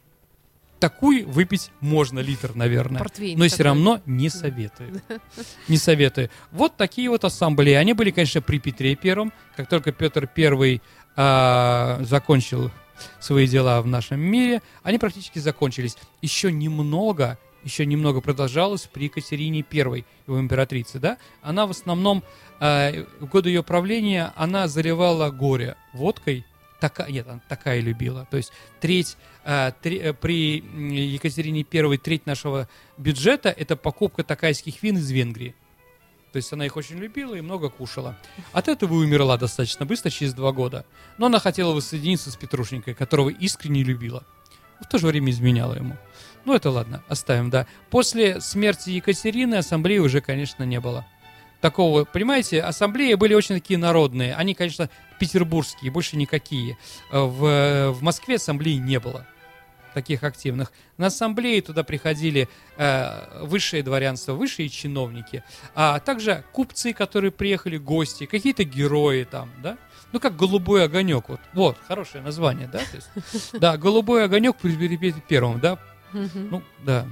Такую 0.79 1.27
выпить 1.27 1.71
можно 1.79 2.19
литр, 2.19 2.53
наверное. 2.53 2.99
Портвейн 2.99 3.39
Но 3.39 3.45
все 3.45 3.57
такой. 3.57 3.65
равно 3.65 4.01
не 4.05 4.29
советую. 4.29 5.01
Не 5.67 5.77
советую. 5.77 6.29
Вот 6.51 6.75
такие 6.75 7.09
вот 7.09 7.23
ассамблеи. 7.23 7.73
Они 7.75 7.93
были, 7.93 8.11
конечно, 8.11 8.41
при 8.41 8.59
Петре 8.59 8.95
Первом. 8.95 9.31
Как 9.55 9.69
только 9.69 9.91
Петр 9.91 10.27
Первый 10.27 10.81
а, 11.15 11.99
закончил 12.01 12.71
свои 13.19 13.47
дела 13.47 13.81
в 13.81 13.87
нашем 13.87 14.19
мире, 14.19 14.61
они 14.83 14.97
практически 14.97 15.39
закончились. 15.39 15.95
Еще 16.21 16.51
немного, 16.51 17.37
еще 17.63 17.85
немного 17.85 18.21
продолжалось 18.21 18.83
при 18.91 19.05
Екатерине 19.05 19.63
Первой, 19.63 20.05
его 20.27 20.39
императрице, 20.39 20.99
да? 20.99 21.17
Она 21.41 21.65
в 21.67 21.71
основном, 21.71 22.23
а, 22.59 22.91
в 23.19 23.25
годы 23.27 23.49
ее 23.49 23.63
правления, 23.63 24.33
она 24.35 24.67
заливала 24.67 25.29
горе 25.29 25.75
водкой, 25.93 26.45
такая, 26.89 27.11
нет, 27.11 27.27
она 27.27 27.41
такая 27.49 27.79
любила. 27.79 28.27
То 28.29 28.37
есть 28.37 28.51
треть, 28.79 29.17
а, 29.43 29.71
три- 29.71 29.99
э, 29.99 30.13
при 30.13 30.57
Екатерине 31.13 31.63
Первой 31.63 31.97
треть 31.97 32.25
нашего 32.25 32.67
бюджета 32.97 33.49
это 33.49 33.75
покупка 33.75 34.23
такайских 34.23 34.83
вин 34.83 34.97
из 34.97 35.09
Венгрии. 35.09 35.55
То 36.31 36.37
есть 36.37 36.51
она 36.53 36.65
их 36.65 36.75
очень 36.75 36.97
любила 36.97 37.33
и 37.33 37.41
много 37.41 37.69
кушала. 37.69 38.17
От 38.51 38.67
этого 38.67 38.93
умерла 38.95 39.37
достаточно 39.37 39.85
быстро, 39.85 40.09
через 40.09 40.33
два 40.33 40.51
года. 40.51 40.85
Но 41.17 41.27
она 41.27 41.39
хотела 41.39 41.73
воссоединиться 41.73 42.29
с 42.29 42.35
Петрушенькой, 42.35 42.93
которого 42.93 43.29
искренне 43.29 43.83
любила. 43.83 44.23
В 44.81 44.87
то 44.87 44.97
же 44.97 45.07
время 45.07 45.31
изменяла 45.31 45.75
ему. 45.75 45.95
Ну, 46.43 46.53
это 46.53 46.69
ладно, 46.69 47.03
оставим, 47.07 47.49
да. 47.49 47.65
После 47.89 48.41
смерти 48.41 48.89
Екатерины 48.91 49.55
ассамблеи 49.55 49.99
уже, 49.99 50.21
конечно, 50.21 50.63
не 50.65 50.79
было. 50.79 51.05
Такого, 51.61 52.03
понимаете, 52.03 52.61
ассамблеи 52.61 53.13
были 53.15 53.33
очень 53.33 53.55
такие 53.55 53.79
народные. 53.79 54.35
Они, 54.35 54.53
конечно, 54.53 54.89
петербургские, 55.19 55.91
больше 55.91 56.17
никакие. 56.17 56.77
Э, 57.11 57.19
В, 57.21 57.91
в 57.91 58.01
Москве 58.03 58.35
ассамблеи 58.35 58.75
не 58.75 58.99
было 58.99 59.25
таких 59.93 60.23
активных. 60.23 60.73
На 60.97 61.07
ассамблеи 61.07 61.61
туда 61.61 61.83
приходили 61.83 62.49
э, 62.77 63.43
высшее 63.45 63.81
дворянство, 63.81 64.33
высшие 64.33 64.67
чиновники, 64.67 65.41
а 65.73 65.99
также 65.99 66.43
купцы, 66.51 66.91
которые 66.93 67.31
приехали, 67.31 67.77
гости, 67.77 68.25
какие-то 68.25 68.65
герои 68.65 69.23
там, 69.23 69.49
да? 69.63 69.77
Ну, 70.11 70.19
как 70.19 70.35
«Голубой 70.37 70.83
огонек». 70.85 71.27
Вот, 71.29 71.39
вот 71.53 71.77
хорошее 71.87 72.23
название, 72.23 72.67
да? 72.71 72.79
То 72.79 72.95
есть, 72.95 73.51
да, 73.53 73.77
«Голубой 73.77 74.25
огонек» 74.25 74.57
при 74.57 74.75
Петре 74.75 75.21
Первом, 75.27 75.59
да? 75.59 75.79
Ну, 76.13 76.61
да. 76.85 77.05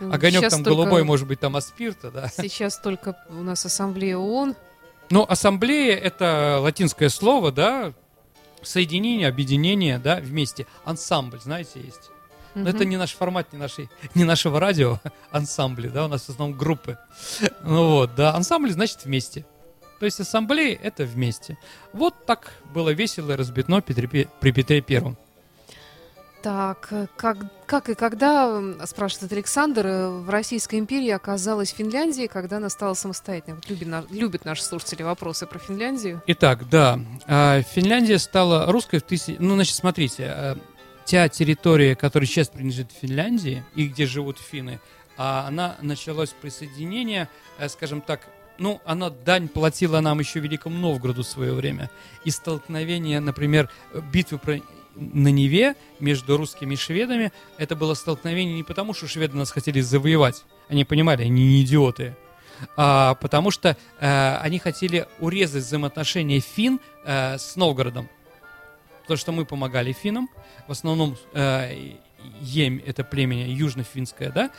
Ну, 0.00 0.12
Огонек 0.12 0.40
сейчас 0.40 0.52
там 0.52 0.62
только- 0.64 0.76
голубой, 0.76 1.02
может 1.04 1.26
быть, 1.26 1.40
там 1.40 1.56
от 1.56 1.64
спирта, 1.64 2.10
да? 2.12 2.28
Сейчас 2.28 2.78
только 2.78 3.16
у 3.30 3.42
нас 3.42 3.64
ассамблея 3.66 4.16
ООН. 4.16 4.54
Ну, 5.10 5.24
ассамблея— 5.28 5.96
это 5.96 6.58
латинское 6.60 7.08
слово, 7.08 7.50
да? 7.52 7.92
Соединение, 8.62 9.28
объединение, 9.28 9.98
да, 9.98 10.16
вместе. 10.16 10.66
Ансамбль, 10.84 11.40
знаете, 11.40 11.80
есть. 11.80 12.10
Но 12.54 12.62
Мгм. 12.62 12.70
это 12.70 12.84
не 12.84 12.96
наш 12.96 13.14
формат, 13.14 13.52
не, 13.52 13.58
нашей, 13.58 13.88
не 14.14 14.24
нашего 14.24 14.58
радио, 14.58 14.98
ансамбли, 15.30 15.88
да, 15.88 16.06
у 16.06 16.08
нас 16.08 16.24
в 16.24 16.30
основном 16.30 16.58
группы. 16.58 16.98
Ну 17.62 17.90
вот, 17.92 18.14
да, 18.16 18.34
ансамбль 18.34 18.70
значит 18.72 19.04
вместе. 19.04 19.44
То 20.00 20.06
есть 20.06 20.20
ассамблея— 20.20 20.78
это 20.82 21.04
вместе. 21.04 21.56
Вот 21.92 22.26
так 22.26 22.52
было 22.74 22.90
весело 22.90 23.32
и 23.32 23.36
разбитно 23.36 23.80
при 23.80 24.52
Петре 24.52 24.80
Первом. 24.80 25.16
Так, 26.42 26.88
э, 26.92 27.06
как, 27.16 27.38
как 27.66 27.88
и 27.88 27.94
когда, 27.94 28.62
спрашивает 28.86 29.32
Александр, 29.32 29.86
э, 29.86 30.08
в 30.08 30.30
Российской 30.30 30.78
империи 30.78 31.10
оказалась 31.10 31.70
Финляндия, 31.70 32.28
когда 32.28 32.58
она 32.58 32.68
стала 32.68 32.94
самостоятельной? 32.94 33.56
Вот 33.56 33.68
любит, 33.68 33.88
на- 33.88 34.04
любят 34.10 34.44
наши 34.44 34.62
слушатели 34.62 35.02
вопросы 35.02 35.46
про 35.46 35.58
Финляндию. 35.58 36.22
Итак, 36.28 36.68
да, 36.68 37.00
а, 37.26 37.62
Финляндия 37.62 38.18
стала 38.18 38.70
русской 38.70 39.00
в 39.00 39.02
тысячи... 39.02 39.36
Ну, 39.40 39.54
значит, 39.54 39.74
смотрите, 39.74 40.26
а, 40.26 40.58
та 41.06 41.28
территория, 41.28 41.96
которая 41.96 42.26
сейчас 42.26 42.48
принадлежит 42.48 42.92
Финляндии 42.92 43.64
и 43.74 43.88
где 43.88 44.06
живут 44.06 44.38
финны, 44.38 44.80
а, 45.16 45.46
она 45.48 45.76
началась 45.80 46.30
присоединение, 46.30 47.28
э, 47.58 47.68
скажем 47.68 48.00
так, 48.00 48.20
ну, 48.58 48.80
она 48.84 49.10
дань 49.10 49.48
платила 49.48 50.00
нам 50.00 50.20
еще 50.20 50.40
Великому 50.40 50.78
Новгороду 50.78 51.22
в 51.22 51.26
свое 51.26 51.52
время. 51.52 51.90
И 52.24 52.30
столкновение, 52.30 53.20
например, 53.20 53.70
битвы 54.12 54.38
про 54.38 54.60
на 54.98 55.28
Неве 55.28 55.74
между 56.00 56.36
русскими 56.36 56.74
и 56.74 56.76
шведами, 56.76 57.32
это 57.56 57.76
было 57.76 57.94
столкновение 57.94 58.56
не 58.56 58.62
потому, 58.62 58.94
что 58.94 59.06
шведы 59.06 59.36
нас 59.36 59.50
хотели 59.50 59.80
завоевать. 59.80 60.44
Они 60.68 60.84
понимали, 60.84 61.22
они 61.22 61.46
не 61.46 61.62
идиоты. 61.62 62.16
А, 62.76 63.14
потому 63.14 63.50
что 63.50 63.76
а, 64.00 64.40
они 64.42 64.58
хотели 64.58 65.06
урезать 65.20 65.64
взаимоотношения 65.64 66.40
фин 66.40 66.80
а, 67.04 67.38
с 67.38 67.56
Новгородом. 67.56 68.08
Потому 69.02 69.18
что 69.18 69.32
мы 69.32 69.46
помогали 69.46 69.92
финнам. 69.92 70.28
В 70.66 70.72
основном 70.72 71.16
а, 71.32 71.70
Емь, 72.40 72.82
это 72.84 73.04
племя 73.04 73.46
южно-финское, 73.46 74.32
да, 74.32 74.50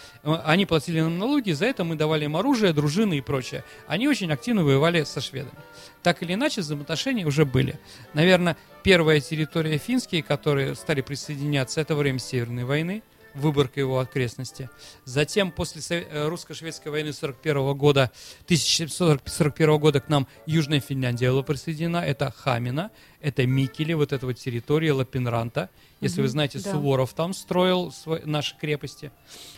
они 0.46 0.66
платили 0.66 1.02
нам 1.02 1.18
налоги, 1.18 1.52
за 1.52 1.66
это 1.66 1.84
мы 1.84 1.96
давали 1.96 2.26
им 2.26 2.38
оружие, 2.38 2.74
дружины 2.74 3.18
и 3.18 3.22
прочее. 3.22 3.64
Они 3.88 4.08
очень 4.08 4.32
активно 4.32 4.64
воевали 4.64 5.04
со 5.04 5.22
шведами. 5.22 5.58
Так 6.02 6.24
или 6.24 6.34
иначе, 6.34 6.62
взаимоотношения 6.62 7.26
уже 7.26 7.46
были. 7.46 7.80
Наверное, 8.14 8.58
первая 8.84 9.20
территория 9.20 9.78
финские, 9.78 10.24
которые 10.24 10.76
стали 10.76 11.02
присоединяться, 11.02 11.82
это 11.82 11.96
время 11.96 12.20
Северной 12.20 12.64
войны, 12.64 13.04
Выборка 13.36 13.80
его 13.80 14.00
окрестности. 14.00 14.70
Затем, 15.06 15.52
после 15.52 15.82
э, 16.02 16.28
русско-шведской 16.28 16.92
войны 16.92 17.14
41 17.14 17.78
года, 17.78 18.12
1741 18.46 19.78
года 19.78 20.00
к 20.02 20.10
нам 20.10 20.28
Южная 20.48 20.80
Финляндия 20.80 21.30
была 21.30 21.44
присоединена. 21.44 22.04
Это 22.04 22.34
Хамина, 22.36 22.90
это 23.22 23.46
Микели, 23.46 23.94
вот 23.94 24.14
эта 24.14 24.26
вот 24.26 24.38
территория 24.38 24.94
Лапинранта. 24.94 25.70
Если 26.00 26.20
mm-hmm, 26.20 26.22
вы 26.22 26.28
знаете, 26.30 26.60
да. 26.60 26.72
Суворов 26.72 27.14
там 27.14 27.34
строил 27.34 27.92
свои, 27.92 28.22
наши 28.24 28.56
крепости. 28.58 29.12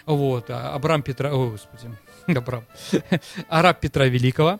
Вот, 0.06 0.50
а 0.50 0.74
Абрам 0.74 1.04
Петра... 1.04 1.32
О, 1.32 1.52
господи, 1.52 1.96
Абрам. 2.38 2.66
Араб 3.50 3.80
Петра 3.80 4.06
Великого. 4.06 4.60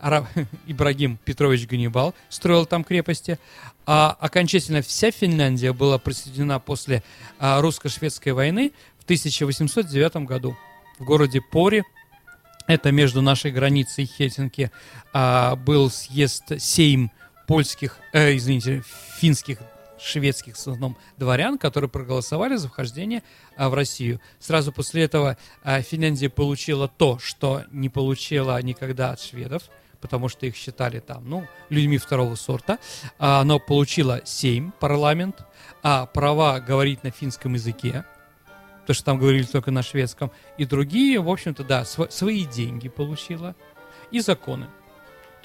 Араб, 0.00 0.26
Ибрагим 0.66 1.18
Петрович 1.24 1.66
Ганнибал 1.66 2.14
строил 2.28 2.66
там 2.66 2.84
крепости. 2.84 3.38
А 3.86 4.16
окончательно 4.20 4.82
вся 4.82 5.10
Финляндия 5.10 5.72
была 5.72 5.98
присоединена 5.98 6.58
после 6.58 7.02
а, 7.38 7.60
русско-шведской 7.60 8.32
войны 8.32 8.72
в 8.98 9.04
1809 9.04 10.16
году 10.26 10.56
в 10.98 11.04
городе 11.04 11.40
Пори. 11.40 11.84
Это 12.66 12.90
между 12.90 13.22
нашей 13.22 13.52
границей 13.52 14.04
и 14.04 14.06
Хельсинки 14.08 14.72
а, 15.12 15.54
был 15.56 15.88
съезд 15.88 16.52
сейм 16.58 17.12
польских, 17.46 17.98
э, 18.12 18.36
извините, 18.36 18.82
финских 19.18 19.58
шведских 19.98 20.56
в 20.56 20.58
основном 20.58 20.96
дворян, 21.16 21.58
которые 21.58 21.90
проголосовали 21.90 22.56
за 22.56 22.68
вхождение 22.68 23.22
а, 23.56 23.68
в 23.68 23.74
Россию. 23.74 24.20
Сразу 24.38 24.72
после 24.72 25.02
этого 25.04 25.36
а, 25.62 25.80
Финляндия 25.82 26.28
получила 26.28 26.88
то, 26.88 27.18
что 27.18 27.64
не 27.70 27.88
получила 27.88 28.60
никогда 28.62 29.10
от 29.10 29.20
шведов, 29.20 29.64
потому 30.00 30.28
что 30.28 30.46
их 30.46 30.54
считали 30.54 31.00
там, 31.00 31.28
ну, 31.28 31.46
людьми 31.68 31.98
второго 31.98 32.34
сорта. 32.34 32.78
А, 33.18 33.40
оно 33.40 33.58
получило 33.58 34.20
семь 34.24 34.70
парламент, 34.72 35.44
а 35.82 36.06
права 36.06 36.60
говорить 36.60 37.02
на 37.02 37.10
финском 37.10 37.54
языке, 37.54 38.04
то 38.86 38.94
что 38.94 39.04
там 39.04 39.18
говорили 39.18 39.44
только 39.44 39.70
на 39.70 39.82
шведском, 39.82 40.30
и 40.58 40.64
другие, 40.64 41.20
в 41.20 41.28
общем-то, 41.28 41.64
да, 41.64 41.84
св- 41.84 42.12
свои 42.12 42.44
деньги 42.44 42.88
получила 42.88 43.56
и 44.10 44.20
законы. 44.20 44.68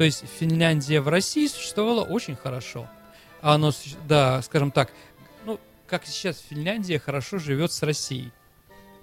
То 0.02 0.06
есть 0.06 0.24
Финляндия 0.40 1.00
в 1.00 1.10
России 1.10 1.46
существовала 1.46 2.02
очень 2.04 2.36
хорошо. 2.36 2.90
А 3.40 3.54
оно, 3.54 3.72
да, 4.08 4.42
скажем 4.42 4.72
так, 4.72 4.92
ну, 5.46 5.60
как 5.86 6.08
сейчас 6.08 6.44
Финляндия 6.50 6.98
хорошо 6.98 7.38
живет 7.38 7.72
с 7.72 7.84
Россией. 7.84 8.32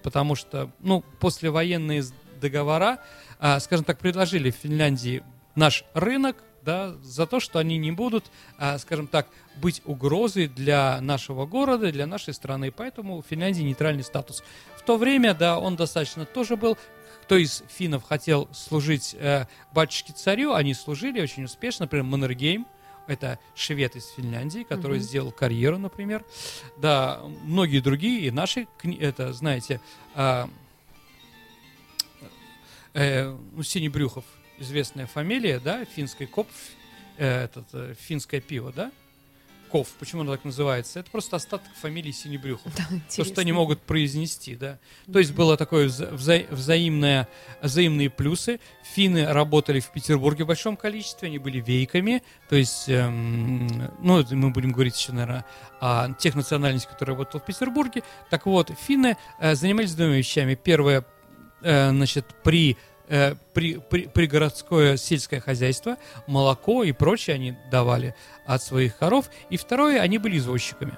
Потому 0.03 0.35
что, 0.35 0.73
ну, 0.81 1.05
послевоенные 1.21 2.03
договора, 2.41 2.99
а, 3.39 3.61
скажем 3.61 3.85
так, 3.85 4.01
предложили 4.01 4.51
Финляндии 4.51 5.23
наш 5.55 5.85
рынок, 5.95 6.39
да, 6.63 6.97
за 7.01 7.29
то, 7.29 7.39
что 7.39 7.61
они 7.61 7.79
не 7.79 7.93
будут, 7.93 8.25
а, 8.59 8.77
скажем 8.79 9.07
так, 9.07 9.29
быть 9.55 9.83
угрозой 9.85 10.49
для 10.49 11.01
нашего 11.01 11.47
города, 11.47 11.93
для 11.93 12.09
нашей 12.09 12.35
страны. 12.35 12.73
Поэтому 12.73 13.23
Финляндии 13.23 13.63
нейтральный 13.63 14.03
статус. 14.03 14.43
В 14.77 14.83
то 14.83 14.97
время, 14.97 15.33
да, 15.33 15.61
он 15.61 15.77
достаточно 15.77 16.25
тоже 16.25 16.57
был. 16.57 16.77
Кто 17.29 17.37
из 17.37 17.63
финнов 17.69 18.05
хотел 18.05 18.49
служить 18.55 19.15
э, 19.19 19.45
батюшке 19.75 20.15
царю, 20.15 20.55
они 20.55 20.73
служили 20.73 21.21
очень 21.21 21.45
успешно. 21.45 21.85
Например, 21.85 22.07
Маннергейм, 22.07 22.67
это 23.07 23.39
швед 23.55 23.97
из 23.97 24.09
Финляндии, 24.13 24.63
который 24.63 24.97
mm-hmm. 24.97 25.03
сделал 25.03 25.31
карьеру, 25.31 25.77
например. 25.77 26.25
Да, 26.79 27.21
многие 27.43 27.81
другие, 27.81 28.21
и 28.23 28.31
наши, 28.31 28.67
это, 28.99 29.35
знаете, 29.35 29.79
э, 30.15 30.47
э, 32.95 33.37
ну, 33.53 33.63
Синий 33.63 33.91
Брюхов, 33.91 34.25
известная 34.57 35.05
фамилия, 35.07 35.61
да, 35.61 35.85
финской 35.85 36.27
коп, 36.27 36.49
э, 37.19 37.45
этот, 37.45 37.67
э, 37.75 37.95
финское 38.01 38.41
пиво, 38.41 38.73
да? 38.73 38.91
Ков, 39.69 39.89
почему 39.99 40.23
оно 40.23 40.33
так 40.33 40.45
называется? 40.45 41.01
Это 41.01 41.11
просто 41.11 41.37
остаток 41.37 41.71
фамилии 41.81 42.11
Синебрюхов. 42.11 42.73
Да, 42.79 42.85
то, 43.15 43.25
что 43.25 43.41
они 43.41 43.53
могут 43.53 43.81
произнести, 43.83 44.55
да. 44.55 44.79
То 45.13 45.19
есть 45.19 45.33
было 45.33 45.57
такое 45.57 45.89
вза 45.89 46.43
взаимное, 46.51 47.29
взаимные 47.63 48.11
плюсы. 48.11 48.61
Финны 48.95 49.27
работали 49.27 49.81
в 49.81 49.91
Петербурге 49.91 50.45
в 50.45 50.47
большом 50.47 50.77
количестве, 50.77 51.29
они 51.29 51.39
были 51.39 51.61
вейками, 51.61 52.23
то 52.49 52.57
есть, 52.57 52.89
эм, 52.89 53.91
ну, 54.01 54.25
мы 54.31 54.51
будем 54.51 54.73
говорить 54.73 54.99
еще, 54.99 55.13
наверное, 55.13 55.45
о 55.81 56.13
тех 56.15 56.35
национальностях, 56.35 56.93
которые 56.93 57.17
работали 57.17 57.41
в 57.41 57.45
Петербурге. 57.45 58.03
Так 58.31 58.47
вот, 58.47 58.71
финны 58.87 59.17
э, 59.39 59.55
занимались 59.55 59.95
двумя 59.95 60.17
вещами. 60.17 60.55
Первое, 60.55 61.05
э, 61.63 61.91
значит, 61.91 62.27
при 62.43 62.77
э, 63.09 63.35
при, 63.55 63.79
при, 63.79 64.07
пригородское 64.07 64.97
сельское 64.97 65.41
хозяйство, 65.41 65.97
молоко 66.27 66.85
и 66.85 66.93
прочее 66.93 67.35
они 67.35 67.57
давали 67.71 68.15
от 68.47 68.63
своих 68.63 68.97
коров. 68.97 69.31
И 69.51 69.57
второе, 69.57 70.01
они 70.01 70.19
были 70.19 70.39
извозчиками 70.39 70.97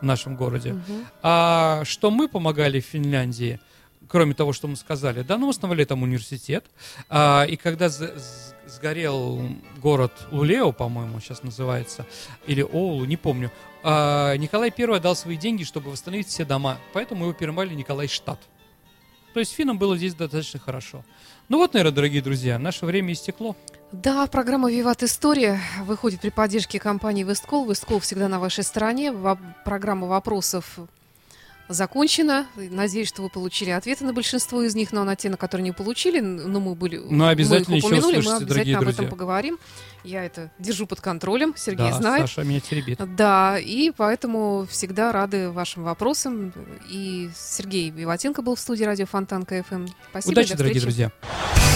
в 0.00 0.04
нашем 0.04 0.36
городе. 0.36 0.72
Угу. 0.72 0.94
А 1.22 1.82
что 1.84 2.10
мы 2.10 2.28
помогали 2.28 2.80
в 2.80 2.84
Финляндии, 2.84 3.60
кроме 4.08 4.34
того, 4.34 4.52
что 4.52 4.68
мы 4.68 4.76
сказали, 4.76 5.22
да, 5.22 5.36
ну, 5.36 5.48
основали 5.48 5.84
там 5.84 6.02
университет. 6.02 6.64
А, 7.08 7.44
и 7.44 7.56
когда 7.56 7.88
сгорел 7.88 9.40
город 9.78 10.12
Лулео, 10.30 10.72
по-моему, 10.72 11.20
сейчас 11.20 11.42
называется, 11.42 12.06
или 12.46 12.62
Оулу, 12.62 13.04
не 13.04 13.16
помню, 13.16 13.50
а, 13.82 14.34
Николай 14.36 14.72
I 14.76 15.00
дал 15.00 15.14
свои 15.14 15.36
деньги, 15.36 15.64
чтобы 15.64 15.90
восстановить 15.90 16.28
все 16.28 16.44
дома. 16.44 16.78
Поэтому 16.92 17.24
его 17.24 17.32
перемали 17.32 17.74
Николай 17.74 18.08
Штат. 18.08 18.40
То 19.34 19.40
есть 19.40 19.52
финнам 19.52 19.78
было 19.78 19.96
здесь 19.96 20.14
достаточно 20.14 20.58
хорошо. 20.58 21.04
Ну 21.48 21.56
вот, 21.56 21.72
наверное, 21.72 21.94
дорогие 21.94 22.20
друзья, 22.20 22.58
наше 22.58 22.84
время 22.84 23.14
истекло. 23.14 23.56
Да, 23.90 24.26
программа 24.26 24.70
«Виват 24.70 25.02
История» 25.02 25.58
выходит 25.82 26.20
при 26.20 26.28
поддержке 26.28 26.78
компании 26.78 27.24
«Весткол». 27.24 27.66
«Весткол» 27.66 28.00
всегда 28.00 28.28
на 28.28 28.38
вашей 28.38 28.62
стороне. 28.64 29.14
Программа 29.64 30.06
вопросов 30.06 30.78
закончена. 31.68 32.46
Надеюсь, 32.56 33.08
что 33.08 33.22
вы 33.22 33.28
получили 33.28 33.70
ответы 33.70 34.04
на 34.04 34.12
большинство 34.12 34.62
из 34.62 34.74
них, 34.74 34.92
но 34.92 35.04
на 35.04 35.16
те, 35.16 35.28
на 35.28 35.36
которые 35.36 35.64
не 35.64 35.72
получили, 35.72 36.20
но 36.20 36.60
мы 36.60 36.74
были 36.74 36.98
но 36.98 37.28
обязательно 37.28 37.72
мы 37.72 37.78
их 37.78 37.84
упомянули, 37.84 38.16
еще 38.16 38.18
услышите, 38.20 38.30
мы 38.30 38.44
обязательно 38.44 38.78
об 38.78 38.84
друзья. 38.84 39.04
этом 39.04 39.10
поговорим. 39.10 39.58
Я 40.04 40.24
это 40.24 40.50
держу 40.58 40.86
под 40.86 41.00
контролем, 41.00 41.54
Сергей 41.56 41.90
да, 41.90 41.98
знает. 41.98 42.22
Саша 42.22 42.44
меня 42.44 42.60
теребит. 42.60 43.00
Да, 43.16 43.58
и 43.58 43.90
поэтому 43.90 44.66
всегда 44.70 45.12
рады 45.12 45.50
вашим 45.50 45.84
вопросам. 45.84 46.52
И 46.88 47.30
Сергей 47.36 47.90
Виватенко 47.90 48.42
был 48.42 48.54
в 48.54 48.60
студии 48.60 48.84
радио 48.84 49.06
Фонтанка 49.06 49.44
ФМ. 49.44 49.86
Спасибо. 50.10 50.32
Удачи, 50.32 50.54
дорогие 50.54 50.80
друзья. 50.80 51.12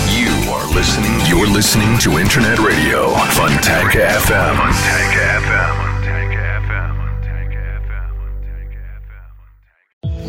You 0.09 0.29
are 0.51 0.67
listening, 0.75 1.19
you're 1.27 1.47
listening 1.47 1.99
to 1.99 2.19
Internet 2.19 2.59
Radio, 2.59 3.15
Fontanka 3.33 4.19
FM. 4.21 4.57
Fontanka 4.57 5.41
FM. 5.43 5.92